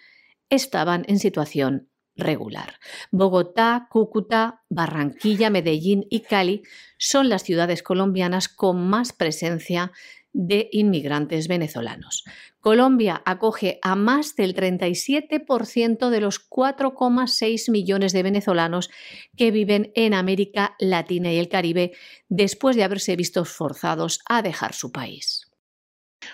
estaban 0.50 1.04
en 1.08 1.18
situación 1.18 1.88
regular. 2.16 2.74
Bogotá, 3.10 3.86
Cúcuta, 3.90 4.62
Barranquilla, 4.68 5.50
Medellín 5.50 6.06
y 6.10 6.20
Cali 6.20 6.62
son 6.98 7.28
las 7.28 7.42
ciudades 7.42 7.82
colombianas 7.82 8.48
con 8.48 8.88
más 8.88 9.12
presencia 9.12 9.92
de 10.32 10.68
inmigrantes 10.72 11.46
venezolanos. 11.46 12.24
Colombia 12.60 13.22
acoge 13.26 13.78
a 13.82 13.96
más 13.96 14.34
del 14.36 14.54
37% 14.54 16.10
de 16.10 16.20
los 16.20 16.48
4,6 16.48 17.70
millones 17.70 18.12
de 18.12 18.22
venezolanos 18.22 18.90
que 19.36 19.50
viven 19.50 19.92
en 19.94 20.14
América 20.14 20.74
Latina 20.78 21.32
y 21.32 21.38
el 21.38 21.48
Caribe 21.48 21.92
después 22.28 22.76
de 22.76 22.84
haberse 22.84 23.16
visto 23.16 23.44
forzados 23.44 24.20
a 24.28 24.42
dejar 24.42 24.72
su 24.74 24.90
país. 24.90 25.50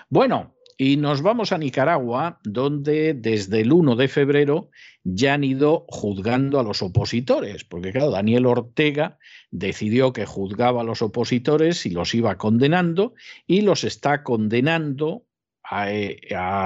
Bueno, 0.09 0.55
y 0.81 0.95
nos 0.95 1.21
vamos 1.21 1.51
a 1.51 1.57
Nicaragua, 1.57 2.39
donde 2.41 3.13
desde 3.13 3.59
el 3.59 3.73
1 3.73 3.97
de 3.97 4.07
febrero 4.07 4.69
ya 5.03 5.33
han 5.33 5.43
ido 5.43 5.85
juzgando 5.89 6.57
a 6.57 6.63
los 6.63 6.81
opositores, 6.81 7.65
porque 7.65 7.91
claro, 7.91 8.11
Daniel 8.11 8.45
Ortega 8.45 9.17
decidió 9.51 10.13
que 10.13 10.25
juzgaba 10.25 10.79
a 10.79 10.85
los 10.85 11.01
opositores 11.01 11.85
y 11.85 11.89
los 11.89 12.15
iba 12.15 12.37
condenando, 12.37 13.13
y 13.45 13.59
los 13.59 13.83
está 13.83 14.23
condenando 14.23 15.25
a, 15.63 15.91
eh, 15.91 16.21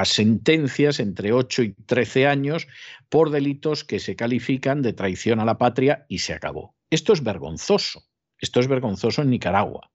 sentencias 0.05 0.99
entre 0.99 1.33
8 1.33 1.63
y 1.63 1.73
13 1.73 2.27
años 2.27 2.67
por 3.09 3.31
delitos 3.31 3.83
que 3.83 3.97
se 3.97 4.15
califican 4.15 4.83
de 4.83 4.93
traición 4.93 5.39
a 5.39 5.45
la 5.45 5.57
patria 5.57 6.05
y 6.07 6.19
se 6.19 6.33
acabó. 6.33 6.75
Esto 6.91 7.13
es 7.13 7.23
vergonzoso, 7.23 8.03
esto 8.37 8.59
es 8.59 8.67
vergonzoso 8.67 9.23
en 9.23 9.31
Nicaragua. 9.31 9.89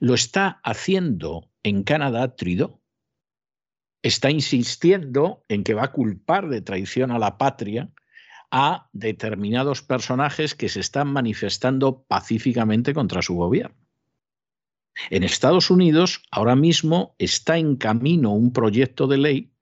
Lo 0.00 0.12
está 0.12 0.60
haciendo 0.62 1.48
en 1.62 1.82
Canadá 1.82 2.36
Trudeau. 2.36 2.77
Está 4.02 4.30
insistiendo 4.30 5.44
en 5.48 5.64
que 5.64 5.74
va 5.74 5.84
a 5.84 5.92
culpar 5.92 6.48
de 6.48 6.60
traición 6.60 7.10
a 7.10 7.18
la 7.18 7.38
patria 7.38 7.90
a 8.50 8.88
determinados 8.92 9.82
personajes 9.82 10.54
que 10.54 10.68
se 10.68 10.80
están 10.80 11.08
manifestando 11.08 12.04
pacíficamente 12.04 12.94
contra 12.94 13.20
su 13.20 13.34
gobierno. 13.34 13.76
En 15.10 15.22
Estados 15.22 15.70
Unidos 15.70 16.22
ahora 16.30 16.56
mismo 16.56 17.14
está 17.18 17.58
en 17.58 17.76
camino 17.76 18.32
un 18.32 18.52
proyecto 18.52 19.06
de 19.06 19.18
ley 19.18 19.52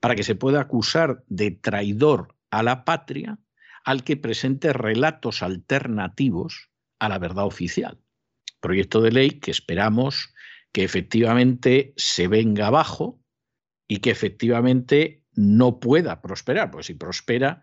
para 0.00 0.14
que 0.14 0.22
se 0.22 0.34
pueda 0.34 0.60
acusar 0.60 1.24
de 1.26 1.50
traidor 1.50 2.36
a 2.50 2.62
la 2.62 2.84
patria 2.84 3.38
al 3.84 4.04
que 4.04 4.16
presente 4.16 4.72
relatos 4.72 5.42
alternativos 5.42 6.70
a 6.98 7.08
la 7.08 7.18
verdad 7.18 7.46
oficial 7.46 8.04
proyecto 8.64 9.02
de 9.02 9.12
ley 9.12 9.30
que 9.40 9.50
esperamos 9.50 10.32
que 10.72 10.84
efectivamente 10.84 11.92
se 11.98 12.28
venga 12.28 12.68
abajo 12.68 13.20
y 13.94 13.98
que 13.98 14.10
efectivamente 14.10 15.22
no 15.36 15.78
pueda 15.78 16.20
prosperar, 16.20 16.72
porque 16.72 16.88
si 16.88 16.94
prospera, 16.94 17.62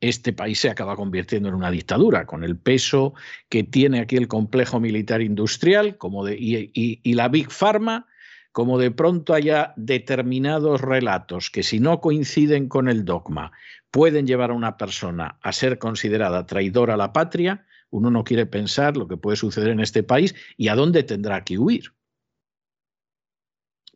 este 0.00 0.32
país 0.32 0.58
se 0.58 0.70
acaba 0.70 0.96
convirtiendo 0.96 1.48
en 1.48 1.54
una 1.54 1.70
dictadura, 1.70 2.26
con 2.26 2.42
el 2.42 2.56
peso 2.56 3.14
que 3.48 3.62
tiene 3.62 4.00
aquí 4.00 4.16
el 4.16 4.26
complejo 4.26 4.80
militar 4.80 5.22
industrial 5.22 5.96
como 5.96 6.24
de, 6.24 6.36
y, 6.36 6.72
y 6.74 7.14
la 7.14 7.28
Big 7.28 7.52
Pharma, 7.52 8.06
como 8.50 8.76
de 8.76 8.90
pronto 8.90 9.34
haya 9.34 9.72
determinados 9.76 10.80
relatos 10.80 11.48
que 11.48 11.62
si 11.62 11.78
no 11.78 12.00
coinciden 12.00 12.68
con 12.68 12.88
el 12.88 13.04
dogma 13.04 13.52
pueden 13.92 14.26
llevar 14.26 14.50
a 14.50 14.54
una 14.54 14.76
persona 14.76 15.38
a 15.42 15.52
ser 15.52 15.78
considerada 15.78 16.44
traidora 16.44 16.94
a 16.94 16.96
la 16.96 17.12
patria, 17.12 17.66
uno 17.90 18.10
no 18.10 18.24
quiere 18.24 18.46
pensar 18.46 18.96
lo 18.96 19.06
que 19.06 19.16
puede 19.16 19.36
suceder 19.36 19.68
en 19.68 19.78
este 19.78 20.02
país 20.02 20.34
y 20.56 20.68
a 20.68 20.74
dónde 20.74 21.04
tendrá 21.04 21.44
que 21.44 21.56
huir. 21.56 21.92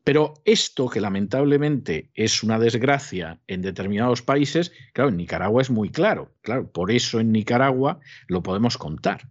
Pero 0.04 0.34
esto, 0.44 0.88
que 0.88 1.00
lamentablemente 1.00 2.10
es 2.14 2.42
una 2.42 2.58
desgracia 2.58 3.40
en 3.46 3.62
determinados 3.62 4.22
países, 4.22 4.72
claro, 4.92 5.10
en 5.10 5.16
Nicaragua 5.16 5.62
es 5.62 5.70
muy 5.70 5.90
claro. 5.90 6.34
Claro, 6.42 6.70
por 6.70 6.90
eso 6.90 7.20
en 7.20 7.30
Nicaragua 7.30 8.00
lo 8.26 8.42
podemos 8.42 8.78
contar. 8.78 9.28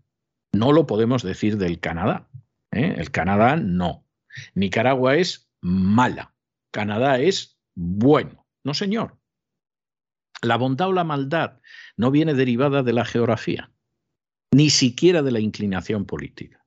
No 0.54 0.72
lo 0.72 0.88
podemos 0.88 1.24
decir 1.24 1.58
del 1.58 1.80
Canadá. 1.80 2.30
¿eh? 2.72 2.96
El 2.98 3.12
Canadá 3.12 3.58
no. 3.58 4.06
Nicaragua 4.56 5.18
es 5.18 5.50
mala. 5.62 6.34
Canadá 6.72 7.20
es 7.20 7.60
bueno. 7.76 8.46
No, 8.64 8.74
señor. 8.74 9.18
La 10.42 10.56
bondad 10.56 10.90
o 10.90 10.94
la 10.94 11.04
maldad 11.04 11.60
no 11.98 12.12
viene 12.12 12.34
derivada 12.34 12.82
de 12.82 12.94
la 12.94 13.06
geografía 13.06 13.72
ni 14.54 14.70
siquiera 14.70 15.22
de 15.22 15.32
la 15.32 15.40
inclinación 15.40 16.06
política. 16.06 16.61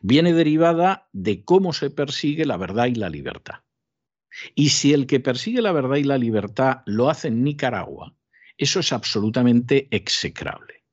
Viene 0.00 0.32
derivada 0.32 1.08
de 1.12 1.44
cómo 1.44 1.72
se 1.72 1.90
persigue 1.90 2.46
la 2.46 2.56
verdad 2.56 2.86
y 2.86 2.94
la 2.94 3.08
libertad. 3.08 3.60
Y 4.54 4.70
si 4.70 4.92
el 4.92 5.06
que 5.06 5.20
persigue 5.20 5.62
la 5.62 5.72
verdad 5.72 5.96
y 5.96 6.04
la 6.04 6.18
libertad 6.18 6.82
lo 6.86 7.08
hace 7.08 7.28
en 7.28 7.44
Nicaragua, 7.44 8.14
Eso 8.56 8.78
es 8.78 8.92
absolutamente 8.92 9.88
execrable. 9.90 10.84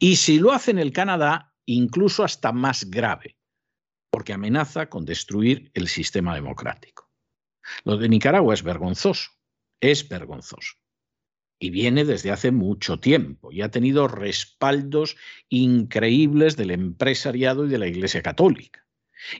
Y 0.00 0.16
si 0.16 0.40
lo 0.40 0.52
hace 0.52 0.72
en 0.72 0.80
el 0.80 0.92
Canadá, 0.92 1.54
incluso 1.64 2.24
hasta 2.24 2.50
más 2.50 2.90
grave, 2.90 3.36
porque 4.10 4.32
amenaza 4.32 4.88
con 4.88 5.04
destruir 5.04 5.70
el 5.74 5.86
sistema 5.86 6.34
democrático. 6.34 7.10
Lo 7.84 7.96
de 7.96 8.08
Nicaragua 8.08 8.54
es 8.54 8.62
vergonzoso, 8.62 9.30
es 9.80 10.08
vergonzoso. 10.08 10.74
Y 11.64 11.70
viene 11.70 12.04
desde 12.04 12.30
hace 12.30 12.50
mucho 12.50 13.00
tiempo 13.00 13.50
y 13.50 13.62
ha 13.62 13.70
tenido 13.70 14.06
respaldos 14.06 15.16
increíbles 15.48 16.58
del 16.58 16.72
empresariado 16.72 17.64
y 17.64 17.70
de 17.70 17.78
la 17.78 17.86
Iglesia 17.86 18.20
Católica. 18.20 18.84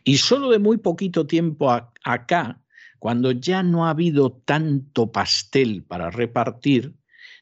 Y 0.04 0.16
solo 0.16 0.48
de 0.48 0.58
muy 0.58 0.78
poquito 0.78 1.26
tiempo 1.26 1.70
acá, 1.70 2.62
cuando 2.98 3.30
ya 3.30 3.62
no 3.62 3.84
ha 3.84 3.90
habido 3.90 4.32
tanto 4.32 5.12
pastel 5.12 5.84
para 5.84 6.08
repartir, 6.08 6.94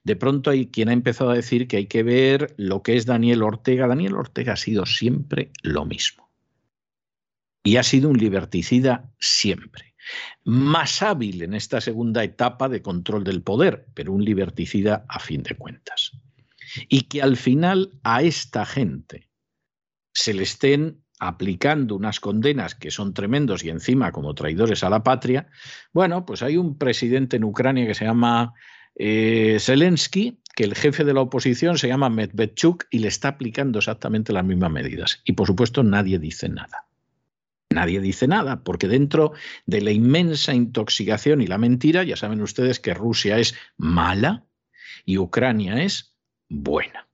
de 0.02 0.16
pronto 0.16 0.50
hay 0.50 0.66
quien 0.66 0.88
ha 0.88 0.92
empezado 0.92 1.30
a 1.30 1.36
decir 1.36 1.68
que 1.68 1.76
hay 1.76 1.86
que 1.86 2.02
ver 2.02 2.52
lo 2.56 2.82
que 2.82 2.96
es 2.96 3.06
Daniel 3.06 3.44
Ortega. 3.44 3.86
Daniel 3.86 4.14
Ortega 4.14 4.54
ha 4.54 4.56
sido 4.56 4.84
siempre 4.84 5.52
lo 5.62 5.84
mismo. 5.84 6.28
Y 7.62 7.76
ha 7.76 7.84
sido 7.84 8.08
un 8.08 8.18
liberticida 8.18 9.12
siempre. 9.20 9.91
Más 10.44 11.02
hábil 11.02 11.42
en 11.42 11.54
esta 11.54 11.80
segunda 11.80 12.24
etapa 12.24 12.68
de 12.68 12.82
control 12.82 13.24
del 13.24 13.42
poder, 13.42 13.86
pero 13.94 14.12
un 14.12 14.24
liberticida 14.24 15.04
a 15.08 15.18
fin 15.18 15.42
de 15.42 15.54
cuentas. 15.56 16.12
Y 16.88 17.02
que 17.02 17.22
al 17.22 17.36
final 17.36 17.90
a 18.02 18.22
esta 18.22 18.64
gente 18.64 19.28
se 20.12 20.34
le 20.34 20.42
estén 20.42 21.02
aplicando 21.18 21.94
unas 21.94 22.18
condenas 22.18 22.74
que 22.74 22.90
son 22.90 23.14
tremendos 23.14 23.64
y 23.64 23.70
encima 23.70 24.10
como 24.10 24.34
traidores 24.34 24.82
a 24.82 24.90
la 24.90 25.04
patria, 25.04 25.46
bueno, 25.92 26.26
pues 26.26 26.42
hay 26.42 26.56
un 26.56 26.76
presidente 26.78 27.36
en 27.36 27.44
Ucrania 27.44 27.86
que 27.86 27.94
se 27.94 28.04
llama 28.04 28.54
eh, 28.96 29.58
Zelensky, 29.60 30.40
que 30.54 30.64
el 30.64 30.74
jefe 30.74 31.04
de 31.04 31.14
la 31.14 31.20
oposición 31.20 31.78
se 31.78 31.88
llama 31.88 32.10
Medvedchuk 32.10 32.86
y 32.90 32.98
le 32.98 33.08
está 33.08 33.28
aplicando 33.28 33.78
exactamente 33.78 34.32
las 34.32 34.44
mismas 34.44 34.70
medidas. 34.70 35.20
Y 35.24 35.32
por 35.32 35.46
supuesto 35.46 35.82
nadie 35.82 36.18
dice 36.18 36.48
nada. 36.48 36.86
Nadie 37.72 38.00
dice 38.00 38.26
nada, 38.28 38.62
porque 38.64 38.88
dentro 38.88 39.32
de 39.66 39.80
la 39.80 39.92
inmensa 39.92 40.54
intoxicación 40.54 41.40
y 41.40 41.46
la 41.46 41.58
mentira, 41.58 42.02
ya 42.02 42.16
saben 42.16 42.42
ustedes 42.42 42.80
que 42.80 42.94
Rusia 42.94 43.38
es 43.38 43.54
mala 43.76 44.46
y 45.04 45.18
Ucrania 45.18 45.82
es 45.82 46.14
buena. 46.48 47.08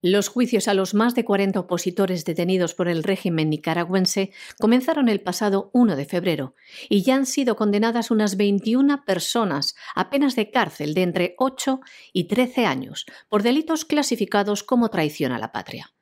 Los 0.00 0.28
juicios 0.28 0.68
a 0.68 0.74
los 0.74 0.94
más 0.94 1.16
de 1.16 1.24
40 1.24 1.58
opositores 1.58 2.24
detenidos 2.24 2.72
por 2.72 2.86
el 2.86 3.02
régimen 3.02 3.50
nicaragüense 3.50 4.30
comenzaron 4.60 5.08
el 5.08 5.20
pasado 5.20 5.70
1 5.74 5.96
de 5.96 6.04
febrero 6.04 6.54
y 6.88 7.02
ya 7.02 7.16
han 7.16 7.26
sido 7.26 7.56
condenadas 7.56 8.12
unas 8.12 8.36
21 8.36 9.04
personas 9.04 9.74
a 9.96 10.08
penas 10.08 10.36
de 10.36 10.52
cárcel 10.52 10.94
de 10.94 11.02
entre 11.02 11.34
8 11.36 11.80
y 12.12 12.28
13 12.28 12.64
años 12.64 13.06
por 13.28 13.42
delitos 13.42 13.84
clasificados 13.84 14.62
como 14.62 14.88
traición 14.88 15.32
a 15.32 15.38
la 15.40 15.50
patria. 15.50 15.92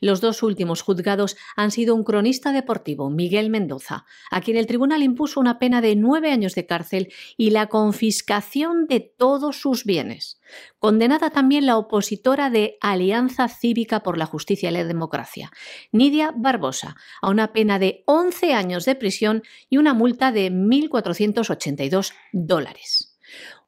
Los 0.00 0.20
dos 0.20 0.42
últimos 0.42 0.82
juzgados 0.82 1.36
han 1.56 1.70
sido 1.70 1.94
un 1.94 2.04
cronista 2.04 2.52
deportivo, 2.52 3.10
Miguel 3.10 3.50
Mendoza, 3.50 4.04
a 4.30 4.40
quien 4.40 4.56
el 4.56 4.66
tribunal 4.66 5.02
impuso 5.02 5.40
una 5.40 5.58
pena 5.58 5.80
de 5.80 5.96
nueve 5.96 6.30
años 6.30 6.54
de 6.54 6.66
cárcel 6.66 7.12
y 7.36 7.50
la 7.50 7.68
confiscación 7.68 8.86
de 8.86 9.00
todos 9.00 9.60
sus 9.60 9.84
bienes. 9.84 10.40
Condenada 10.78 11.30
también 11.30 11.66
la 11.66 11.76
opositora 11.76 12.50
de 12.50 12.78
Alianza 12.80 13.48
Cívica 13.48 14.02
por 14.02 14.18
la 14.18 14.26
Justicia 14.26 14.70
y 14.70 14.72
la 14.72 14.84
Democracia, 14.84 15.50
Nidia 15.92 16.32
Barbosa, 16.36 16.96
a 17.20 17.30
una 17.30 17.52
pena 17.52 17.78
de 17.78 18.02
11 18.06 18.54
años 18.54 18.84
de 18.84 18.94
prisión 18.94 19.42
y 19.68 19.78
una 19.78 19.94
multa 19.94 20.32
de 20.32 20.50
1.482 20.50 22.12
dólares. 22.32 23.05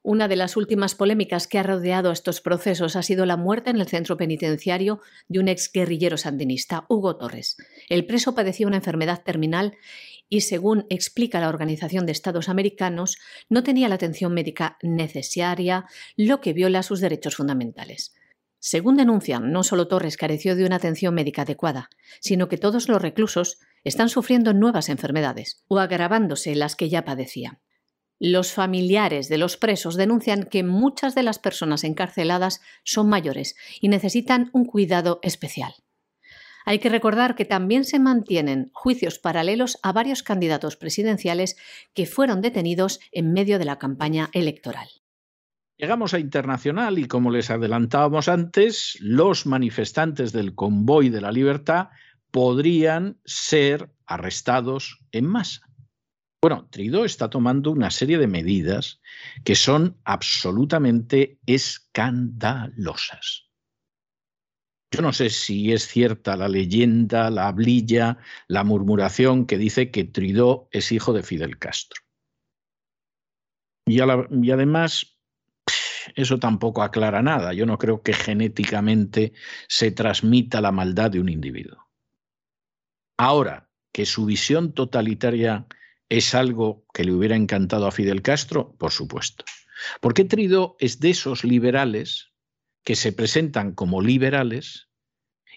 Una 0.01 0.29
de 0.29 0.37
las 0.37 0.55
últimas 0.55 0.95
polémicas 0.95 1.45
que 1.45 1.59
ha 1.59 1.63
rodeado 1.63 2.11
estos 2.11 2.39
procesos 2.39 2.95
ha 2.95 3.03
sido 3.03 3.25
la 3.25 3.35
muerte 3.35 3.69
en 3.69 3.81
el 3.81 3.87
centro 3.87 4.15
penitenciario 4.15 5.01
de 5.27 5.39
un 5.39 5.49
exguerrillero 5.49 6.17
sandinista, 6.17 6.85
Hugo 6.87 7.17
Torres. 7.17 7.57
El 7.89 8.05
preso 8.05 8.33
padecía 8.33 8.67
una 8.67 8.77
enfermedad 8.77 9.21
terminal 9.23 9.75
y, 10.29 10.41
según 10.41 10.85
explica 10.89 11.41
la 11.41 11.49
Organización 11.49 12.05
de 12.05 12.13
Estados 12.13 12.47
Americanos, 12.47 13.17
no 13.49 13.61
tenía 13.61 13.89
la 13.89 13.95
atención 13.95 14.33
médica 14.33 14.77
necesaria, 14.81 15.85
lo 16.15 16.39
que 16.39 16.53
viola 16.53 16.81
sus 16.81 17.01
derechos 17.01 17.35
fundamentales. 17.35 18.15
Según 18.59 18.95
denuncian, 18.95 19.51
no 19.51 19.63
solo 19.63 19.89
Torres 19.89 20.15
careció 20.15 20.55
de 20.55 20.65
una 20.65 20.77
atención 20.77 21.13
médica 21.13 21.41
adecuada, 21.41 21.89
sino 22.21 22.47
que 22.47 22.57
todos 22.57 22.87
los 22.87 23.01
reclusos 23.01 23.59
están 23.83 24.07
sufriendo 24.07 24.53
nuevas 24.53 24.87
enfermedades 24.87 25.63
o 25.67 25.79
agravándose 25.79 26.55
las 26.55 26.75
que 26.75 26.89
ya 26.89 27.03
padecían. 27.03 27.59
Los 28.19 28.51
familiares 28.51 29.29
de 29.29 29.37
los 29.37 29.55
presos 29.55 29.95
denuncian 29.95 30.43
que 30.43 30.61
muchas 30.63 31.15
de 31.15 31.23
las 31.23 31.39
personas 31.39 31.85
encarceladas 31.85 32.61
son 32.83 33.07
mayores 33.07 33.55
y 33.79 33.87
necesitan 33.87 34.49
un 34.51 34.65
cuidado 34.65 35.19
especial. 35.23 35.73
Hay 36.65 36.79
que 36.79 36.89
recordar 36.89 37.35
que 37.35 37.45
también 37.45 37.85
se 37.85 37.97
mantienen 37.97 38.71
juicios 38.73 39.19
paralelos 39.19 39.79
a 39.83 39.93
varios 39.93 40.21
candidatos 40.21 40.75
presidenciales 40.75 41.55
que 41.93 42.05
fueron 42.05 42.41
detenidos 42.41 42.99
en 43.13 43.31
medio 43.31 43.57
de 43.57 43.65
la 43.65 43.79
campaña 43.79 44.29
electoral. 44.33 44.89
Llegamos 45.77 46.13
a 46.13 46.19
internacional 46.19 46.99
y 46.99 47.07
como 47.07 47.31
les 47.31 47.49
adelantábamos 47.49 48.27
antes, 48.27 48.97
los 48.99 49.45
manifestantes 49.45 50.33
del 50.33 50.53
convoy 50.53 51.07
de 51.07 51.21
la 51.21 51.31
libertad 51.31 51.87
podrían 52.31 53.17
ser 53.23 53.89
arrestados 54.05 54.99
en 55.13 55.25
masa. 55.25 55.68
Bueno, 56.41 56.69
Tridó 56.71 57.03
está 57.03 57.29
tomando 57.29 57.71
una 57.71 57.91
serie 57.91 58.17
de 58.17 58.27
medidas 58.27 59.01
que 59.43 59.55
son 59.55 59.97
absolutamente 60.05 61.37
escandalosas. 61.45 63.49
Yo 64.91 65.01
no 65.01 65.11
sé 65.11 65.29
si 65.29 65.71
es 65.71 65.85
cierta 65.85 66.37
la 66.37 66.47
leyenda, 66.47 67.29
la 67.29 67.47
hablilla, 67.47 68.17
la 68.47 68.63
murmuración 68.63 69.45
que 69.45 69.57
dice 69.57 69.91
que 69.91 70.05
Tridó 70.05 70.69
es 70.71 70.91
hijo 70.91 71.13
de 71.13 71.23
Fidel 71.23 71.59
Castro. 71.59 72.01
Y, 73.85 73.97
y 73.97 74.51
además, 74.51 75.17
eso 76.15 76.39
tampoco 76.39 76.81
aclara 76.81 77.21
nada. 77.21 77.53
Yo 77.53 77.65
no 77.65 77.77
creo 77.77 78.01
que 78.01 78.13
genéticamente 78.13 79.33
se 79.67 79.91
transmita 79.91 80.61
la 80.61 80.71
maldad 80.71 81.11
de 81.11 81.19
un 81.19 81.29
individuo. 81.29 81.87
Ahora, 83.17 83.69
que 83.91 84.05
su 84.05 84.25
visión 84.25 84.73
totalitaria 84.73 85.67
¿Es 86.09 86.33
algo 86.33 86.85
que 86.93 87.03
le 87.03 87.13
hubiera 87.13 87.35
encantado 87.35 87.85
a 87.85 87.91
Fidel 87.91 88.23
Castro? 88.23 88.75
Por 88.77 88.91
supuesto. 88.91 89.45
Porque 90.01 90.25
Trido 90.25 90.75
es 90.79 90.99
de 90.99 91.11
esos 91.11 91.43
liberales 91.43 92.33
que 92.83 92.95
se 92.95 93.13
presentan 93.13 93.73
como 93.73 94.01
liberales 94.01 94.89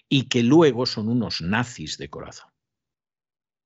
y 0.07 0.29
que 0.29 0.43
luego 0.43 0.85
son 0.85 1.09
unos 1.09 1.41
nazis 1.41 1.97
de 1.97 2.09
corazón. 2.09 2.52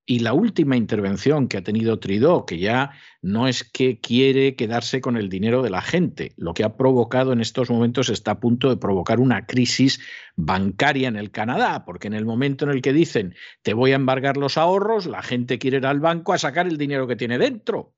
Y 0.10 0.20
la 0.20 0.32
última 0.32 0.78
intervención 0.78 1.50
que 1.50 1.58
ha 1.58 1.64
tenido 1.64 2.00
Tridó, 2.00 2.46
que 2.46 2.60
ya 2.60 2.92
no 3.22 3.46
es 3.46 3.66
que 3.66 4.00
quiere 4.00 4.56
quedarse 4.56 5.02
con 5.02 5.18
el 5.18 5.28
dinero 5.28 5.62
de 5.62 5.70
la 5.70 5.82
gente, 5.82 6.32
lo 6.38 6.54
que 6.54 6.64
ha 6.64 6.78
provocado 6.78 7.34
en 7.34 7.42
estos 7.42 7.70
momentos 7.70 8.08
está 8.08 8.32
a 8.32 8.40
punto 8.40 8.70
de 8.70 8.78
provocar 8.78 9.20
una 9.20 9.46
crisis 9.46 10.00
bancaria 10.38 11.10
en 11.10 11.18
el 11.18 11.30
Canadá, 11.30 11.84
porque 11.84 12.08
en 12.08 12.14
el 12.14 12.24
momento 12.24 12.64
en 12.64 12.72
el 12.72 12.82
que 12.82 12.94
dicen 12.94 13.36
te 13.64 13.74
voy 13.74 13.92
a 13.92 13.96
embargar 13.96 14.38
los 14.38 14.58
ahorros, 14.58 15.08
la 15.08 15.22
gente 15.22 15.60
quiere 15.60 15.78
ir 15.78 15.86
al 15.86 16.00
banco 16.00 16.32
a 16.32 16.38
sacar 16.38 16.68
el 16.68 16.78
dinero 16.78 17.06
que 17.06 17.18
tiene 17.18 17.38
dentro. 17.38 17.94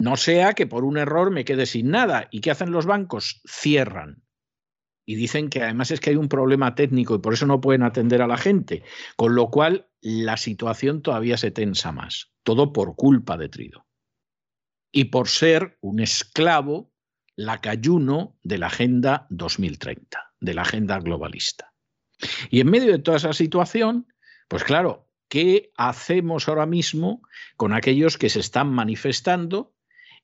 No 0.00 0.16
sea 0.16 0.54
que 0.54 0.66
por 0.66 0.82
un 0.82 0.98
error 0.98 1.30
me 1.30 1.44
quede 1.44 1.66
sin 1.66 1.92
nada. 1.92 2.26
¿Y 2.32 2.40
qué 2.40 2.50
hacen 2.50 2.72
los 2.72 2.86
bancos? 2.86 3.40
Cierran 3.46 4.24
y 5.08 5.14
dicen 5.14 5.48
que 5.48 5.62
además 5.62 5.90
es 5.90 6.00
que 6.00 6.10
hay 6.10 6.16
un 6.16 6.28
problema 6.28 6.74
técnico 6.74 7.14
y 7.14 7.18
por 7.18 7.32
eso 7.32 7.46
no 7.46 7.62
pueden 7.62 7.82
atender 7.82 8.20
a 8.20 8.26
la 8.26 8.36
gente, 8.36 8.82
con 9.16 9.34
lo 9.34 9.48
cual 9.48 9.88
la 10.02 10.36
situación 10.36 11.00
todavía 11.00 11.38
se 11.38 11.50
tensa 11.50 11.92
más, 11.92 12.30
todo 12.42 12.74
por 12.74 12.94
culpa 12.94 13.38
de 13.38 13.48
Trido. 13.48 13.86
Y 14.92 15.04
por 15.04 15.28
ser 15.28 15.78
un 15.80 16.00
esclavo 16.00 16.92
lacayuno 17.36 18.36
de 18.42 18.58
la 18.58 18.66
Agenda 18.66 19.26
2030, 19.30 20.34
de 20.40 20.52
la 20.52 20.60
Agenda 20.60 21.00
globalista. 21.00 21.72
Y 22.50 22.60
en 22.60 22.68
medio 22.68 22.92
de 22.92 22.98
toda 22.98 23.16
esa 23.16 23.32
situación, 23.32 24.12
pues 24.46 24.62
claro, 24.62 25.08
¿qué 25.28 25.72
hacemos 25.78 26.48
ahora 26.48 26.66
mismo 26.66 27.22
con 27.56 27.72
aquellos 27.72 28.18
que 28.18 28.28
se 28.28 28.40
están 28.40 28.68
manifestando 28.68 29.74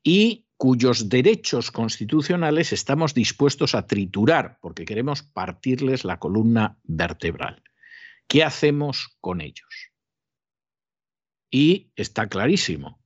y 0.02 0.43
cuyos 0.64 1.10
derechos 1.10 1.70
constitucionales 1.70 2.72
estamos 2.72 3.12
dispuestos 3.12 3.74
a 3.74 3.86
triturar 3.86 4.56
porque 4.62 4.86
queremos 4.86 5.22
partirles 5.22 6.06
la 6.06 6.18
columna 6.18 6.78
vertebral. 6.84 7.62
¿Qué 8.26 8.42
hacemos 8.42 9.14
con 9.20 9.42
ellos? 9.42 9.92
Y 11.50 11.92
está 11.96 12.30
clarísimo. 12.30 12.98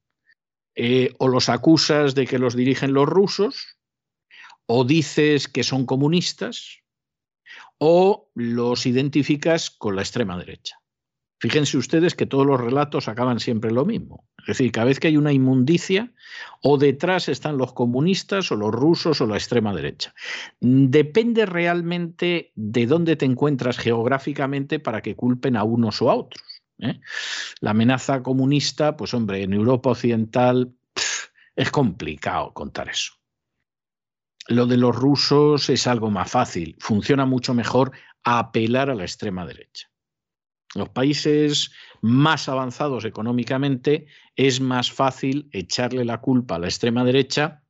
Eh, 0.77 1.13
o 1.19 1.27
los 1.27 1.49
acusas 1.49 2.15
de 2.15 2.29
que 2.29 2.39
los 2.39 2.55
dirigen 2.55 2.93
los 2.93 3.09
rusos, 3.09 3.81
o 4.67 4.85
dices 4.85 5.49
que 5.49 5.65
son 5.65 5.85
comunistas, 5.85 6.85
o 7.79 8.31
los 8.37 8.87
identificas 8.87 9.69
con 9.69 9.97
la 9.97 10.03
extrema 10.03 10.39
derecha. 10.39 10.81
Fíjense 11.41 11.77
ustedes 11.77 12.15
que 12.15 12.27
todos 12.27 12.47
los 12.47 12.61
relatos 12.61 13.09
acaban 13.09 13.41
siempre 13.41 13.73
lo 13.73 13.85
mismo. 13.85 14.29
Es 14.49 14.57
decir, 14.57 14.73
cada 14.73 14.87
vez 14.87 14.99
que 14.99 15.09
hay 15.09 15.19
una 15.19 15.31
inmundicia, 15.31 16.11
o 16.63 16.79
detrás 16.79 17.29
están 17.29 17.59
los 17.59 17.75
comunistas 17.75 18.51
o 18.51 18.57
los 18.57 18.73
rusos 18.73 19.21
o 19.21 19.27
la 19.27 19.37
extrema 19.37 19.75
derecha. 19.75 20.15
Depende 20.59 21.45
realmente 21.45 22.51
de 22.55 22.87
dónde 22.87 23.17
te 23.17 23.27
encuentras 23.27 23.77
geográficamente 23.77 24.81
para 24.81 25.03
que 25.03 25.15
culpen 25.15 25.55
a 25.55 25.65
unos 25.65 26.01
o 26.01 26.11
a 26.11 26.15
otros. 26.15 26.43
¿eh? 26.79 26.99
La 27.61 27.73
amenaza 27.73 28.23
comunista, 28.23 28.97
pues 28.97 29.13
hombre, 29.13 29.43
en 29.43 29.53
Europa 29.53 29.91
Occidental 29.91 30.75
es 31.55 31.71
complicado 31.71 32.55
contar 32.55 32.89
eso. 32.89 33.13
Lo 34.47 34.65
de 34.65 34.79
los 34.79 34.97
rusos 34.97 35.69
es 35.69 35.87
algo 35.87 36.11
más 36.11 36.31
fácil, 36.31 36.75
funciona 36.81 37.27
mucho 37.27 37.53
mejor 37.53 37.93
apelar 38.25 38.89
a 38.89 38.95
la 38.95 39.03
extrema 39.03 39.45
derecha. 39.45 39.91
Los 40.75 40.91
países 40.91 41.73
más 42.03 42.49
avanzados 42.49 43.05
económicamente 43.05 44.07
es 44.37 44.61
más 44.61 44.93
fácil 44.93 45.49
echarle 45.53 46.05
la 46.05 46.21
culpa 46.21 46.57
a 46.57 46.59
la 46.59 46.67
extrema 46.67 47.05
derecha 47.05 47.63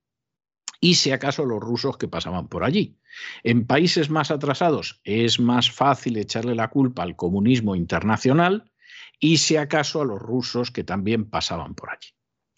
y 0.81 0.95
si 0.95 1.11
acaso 1.11 1.45
los 1.45 1.61
rusos 1.61 1.97
que 1.97 2.09
pasaban 2.09 2.49
por 2.49 2.65
allí. 2.65 2.99
En 3.43 3.67
países 3.67 4.11
más 4.11 4.31
atrasados 4.31 5.01
es 5.05 5.41
más 5.41 5.71
fácil 5.71 6.17
echarle 6.17 6.55
la 6.55 6.69
culpa 6.69 7.03
al 7.03 7.17
comunismo 7.17 7.75
internacional 7.75 8.71
y 9.19 9.39
si 9.39 9.57
acaso 9.57 10.03
a 10.03 10.05
los 10.05 10.21
rusos 10.21 10.71
que 10.71 10.85
también 10.85 11.29
pasaban 11.29 11.75
por 11.75 11.91
allí. 11.91 12.11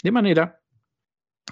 De 0.03 0.11
manera 0.11 0.61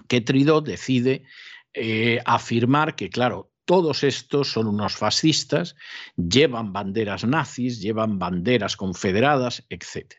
que 0.07 0.21
Trudeau 0.21 0.61
decide 0.61 1.25
eh, 1.73 2.21
afirmar 2.25 2.95
que, 2.95 3.11
claro, 3.11 3.53
todos 3.69 4.03
estos 4.03 4.51
son 4.51 4.67
unos 4.67 4.97
fascistas, 4.97 5.77
llevan 6.17 6.73
banderas 6.73 7.27
nazis, 7.27 7.83
llevan 7.83 8.19
banderas 8.19 8.79
confederadas, 8.79 9.63
etc. 9.69 10.15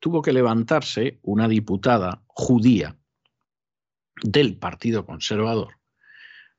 Tuvo 0.00 0.22
que 0.22 0.32
levantarse 0.32 1.20
una 1.22 1.46
diputada 1.46 2.24
judía 2.26 2.96
del 4.24 4.58
Partido 4.58 5.06
Conservador 5.06 5.78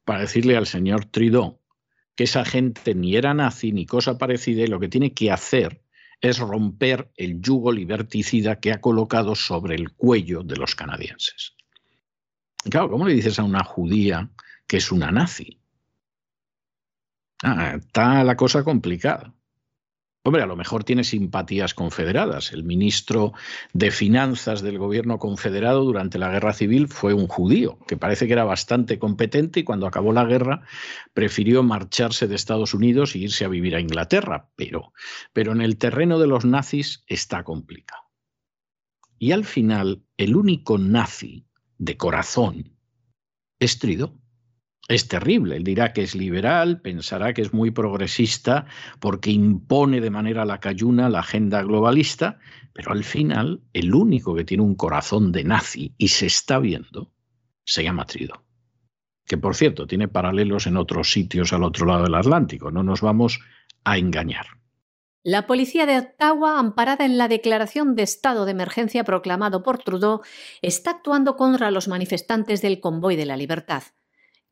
para 0.05 0.21
decirle 0.21 0.55
al 0.55 0.67
señor 0.67 1.03
Trudeau 1.03 1.59
que 2.15 2.23
esa 2.23 2.45
gente 2.45 2.95
ni 2.95 3.17
era 3.17 3.33
nazi 3.33 3.73
ni 3.73 3.85
cosa 3.85 4.17
parecida 4.17 4.63
y 4.63 4.67
lo 4.67 4.79
que 4.79 4.87
tiene 4.87 5.13
que 5.13 5.33
hacer 5.33 5.83
es 6.21 6.39
romper 6.39 7.11
el 7.17 7.41
yugo 7.41 7.73
liberticida 7.73 8.61
que 8.61 8.71
ha 8.71 8.79
colocado 8.79 9.35
sobre 9.35 9.75
el 9.75 9.91
cuello 9.91 10.43
de 10.43 10.55
los 10.55 10.75
canadienses. 10.75 11.57
Claro, 12.69 12.89
¿cómo 12.89 13.05
le 13.05 13.15
dices 13.15 13.37
a 13.37 13.43
una 13.43 13.65
judía 13.65 14.29
que 14.65 14.77
es 14.77 14.93
una 14.93 15.11
nazi? 15.11 15.58
Ah, 17.43 17.75
está 17.77 18.23
la 18.23 18.35
cosa 18.35 18.63
complicada. 18.63 19.33
Hombre, 20.23 20.43
a 20.43 20.47
lo 20.47 20.57
mejor 20.57 20.83
tiene 20.83 21.05
simpatías 21.05 21.73
confederadas. 21.73 22.51
El 22.51 22.65
ministro 22.65 23.31
de 23.71 23.89
Finanzas 23.89 24.61
del 24.61 24.77
gobierno 24.77 25.17
confederado 25.17 25.85
durante 25.85 26.19
la 26.19 26.29
guerra 26.29 26.51
civil 26.51 26.89
fue 26.89 27.13
un 27.13 27.27
judío, 27.27 27.79
que 27.87 27.95
parece 27.95 28.27
que 28.27 28.33
era 28.33 28.43
bastante 28.43 28.99
competente 28.99 29.61
y 29.61 29.63
cuando 29.63 29.87
acabó 29.87 30.11
la 30.11 30.25
guerra 30.25 30.63
prefirió 31.13 31.63
marcharse 31.63 32.27
de 32.27 32.35
Estados 32.35 32.73
Unidos 32.73 33.15
e 33.15 33.19
irse 33.19 33.45
a 33.45 33.47
vivir 33.47 33.75
a 33.75 33.79
Inglaterra. 33.79 34.49
Pero, 34.57 34.91
pero 35.31 35.53
en 35.53 35.61
el 35.61 35.77
terreno 35.77 36.19
de 36.19 36.27
los 36.27 36.43
nazis 36.43 37.05
está 37.07 37.45
complicado. 37.45 38.03
Y 39.17 39.31
al 39.31 39.45
final, 39.45 40.03
el 40.17 40.35
único 40.35 40.77
nazi 40.77 41.47
de 41.77 41.95
corazón 41.95 42.77
es 43.57 43.79
Trido 43.79 44.19
es 44.89 45.07
terrible. 45.07 45.55
Él 45.55 45.63
dirá 45.63 45.93
que 45.93 46.01
es 46.01 46.15
liberal, 46.15 46.81
pensará 46.81 47.33
que 47.33 47.43
es 47.43 47.53
muy 47.53 47.71
progresista 47.71 48.65
porque 48.99 49.29
impone 49.29 50.01
de 50.01 50.09
manera 50.09 50.45
lacayuna 50.45 51.09
la 51.09 51.19
agenda 51.19 51.61
globalista, 51.61 52.39
pero 52.73 52.91
al 52.91 53.03
final 53.03 53.61
el 53.71 53.93
único 53.93 54.35
que 54.35 54.43
tiene 54.43 54.63
un 54.63 54.75
corazón 54.75 55.31
de 55.31 55.43
nazi 55.43 55.93
y 55.97 56.09
se 56.09 56.25
está 56.25 56.59
viendo 56.59 57.13
se 57.63 57.83
llama 57.83 58.05
Trido. 58.05 58.43
Que 59.25 59.37
por 59.37 59.55
cierto 59.55 59.85
tiene 59.85 60.07
paralelos 60.07 60.65
en 60.65 60.75
otros 60.75 61.11
sitios 61.11 61.53
al 61.53 61.63
otro 61.63 61.85
lado 61.85 62.03
del 62.03 62.15
Atlántico, 62.15 62.71
no 62.71 62.81
nos 62.81 63.01
vamos 63.01 63.39
a 63.83 63.99
engañar. 63.99 64.47
La 65.21 65.45
policía 65.45 65.85
de 65.85 65.99
Ottawa, 65.99 66.57
amparada 66.57 67.05
en 67.05 67.19
la 67.19 67.27
declaración 67.27 67.93
de 67.93 68.03
estado 68.03 68.45
de 68.45 68.51
emergencia 68.51 69.03
proclamado 69.03 69.61
por 69.61 69.77
Trudeau, 69.77 70.21
está 70.63 70.91
actuando 70.91 71.35
contra 71.35 71.69
los 71.69 71.87
manifestantes 71.87 72.63
del 72.63 72.79
Convoy 72.79 73.15
de 73.17 73.25
la 73.27 73.37
Libertad 73.37 73.83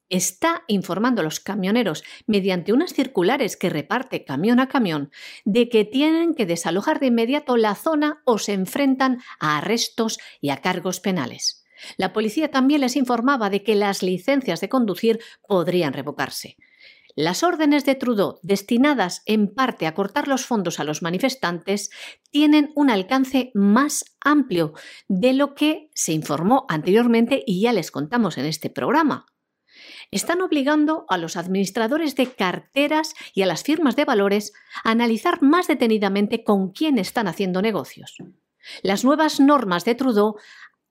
está 0.09 0.63
informando 0.67 1.21
a 1.21 1.23
los 1.23 1.39
camioneros 1.39 2.03
mediante 2.25 2.73
unas 2.73 2.93
circulares 2.93 3.57
que 3.57 3.69
reparte 3.69 4.23
camión 4.23 4.59
a 4.59 4.67
camión 4.67 5.11
de 5.45 5.69
que 5.69 5.85
tienen 5.85 6.33
que 6.33 6.45
desalojar 6.45 6.99
de 6.99 7.07
inmediato 7.07 7.57
la 7.57 7.75
zona 7.75 8.21
o 8.25 8.37
se 8.37 8.53
enfrentan 8.53 9.19
a 9.39 9.57
arrestos 9.57 10.19
y 10.41 10.49
a 10.49 10.57
cargos 10.57 10.99
penales. 10.99 11.65
La 11.97 12.13
policía 12.13 12.49
también 12.49 12.81
les 12.81 12.95
informaba 12.95 13.49
de 13.49 13.63
que 13.63 13.75
las 13.75 14.01
licencias 14.01 14.61
de 14.61 14.69
conducir 14.69 15.19
podrían 15.47 15.93
revocarse. 15.93 16.57
Las 17.15 17.41
órdenes 17.41 17.83
de 17.83 17.95
Trudeau, 17.95 18.39
destinadas 18.43 19.23
en 19.25 19.51
parte 19.51 19.87
a 19.87 19.95
cortar 19.95 20.27
los 20.27 20.45
fondos 20.45 20.79
a 20.79 20.83
los 20.83 21.01
manifestantes, 21.01 21.89
tienen 22.29 22.71
un 22.75 22.91
alcance 22.91 23.49
más 23.55 24.05
amplio 24.21 24.73
de 25.07 25.33
lo 25.33 25.55
que 25.55 25.89
se 25.95 26.13
informó 26.13 26.67
anteriormente 26.69 27.43
y 27.45 27.61
ya 27.61 27.73
les 27.73 27.89
contamos 27.89 28.37
en 28.37 28.45
este 28.45 28.69
programa 28.69 29.25
están 30.11 30.41
obligando 30.41 31.05
a 31.09 31.17
los 31.17 31.37
administradores 31.37 32.15
de 32.15 32.31
carteras 32.31 33.13
y 33.33 33.41
a 33.41 33.45
las 33.45 33.63
firmas 33.63 33.95
de 33.95 34.05
valores 34.05 34.53
a 34.83 34.91
analizar 34.91 35.41
más 35.41 35.67
detenidamente 35.67 36.43
con 36.43 36.71
quién 36.71 36.97
están 36.97 37.27
haciendo 37.27 37.61
negocios. 37.61 38.17
Las 38.83 39.03
nuevas 39.03 39.39
normas 39.39 39.85
de 39.85 39.95
Trudeau 39.95 40.35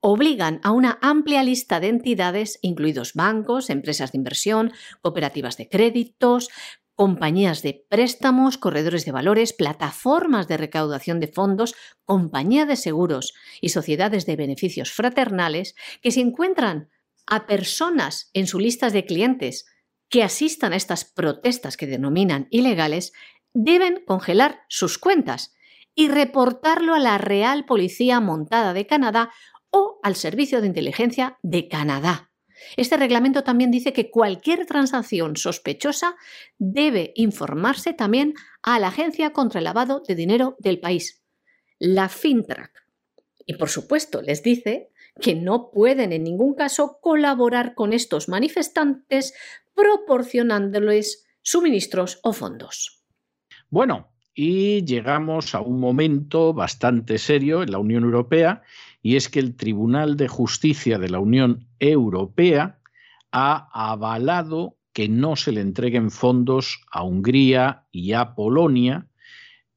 obligan 0.01 0.61
a 0.63 0.71
una 0.71 0.99
amplia 1.03 1.43
lista 1.43 1.81
de 1.81 1.89
entidades, 1.89 2.59
incluidos 2.63 3.15
bancos, 3.15 3.71
empresas 3.71 4.13
de 4.13 4.19
inversión, 4.19 4.73
cooperativas 5.03 5.57
de 5.57 5.69
créditos, 5.69 6.49
compañías 6.95 7.63
de 7.63 7.85
préstamos, 7.89 8.57
corredores 8.57 9.05
de 9.05 9.13
valores, 9.13 9.53
plataformas 9.53 10.49
de 10.49 10.57
recaudación 10.57 11.21
de 11.21 11.29
fondos, 11.29 11.75
compañías 12.05 12.69
de 12.69 12.77
seguros 12.77 13.35
y 13.61 13.69
sociedades 13.69 14.25
de 14.27 14.37
beneficios 14.37 14.93
fraternales 14.93 15.75
que 16.01 16.11
se 16.11 16.21
encuentran 16.21 16.89
a 17.27 17.47
personas 17.47 18.31
en 18.33 18.47
su 18.47 18.59
lista 18.59 18.91
de 18.91 19.05
clientes 19.05 19.67
que 20.09 20.23
asistan 20.23 20.73
a 20.73 20.77
estas 20.77 21.05
protestas 21.05 21.77
que 21.77 21.87
denominan 21.87 22.47
ilegales, 22.51 23.13
deben 23.53 24.05
congelar 24.07 24.61
sus 24.69 24.99
cuentas 24.99 25.55
y 25.95 26.09
reportarlo 26.09 26.95
a 26.95 26.99
la 26.99 27.19
Real 27.19 27.65
Policía 27.65 28.21
Montada 28.21 28.75
de 28.75 28.87
Canadá 28.87 29.33
o 29.71 29.99
al 30.03 30.15
Servicio 30.15 30.61
de 30.61 30.69
Inteligencia 30.69 31.39
de 31.43 31.69
Canadá. 31.69 32.31
Este 32.77 32.97
reglamento 32.97 33.45
también 33.45 33.71
dice 33.71 33.93
que 33.93 34.11
cualquier 34.11 34.67
transacción 34.67 35.37
sospechosa 35.37 36.17
debe 36.59 37.13
informarse 37.15 37.93
también 37.93 38.35
a 38.63 38.79
la 38.79 38.89
Agencia 38.89 39.33
contra 39.33 39.59
el 39.59 39.65
Lavado 39.65 40.03
de 40.07 40.15
Dinero 40.15 40.57
del 40.59 40.81
país, 40.81 41.23
la 41.79 42.09
FINTRAC. 42.09 42.87
Y 43.47 43.55
por 43.55 43.69
supuesto 43.69 44.23
les 44.23 44.43
dice 44.43 44.91
que 45.21 45.35
no 45.35 45.71
pueden 45.71 46.13
en 46.13 46.25
ningún 46.25 46.55
caso 46.55 46.99
colaborar 47.01 47.75
con 47.75 47.93
estos 47.93 48.29
manifestantes 48.29 49.35
proporcionándoles 49.75 51.27
suministros 51.43 52.21
o 52.23 52.33
fondos. 52.33 53.05
Bueno, 53.71 54.13
y 54.35 54.85
llegamos 54.85 55.55
a 55.55 55.61
un 55.61 55.81
momento 55.81 56.53
bastante 56.53 57.19
serio 57.19 57.63
en 57.63 57.73
la 57.73 57.79
Unión 57.79 58.05
Europea 58.05 58.63
y 59.03 59.17
es 59.17 59.29
que 59.29 59.41
el 59.41 59.57
Tribunal 59.57 60.17
de 60.17 60.29
Justicia 60.29 60.99
de 60.99 61.09
la 61.09 61.21
Unión 61.21 61.69
Europea 61.79 62.81
ha 63.33 63.69
avalado 63.73 64.77
que 64.93 65.09
no 65.09 65.37
se 65.37 65.53
le 65.53 65.61
entreguen 65.61 66.11
fondos 66.11 66.81
a 66.91 67.03
Hungría 67.03 67.87
y 67.91 68.13
a 68.13 68.35
Polonia, 68.35 69.09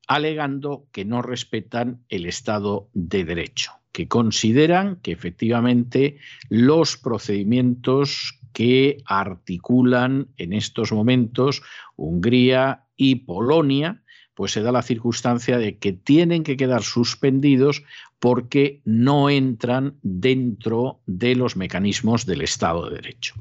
alegando 0.07 0.87
que 0.91 1.05
no 1.05 1.21
respetan 1.21 2.03
el 2.09 2.25
Estado 2.25 2.89
de 2.93 3.25
Derecho 3.25 3.78
que 3.99 4.07
consideran 4.07 4.95
que 5.01 5.11
efectivamente 5.11 6.19
los 6.47 6.95
procedimientos 6.95 8.39
que 8.53 9.03
articulan 9.05 10.29
en 10.37 10.53
estos 10.53 10.93
momentos 10.93 11.61
Hungría 11.97 12.85
y 12.95 13.15
Polonia, 13.15 14.01
pues 14.35 14.53
se 14.53 14.61
da 14.61 14.71
la 14.71 14.83
circunstancia 14.83 15.57
de 15.57 15.79
que 15.79 15.91
tienen 15.91 16.43
que 16.43 16.55
quedar 16.55 16.81
suspendidos 16.81 17.83
porque 18.19 18.81
no 18.85 19.29
entran 19.29 19.97
dentro 20.01 21.01
de 21.05 21.35
los 21.35 21.57
mecanismos 21.57 22.25
del 22.25 22.39
Estado 22.39 22.89
de 22.89 22.95
Derecho. 22.95 23.35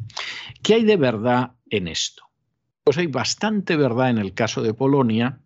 ¿Qué 0.64 0.74
hay 0.74 0.84
de 0.84 0.96
verdad 0.96 1.52
en 1.70 1.86
esto? 1.86 2.24
Pues 2.82 2.98
hay 2.98 3.06
bastante 3.06 3.76
verdad 3.76 4.11
en 4.11 4.18
el 4.18 4.34
caso 4.34 4.61
de 4.61 4.74
Polonia, 4.74 5.38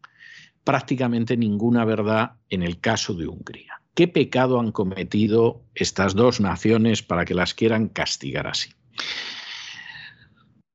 prácticamente 0.64 1.36
ninguna 1.36 1.84
verdad 1.84 2.36
en 2.48 2.62
el 2.62 2.80
caso 2.80 3.12
de 3.12 3.26
Hungría. 3.26 3.81
¿Qué 3.94 4.08
pecado 4.08 4.58
han 4.58 4.72
cometido 4.72 5.62
estas 5.74 6.14
dos 6.14 6.40
naciones 6.40 7.02
para 7.02 7.24
que 7.24 7.34
las 7.34 7.54
quieran 7.54 7.88
castigar 7.88 8.46
así? 8.46 8.70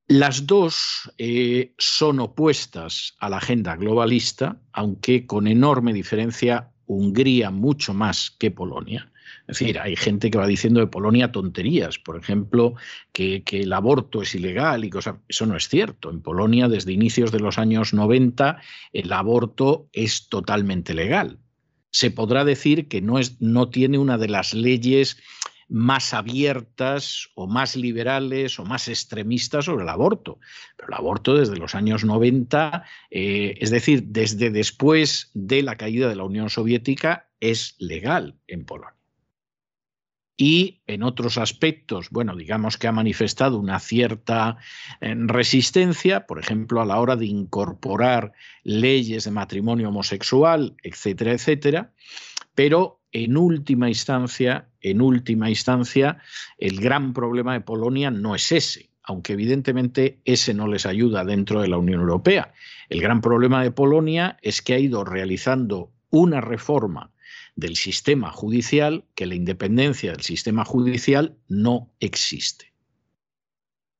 Las 0.06 0.46
dos 0.46 1.12
eh, 1.18 1.74
son 1.76 2.20
opuestas 2.20 3.14
a 3.18 3.28
la 3.28 3.38
agenda 3.38 3.76
globalista, 3.76 4.60
aunque 4.72 5.26
con 5.26 5.46
enorme 5.46 5.92
diferencia 5.92 6.70
Hungría 6.86 7.50
mucho 7.50 7.92
más 7.92 8.30
que 8.30 8.50
Polonia. 8.50 9.12
Es 9.46 9.58
decir, 9.58 9.78
hay 9.78 9.94
gente 9.94 10.30
que 10.30 10.38
va 10.38 10.46
diciendo 10.46 10.80
de 10.80 10.86
Polonia 10.86 11.30
tonterías, 11.30 11.98
por 11.98 12.16
ejemplo, 12.16 12.76
que, 13.12 13.42
el 13.50 13.72
aborto 13.74 14.22
es 14.22 14.34
ilegal 14.34 14.86
y 14.86 14.90
cosas. 14.90 15.16
Eso 15.28 15.44
no 15.44 15.54
es 15.54 15.68
cierto. 15.68 16.08
En 16.08 16.22
Polonia, 16.22 16.66
desde 16.66 16.92
inicios 16.92 17.30
de 17.30 17.40
los 17.40 17.58
años 17.58 17.92
90, 17.92 18.58
el 18.94 19.12
aborto 19.12 19.88
es 19.92 20.30
totalmente 20.30 20.94
legal. 20.94 21.38
Se 21.90 22.10
podrá 22.10 22.44
decir 22.44 22.88
que 22.88 23.00
no, 23.00 23.18
es, 23.18 23.40
no 23.40 23.70
tiene 23.70 23.98
una 23.98 24.18
de 24.18 24.28
las 24.28 24.54
leyes 24.54 25.18
más 25.68 26.14
abiertas 26.14 27.28
o 27.34 27.46
más 27.46 27.76
liberales 27.76 28.58
o 28.58 28.64
más 28.64 28.88
extremistas 28.88 29.66
sobre 29.66 29.82
el 29.82 29.88
aborto. 29.88 30.38
Pero 30.76 30.88
el 30.88 30.94
aborto 30.94 31.36
desde 31.36 31.56
los 31.56 31.74
años 31.74 32.04
90, 32.04 32.84
eh, 33.10 33.54
es 33.60 33.70
decir, 33.70 34.04
desde 34.04 34.50
después 34.50 35.30
de 35.34 35.62
la 35.62 35.76
caída 35.76 36.08
de 36.08 36.16
la 36.16 36.24
Unión 36.24 36.48
Soviética, 36.48 37.28
es 37.40 37.76
legal 37.78 38.36
en 38.46 38.64
Polonia 38.64 38.97
y 40.40 40.82
en 40.86 41.02
otros 41.02 41.36
aspectos, 41.36 42.10
bueno, 42.10 42.36
digamos 42.36 42.78
que 42.78 42.86
ha 42.86 42.92
manifestado 42.92 43.58
una 43.58 43.80
cierta 43.80 44.56
eh, 45.00 45.12
resistencia, 45.16 46.26
por 46.26 46.38
ejemplo, 46.38 46.80
a 46.80 46.86
la 46.86 47.00
hora 47.00 47.16
de 47.16 47.26
incorporar 47.26 48.32
leyes 48.62 49.24
de 49.24 49.32
matrimonio 49.32 49.88
homosexual, 49.88 50.76
etcétera, 50.84 51.32
etcétera, 51.32 51.92
pero 52.54 53.00
en 53.10 53.36
última 53.36 53.88
instancia, 53.88 54.68
en 54.80 55.00
última 55.00 55.50
instancia, 55.50 56.18
el 56.58 56.80
gran 56.80 57.14
problema 57.14 57.54
de 57.54 57.60
Polonia 57.60 58.12
no 58.12 58.36
es 58.36 58.52
ese, 58.52 58.90
aunque 59.02 59.32
evidentemente 59.32 60.20
ese 60.24 60.54
no 60.54 60.68
les 60.68 60.86
ayuda 60.86 61.24
dentro 61.24 61.62
de 61.62 61.68
la 61.68 61.78
Unión 61.78 62.00
Europea. 62.00 62.52
El 62.88 63.00
gran 63.00 63.20
problema 63.22 63.64
de 63.64 63.72
Polonia 63.72 64.38
es 64.40 64.62
que 64.62 64.74
ha 64.74 64.78
ido 64.78 65.02
realizando 65.04 65.90
una 66.10 66.40
reforma 66.40 67.10
del 67.58 67.74
sistema 67.74 68.30
judicial 68.30 69.04
que 69.16 69.26
la 69.26 69.34
independencia 69.34 70.12
del 70.12 70.22
sistema 70.22 70.64
judicial 70.64 71.36
no 71.48 71.90
existe. 71.98 72.72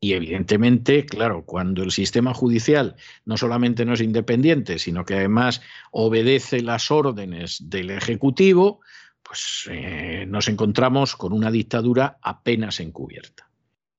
Y 0.00 0.12
evidentemente, 0.12 1.04
claro, 1.04 1.44
cuando 1.44 1.82
el 1.82 1.90
sistema 1.90 2.34
judicial 2.34 2.94
no 3.24 3.36
solamente 3.36 3.84
no 3.84 3.94
es 3.94 4.00
independiente, 4.00 4.78
sino 4.78 5.04
que 5.04 5.14
además 5.14 5.60
obedece 5.90 6.62
las 6.62 6.92
órdenes 6.92 7.68
del 7.68 7.90
Ejecutivo, 7.90 8.80
pues 9.24 9.68
eh, 9.72 10.24
nos 10.28 10.46
encontramos 10.46 11.16
con 11.16 11.32
una 11.32 11.50
dictadura 11.50 12.16
apenas 12.22 12.78
encubierta. 12.78 13.50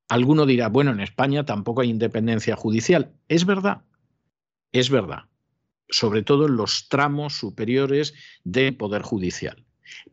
Alguno 0.07 0.45
dirá, 0.45 0.70
bueno, 0.70 0.91
en 0.91 1.01
España 1.01 1.43
tampoco 1.43 1.82
hay 1.82 1.89
independencia 1.89 2.55
judicial. 2.55 3.12
Es 3.28 3.45
verdad, 3.45 3.82
es 4.72 4.89
verdad 4.89 5.26
sobre 5.89 6.23
todo 6.23 6.47
en 6.47 6.55
los 6.55 6.87
tramos 6.89 7.33
superiores 7.33 8.13
del 8.43 8.75
Poder 8.75 9.01
Judicial. 9.01 9.63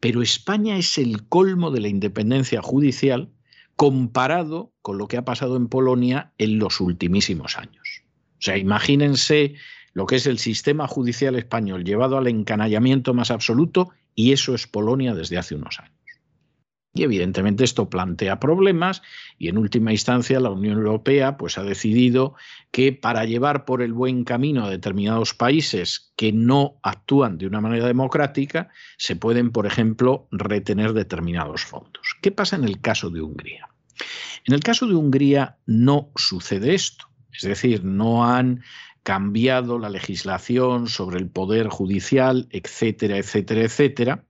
Pero 0.01 0.23
España 0.23 0.77
es 0.77 0.99
el 0.99 1.29
colmo 1.29 1.71
de 1.71 1.81
la 1.81 1.89
independencia 1.89 2.63
judicial 2.63 3.31
comparado 3.77 4.73
con 4.83 4.99
lo 4.99 5.07
que 5.07 5.19
ha 5.19 5.25
pasado 5.25 5.57
en 5.57 5.69
Polonia 5.69 6.33
en 6.39 6.59
los 6.59 6.81
ultimísimos 6.81 7.59
años. 7.59 8.03
O 8.39 8.43
sea, 8.43 8.57
imagínense 8.57 9.55
lo 9.93 10.07
que 10.07 10.17
es 10.17 10.27
el 10.27 10.39
sistema 10.39 10.87
judicial 10.87 11.37
español 11.37 11.85
llevado 11.85 12.19
al 12.19 12.27
encanallamiento 12.27 13.15
más 13.15 13.31
absoluto 13.31 13.91
y 14.15 14.33
eso 14.33 14.55
es 14.55 14.67
Polonia 14.67 15.15
desde 15.15 15.39
hace 15.39 15.55
unos 15.55 15.79
años. 15.81 15.96
Y 16.97 17.03
evidentemente 17.03 17.63
esto 17.63 17.91
plantea 17.91 18.41
problemas 18.41 19.03
y 19.39 19.49
en 19.49 19.59
última 19.59 19.93
instancia 19.93 20.41
la 20.41 20.51
Unión 20.51 20.79
Europea 20.79 21.37
pues 21.37 21.59
ha 21.59 21.63
decidido 21.63 22.35
que 22.71 22.93
para 22.93 23.27
llevar 23.27 23.67
por 23.67 23.83
el 23.83 23.93
buen 23.93 24.25
camino 24.25 24.65
a 24.65 24.71
determinados 24.71 25.35
países 25.35 26.13
que 26.17 26.33
no 26.33 26.79
actúan 26.83 27.37
de 27.37 27.47
una 27.47 27.61
manera 27.61 27.87
democrática 27.87 28.71
se 28.97 29.15
pueden, 29.15 29.53
por 29.53 29.67
ejemplo, 29.67 30.27
retener 30.31 30.95
determinados 30.95 31.65
fondos. 31.65 32.17
¿Qué 32.23 32.33
pasa 32.33 32.57
en 32.57 32.65
el 32.65 32.81
caso 32.81 33.11
de 33.11 33.21
Hungría? 33.21 33.69
En 34.47 34.55
el 34.55 34.61
caso 34.61 34.87
de 34.87 34.95
Hungría 34.95 35.59
no 35.67 36.11
sucede 36.17 36.75
esto, 36.75 37.09
es 37.31 37.43
decir, 37.43 37.85
no 37.85 38.25
han 38.25 38.63
cambiado 39.03 39.79
la 39.79 39.91
legislación 39.91 40.89
sobre 40.89 41.19
el 41.19 41.29
poder 41.29 41.69
judicial, 41.69 42.49
etcétera, 42.51 43.19
etcétera, 43.19 43.63
etcétera 43.63 44.26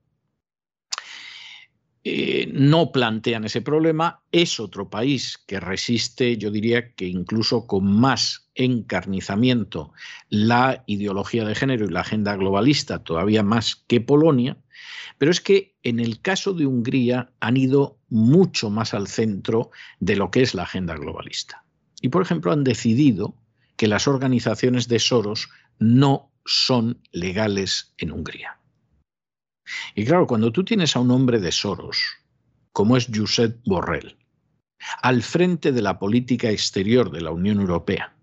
eh, 2.09 2.49
no 2.53 2.93
plantean 2.93 3.47
ese 3.47 3.63
problema. 3.63 4.23
Es 4.31 4.61
otro 4.61 4.89
país 4.89 5.43
que 5.45 5.59
resiste, 5.59 6.37
yo 6.37 6.53
diría 6.53 6.93
que 6.95 7.09
incluso 7.09 7.67
con 7.67 7.85
más 7.99 8.49
encarnizamiento, 8.55 9.93
la 10.29 10.85
ideología 10.87 11.45
de 11.45 11.57
género 11.57 11.85
y 11.85 11.89
la 11.89 12.03
agenda 12.03 12.37
globalista, 12.37 13.03
todavía 13.03 13.43
más 13.43 13.83
que 13.89 14.01
Polonia. 14.01 14.57
Pero 15.19 15.33
es 15.33 15.41
que 15.41 15.75
en 15.83 15.99
el 15.99 16.21
caso 16.21 16.53
de 16.53 16.67
Hungría 16.67 17.33
han 17.41 17.57
ido 17.57 17.99
mucho 18.09 18.71
más 18.71 18.95
al 18.95 19.09
centro 19.09 19.73
de 19.99 20.15
lo 20.15 20.31
que 20.31 20.43
es 20.43 20.55
la 20.55 20.63
agenda 20.63 20.95
globalista. 20.95 21.65
Y, 22.01 22.11
por 22.11 22.23
ejemplo, 22.23 22.53
han 22.53 22.63
decidido 22.63 23.35
que 23.77 23.89
las 23.89 24.07
organizaciones 24.07 24.87
de 24.87 25.01
Soros 25.01 25.49
no 25.81 26.31
son 26.45 27.01
legales 27.11 27.95
en 27.99 28.13
Hungría. 28.13 28.61
Y 29.95 30.05
claro, 30.05 30.27
cuando 30.27 30.53
tú 30.53 30.65
tienes 30.65 30.97
a 30.97 31.01
un 31.01 31.11
hombre 31.11 31.41
de 31.41 31.53
Soros, 31.53 31.99
como 32.73 32.97
es 32.97 33.09
Josep 33.13 33.61
Borrell, 33.65 34.17
al 35.03 35.23
frente 35.23 35.73
de 35.73 35.83
la 35.83 35.99
política 35.99 36.51
exterior 36.51 37.11
de 37.11 37.21
la 37.21 37.31
Unión 37.31 37.61
Europea, 37.61 38.15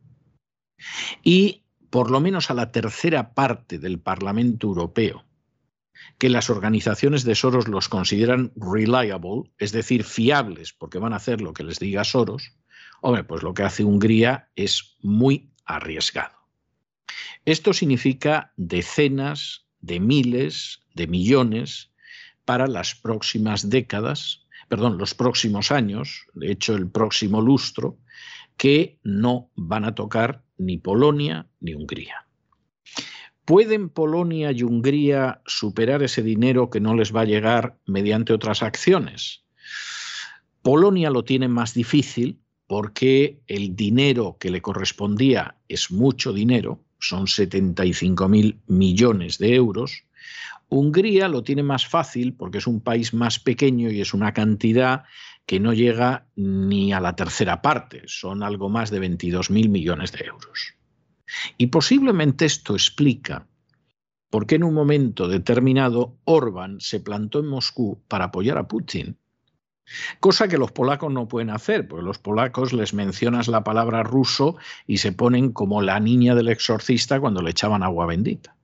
y 1.23 1.63
por 1.89 2.09
lo 2.09 2.19
menos 2.19 2.49
a 2.49 2.53
la 2.53 2.71
tercera 2.71 3.33
parte 3.33 3.79
del 3.79 3.99
Parlamento 3.99 4.67
Europeo, 4.67 5.25
que 6.17 6.29
las 6.29 6.49
organizaciones 6.49 7.23
de 7.23 7.35
Soros 7.35 7.67
los 7.67 7.89
consideran 7.89 8.51
reliable, 8.55 9.51
es 9.57 9.71
decir, 9.71 10.03
fiables 10.03 10.73
porque 10.73 10.99
van 10.99 11.13
a 11.13 11.17
hacer 11.17 11.41
lo 11.41 11.53
que 11.53 11.63
les 11.63 11.79
diga 11.79 12.03
Soros, 12.03 12.53
hombre, 13.01 13.23
pues 13.23 13.43
lo 13.43 13.53
que 13.53 13.63
hace 13.63 13.83
Hungría 13.83 14.49
es 14.55 14.97
muy 15.01 15.51
arriesgado. 15.65 16.35
Esto 17.45 17.73
significa 17.73 18.53
decenas 18.57 19.67
de 19.81 19.99
miles 19.99 20.82
de 20.93 21.07
millones 21.07 21.91
para 22.45 22.67
las 22.67 22.95
próximas 22.95 23.69
décadas, 23.69 24.45
perdón, 24.67 24.97
los 24.97 25.13
próximos 25.13 25.71
años, 25.71 26.25
de 26.33 26.51
hecho 26.51 26.75
el 26.75 26.89
próximo 26.89 27.41
lustro, 27.41 27.97
que 28.57 28.99
no 29.03 29.49
van 29.55 29.85
a 29.85 29.95
tocar 29.95 30.43
ni 30.57 30.77
Polonia 30.77 31.47
ni 31.59 31.73
Hungría. 31.73 32.27
¿Pueden 33.45 33.89
Polonia 33.89 34.51
y 34.51 34.63
Hungría 34.63 35.41
superar 35.45 36.01
ese 36.01 36.23
dinero 36.23 36.69
que 36.69 36.79
no 36.79 36.95
les 36.95 37.13
va 37.13 37.21
a 37.21 37.25
llegar 37.25 37.77
mediante 37.85 38.31
otras 38.31 38.63
acciones? 38.63 39.43
Polonia 40.61 41.09
lo 41.09 41.25
tiene 41.25 41.49
más 41.49 41.73
difícil 41.73 42.39
porque 42.67 43.41
el 43.47 43.75
dinero 43.75 44.37
que 44.39 44.49
le 44.49 44.61
correspondía 44.61 45.57
es 45.67 45.91
mucho 45.91 46.31
dinero, 46.31 46.79
son 46.99 47.27
75 47.27 48.29
mil 48.29 48.61
millones 48.67 49.37
de 49.37 49.55
euros, 49.55 50.05
Hungría 50.69 51.27
lo 51.27 51.43
tiene 51.43 51.63
más 51.63 51.87
fácil 51.87 52.33
porque 52.33 52.57
es 52.57 52.67
un 52.67 52.81
país 52.81 53.13
más 53.13 53.39
pequeño 53.39 53.91
y 53.91 54.01
es 54.01 54.13
una 54.13 54.33
cantidad 54.33 55.03
que 55.45 55.59
no 55.59 55.73
llega 55.73 56.25
ni 56.35 56.93
a 56.93 56.99
la 56.99 57.15
tercera 57.15 57.61
parte, 57.61 58.03
son 58.07 58.43
algo 58.43 58.69
más 58.69 58.89
de 58.89 59.01
22.000 59.01 59.69
millones 59.69 60.11
de 60.11 60.25
euros. 60.25 60.75
Y 61.57 61.67
posiblemente 61.67 62.45
esto 62.45 62.73
explica 62.73 63.47
por 64.29 64.47
qué 64.47 64.55
en 64.55 64.63
un 64.63 64.73
momento 64.73 65.27
determinado 65.27 66.17
Orbán 66.25 66.79
se 66.79 66.99
plantó 66.99 67.39
en 67.39 67.47
Moscú 67.47 68.01
para 68.07 68.25
apoyar 68.25 68.57
a 68.57 68.67
Putin. 68.67 69.17
Cosa 70.19 70.47
que 70.47 70.57
los 70.57 70.71
polacos 70.71 71.11
no 71.11 71.27
pueden 71.27 71.49
hacer, 71.49 71.87
porque 71.87 72.05
los 72.05 72.17
polacos 72.17 72.71
les 72.73 72.93
mencionas 72.93 73.47
la 73.47 73.63
palabra 73.63 74.01
ruso 74.01 74.55
y 74.87 74.97
se 74.97 75.11
ponen 75.11 75.51
como 75.51 75.81
la 75.81 75.99
niña 75.99 76.35
del 76.35 76.47
exorcista 76.47 77.19
cuando 77.19 77.41
le 77.41 77.51
echaban 77.51 77.83
agua 77.83 78.05
bendita. 78.05 78.55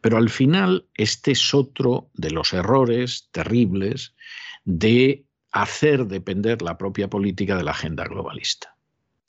Pero 0.00 0.16
al 0.16 0.30
final, 0.30 0.86
este 0.94 1.32
es 1.32 1.54
otro 1.54 2.10
de 2.14 2.30
los 2.30 2.52
errores 2.52 3.28
terribles 3.32 4.14
de 4.64 5.24
hacer 5.52 6.06
depender 6.06 6.62
la 6.62 6.78
propia 6.78 7.08
política 7.08 7.56
de 7.56 7.64
la 7.64 7.72
agenda 7.72 8.04
globalista. 8.04 8.76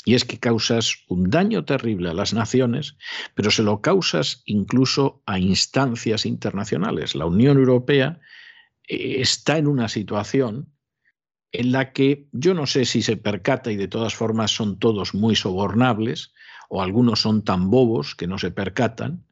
Y 0.05 0.15
es 0.15 0.25
que 0.25 0.39
causas 0.39 1.03
un 1.07 1.29
daño 1.29 1.65
terrible 1.65 2.09
a 2.09 2.13
las 2.13 2.33
naciones, 2.33 2.95
pero 3.35 3.51
se 3.51 3.63
lo 3.63 3.81
causas 3.81 4.41
incluso 4.45 5.21
a 5.25 5.39
instancias 5.39 6.25
internacionales. 6.25 7.15
La 7.15 7.25
Unión 7.25 7.57
Europea 7.57 8.19
eh, 8.87 9.17
está 9.19 9.57
en 9.57 9.67
una 9.67 9.89
situación 9.89 10.69
en 11.51 11.71
la 11.71 11.91
que 11.93 12.27
yo 12.31 12.53
no 12.53 12.65
sé 12.65 12.85
si 12.85 13.01
se 13.01 13.17
percata 13.17 13.71
y 13.71 13.75
de 13.75 13.87
todas 13.87 14.13
formas 14.13 14.51
son 14.51 14.77
todos 14.77 15.13
muy 15.13 15.35
sobornables 15.35 16.31
o 16.69 16.81
algunos 16.81 17.21
son 17.21 17.43
tan 17.43 17.69
bobos 17.69 18.15
que 18.15 18.27
no 18.27 18.37
se 18.37 18.51
percatan, 18.51 19.25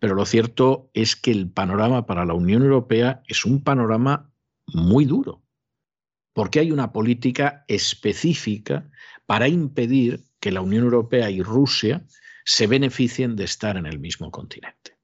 pero 0.00 0.14
lo 0.14 0.26
cierto 0.26 0.90
es 0.94 1.14
que 1.14 1.30
el 1.30 1.50
panorama 1.50 2.06
para 2.06 2.24
la 2.24 2.34
Unión 2.34 2.62
Europea 2.62 3.22
es 3.28 3.44
un 3.44 3.62
panorama 3.62 4.32
muy 4.66 5.04
duro, 5.04 5.42
porque 6.32 6.58
hay 6.58 6.72
una 6.72 6.92
política 6.92 7.64
específica 7.68 8.90
para 9.26 9.46
impedir 9.46 10.24
que 10.40 10.50
la 10.50 10.62
Unión 10.62 10.84
Europea 10.84 11.30
y 11.30 11.42
Rusia 11.42 12.04
se 12.44 12.66
beneficien 12.66 13.36
de 13.36 13.44
estar 13.44 13.76
en 13.76 13.86
el 13.86 13.98
mismo 13.98 14.30
continente. 14.30 14.96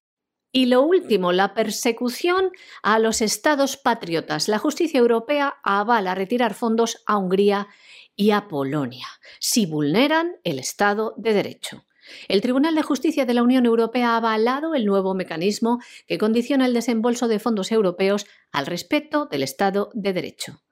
Y 0.51 0.66
lo 0.66 0.80
último, 0.80 1.32
la 1.32 1.53
persecución 1.53 2.51
a 2.82 2.99
los 2.99 3.20
estados 3.20 3.76
patriotas. 3.76 4.49
La 4.49 4.59
justicia 4.59 4.99
europea 4.99 5.57
avala 5.62 6.14
retirar 6.14 6.55
fondos 6.55 7.03
a 7.07 7.18
Hungría 7.18 7.68
y 8.14 8.30
a 8.30 8.49
Polonia 8.49 9.07
si 9.38 9.66
vulneran 9.66 10.36
el 10.44 10.59
Estado 10.59 11.12
de 11.18 11.34
Derecho. 11.34 11.84
El 12.28 12.40
Tribunal 12.40 12.74
de 12.74 12.82
Justicia 12.82 13.26
de 13.26 13.34
la 13.34 13.42
Unión 13.42 13.66
Europea 13.66 14.11
ha 14.11 14.16
avalado 14.16 14.74
el 14.74 14.86
nuevo 14.86 15.14
mecanismo 15.14 15.80
que 16.07 16.18
condiciona 16.18 16.66
el 16.66 16.74
desembolso 16.74 17.28
de 17.28 17.38
fondos 17.38 17.72
europeos 17.72 18.26
al 18.52 18.66
respeto 18.66 19.26
del 19.26 19.42
Estado 19.42 19.90
de 19.94 20.12
Derecho. 20.12 20.62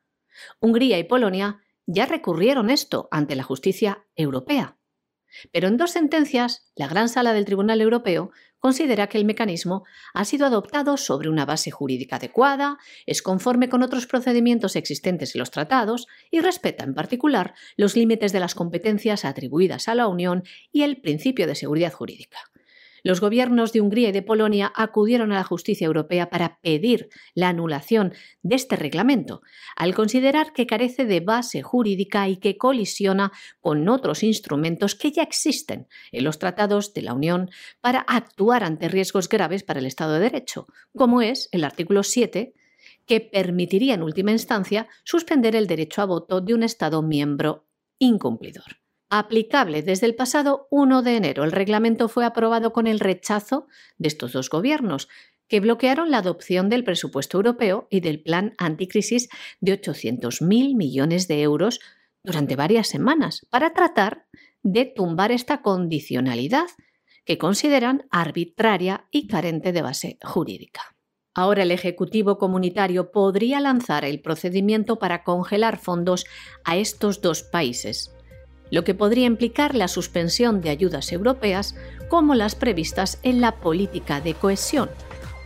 Hungría 0.61 0.99
y 0.99 1.05
Polonia 1.05 1.61
ya 1.87 2.07
recurrieron 2.07 2.71
esto 2.71 3.09
ante 3.11 3.37
la 3.37 3.43
justicia 3.43 4.07
europea. 4.17 4.79
Pero 5.53 5.69
en 5.69 5.77
dos 5.77 5.91
sentencias, 5.91 6.71
la 6.77 6.87
Gran 6.87 7.09
Sala 7.09 7.33
del 7.33 7.45
Tribunal 7.45 7.81
Europeo 7.81 8.31
considera 8.65 9.09
que 9.09 9.19
el 9.19 9.27
mecanismo 9.27 9.85
ha 10.15 10.25
sido 10.25 10.47
adoptado 10.47 10.97
sobre 10.97 11.29
una 11.29 11.45
base 11.45 11.71
jurídica 11.71 12.17
adecuada, 12.17 12.79
es 13.05 13.21
conforme 13.21 13.69
con 13.69 13.83
otros 13.83 14.07
procedimientos 14.07 14.75
existentes 14.75 15.35
en 15.35 15.41
los 15.41 15.51
tratados 15.51 16.07
y 16.31 16.41
respeta 16.41 16.83
en 16.83 16.95
particular 16.95 17.53
los 17.77 17.95
límites 17.95 18.33
de 18.33 18.41
las 18.41 18.55
competencias 18.55 19.27
atribuidas 19.27 19.87
a 19.89 19.95
la 19.95 20.07
Unión 20.07 20.45
y 20.73 20.81
el 20.81 20.97
principio 20.97 21.47
de 21.47 21.57
seguridad 21.57 21.93
jurídica. 21.93 22.39
Los 23.07 23.21
gobiernos 23.21 23.75
de 23.75 23.83
Hungría 23.83 24.09
y 24.09 24.13
de 24.13 24.23
Polonia 24.23 24.73
acudieron 24.75 25.31
a 25.31 25.35
la 25.35 25.45
justicia 25.45 25.85
europea 25.85 26.31
para 26.31 26.59
pedir 26.63 27.11
la 27.35 27.51
anulación 27.51 28.15
de 28.43 28.57
este 28.57 28.77
reglamento, 28.77 29.43
al 29.77 29.95
considerar 29.95 30.55
que 30.55 30.67
carece 30.67 31.05
de 31.05 31.21
base 31.21 31.61
jurídica 31.63 32.27
y 32.31 32.39
que 32.39 32.57
colisiona 32.57 33.31
con 33.61 33.91
otros 33.91 34.23
instrumentos 34.23 34.95
que 34.95 35.13
ya 35.13 35.23
existen 35.23 35.87
en 36.13 36.25
los 36.25 36.39
tratados 36.39 36.95
de 36.95 37.03
la 37.03 37.13
Unión 37.13 37.51
para 37.83 38.01
actuar 38.01 38.65
ante 38.65 38.89
riesgos 38.89 39.29
graves 39.29 39.63
para 39.65 39.81
el 39.81 39.87
Estado 39.87 40.15
de 40.15 40.21
Derecho, 40.21 40.67
como 40.97 41.21
es 41.21 41.51
el 41.53 41.65
artículo 41.65 42.05
7 42.05 42.55
que 43.05 43.21
permitiría 43.21 43.93
en 43.93 44.03
última 44.03 44.33
instancia 44.33 44.89
suspender 45.05 45.55
el 45.57 45.67
derecho 45.67 46.01
a 46.01 46.07
voto 46.07 46.41
de 46.41 46.55
un 46.55 46.63
Estado 46.63 47.03
miembro 47.03 47.67
incumplidor 47.99 48.84
aplicable 49.11 49.83
desde 49.83 50.07
el 50.07 50.15
pasado 50.15 50.67
1 50.71 51.03
de 51.03 51.17
enero. 51.17 51.45
El 51.45 51.53
reglamento 51.53 52.09
fue 52.09 52.25
aprobado 52.25 52.73
con 52.73 52.87
el 52.87 53.01
rechazo 53.01 53.67
de 53.99 54.09
estos 54.09 54.33
dos 54.33 54.51
gobiernos, 54.51 55.09
que 55.49 55.61
bloquearon 55.61 56.11
la 56.11 56.19
adopción 56.19 56.69
del 56.69 56.85
presupuesto 56.85 57.39
europeo 57.39 57.87
y 57.91 58.01
del 58.01 58.23
plan 58.23 58.55
anticrisis 58.59 59.29
de 59.61 59.81
800.000 59.81 60.75
millones 60.75 61.29
de 61.29 61.43
euros 61.43 61.81
durante 62.23 62.57
varias 62.57 62.89
semanas 62.89 63.47
para 63.51 63.75
tratar 63.75 64.27
de 64.63 64.87
tumbar 64.87 65.31
esta 65.31 65.61
condicionalidad 65.61 66.67
que 67.25 67.39
consideran 67.39 68.07
arbitraria 68.11 69.07
y 69.11 69.27
carente 69.29 69.73
de 69.73 69.83
base 69.83 70.19
jurídica. 70.23 70.95
Ahora 71.35 71.65
el 71.65 71.73
Ejecutivo 71.73 72.39
Comunitario 72.39 73.11
podría 73.11 73.61
lanzar 73.61 74.05
el 74.05 74.21
procedimiento 74.21 74.99
para 74.99 75.25
congelar 75.25 75.79
fondos 75.79 76.27
a 76.65 76.77
estos 76.77 77.21
dos 77.21 77.43
países, 77.43 78.14
lo 78.71 78.85
que 78.85 78.95
podría 78.95 79.27
implicar 79.27 79.75
la 79.75 79.89
suspensión 79.89 80.61
de 80.61 80.71
ayudas 80.71 81.13
europeas 81.13 81.75
como 82.09 82.35
las 82.35 82.55
previstas 82.55 83.19
en 83.23 83.41
la 83.41 83.57
política 83.57 84.21
de 84.21 84.35
cohesión, 84.35 84.91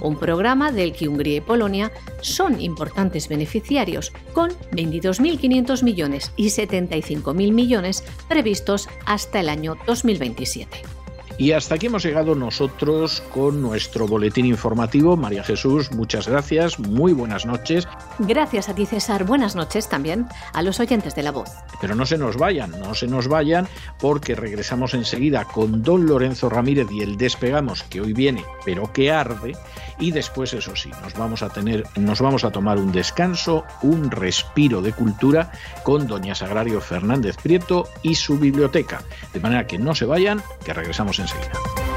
un 0.00 0.18
programa 0.18 0.70
del 0.72 0.92
que 0.92 1.08
Hungría 1.08 1.36
y 1.36 1.40
Polonia 1.40 1.90
son 2.20 2.60
importantes 2.60 3.28
beneficiarios, 3.28 4.12
con 4.32 4.50
22.500 4.72 5.82
millones 5.82 6.32
y 6.36 6.46
75.000 6.46 7.52
millones 7.52 8.04
previstos 8.28 8.88
hasta 9.06 9.40
el 9.40 9.48
año 9.48 9.76
2027. 9.86 10.97
Y 11.40 11.52
hasta 11.52 11.76
aquí 11.76 11.86
hemos 11.86 12.04
llegado 12.04 12.34
nosotros 12.34 13.22
con 13.32 13.62
nuestro 13.62 14.08
boletín 14.08 14.44
informativo. 14.44 15.16
María 15.16 15.44
Jesús, 15.44 15.92
muchas 15.92 16.26
gracias, 16.26 16.80
muy 16.80 17.12
buenas 17.12 17.46
noches. 17.46 17.86
Gracias 18.18 18.68
a 18.68 18.74
ti, 18.74 18.86
César. 18.86 19.24
Buenas 19.24 19.54
noches 19.54 19.88
también 19.88 20.26
a 20.52 20.62
los 20.62 20.80
oyentes 20.80 21.14
de 21.14 21.22
la 21.22 21.30
voz. 21.30 21.48
Pero 21.80 21.94
no 21.94 22.06
se 22.06 22.18
nos 22.18 22.36
vayan, 22.36 22.72
no 22.80 22.92
se 22.94 23.06
nos 23.06 23.28
vayan, 23.28 23.68
porque 24.00 24.34
regresamos 24.34 24.94
enseguida 24.94 25.44
con 25.44 25.84
don 25.84 26.06
Lorenzo 26.06 26.48
Ramírez 26.48 26.88
y 26.90 27.02
el 27.02 27.16
Despegamos, 27.16 27.84
que 27.84 28.00
hoy 28.00 28.14
viene, 28.14 28.44
pero 28.64 28.92
que 28.92 29.12
arde. 29.12 29.56
Y 30.00 30.10
después, 30.10 30.52
eso 30.54 30.74
sí, 30.74 30.90
nos 31.02 31.14
vamos 31.14 31.42
a 31.42 31.50
tener, 31.50 31.84
nos 31.96 32.20
vamos 32.20 32.44
a 32.44 32.50
tomar 32.50 32.78
un 32.78 32.90
descanso, 32.90 33.64
un 33.82 34.10
respiro 34.10 34.82
de 34.82 34.92
cultura 34.92 35.52
con 35.84 36.08
doña 36.08 36.34
Sagrario 36.34 36.80
Fernández 36.80 37.36
Prieto 37.36 37.88
y 38.02 38.16
su 38.16 38.38
biblioteca. 38.38 39.02
De 39.32 39.40
manera 39.40 39.68
que 39.68 39.78
no 39.78 39.94
se 39.94 40.04
vayan, 40.04 40.42
que 40.64 40.72
regresamos 40.72 41.18
enseguida. 41.28 41.87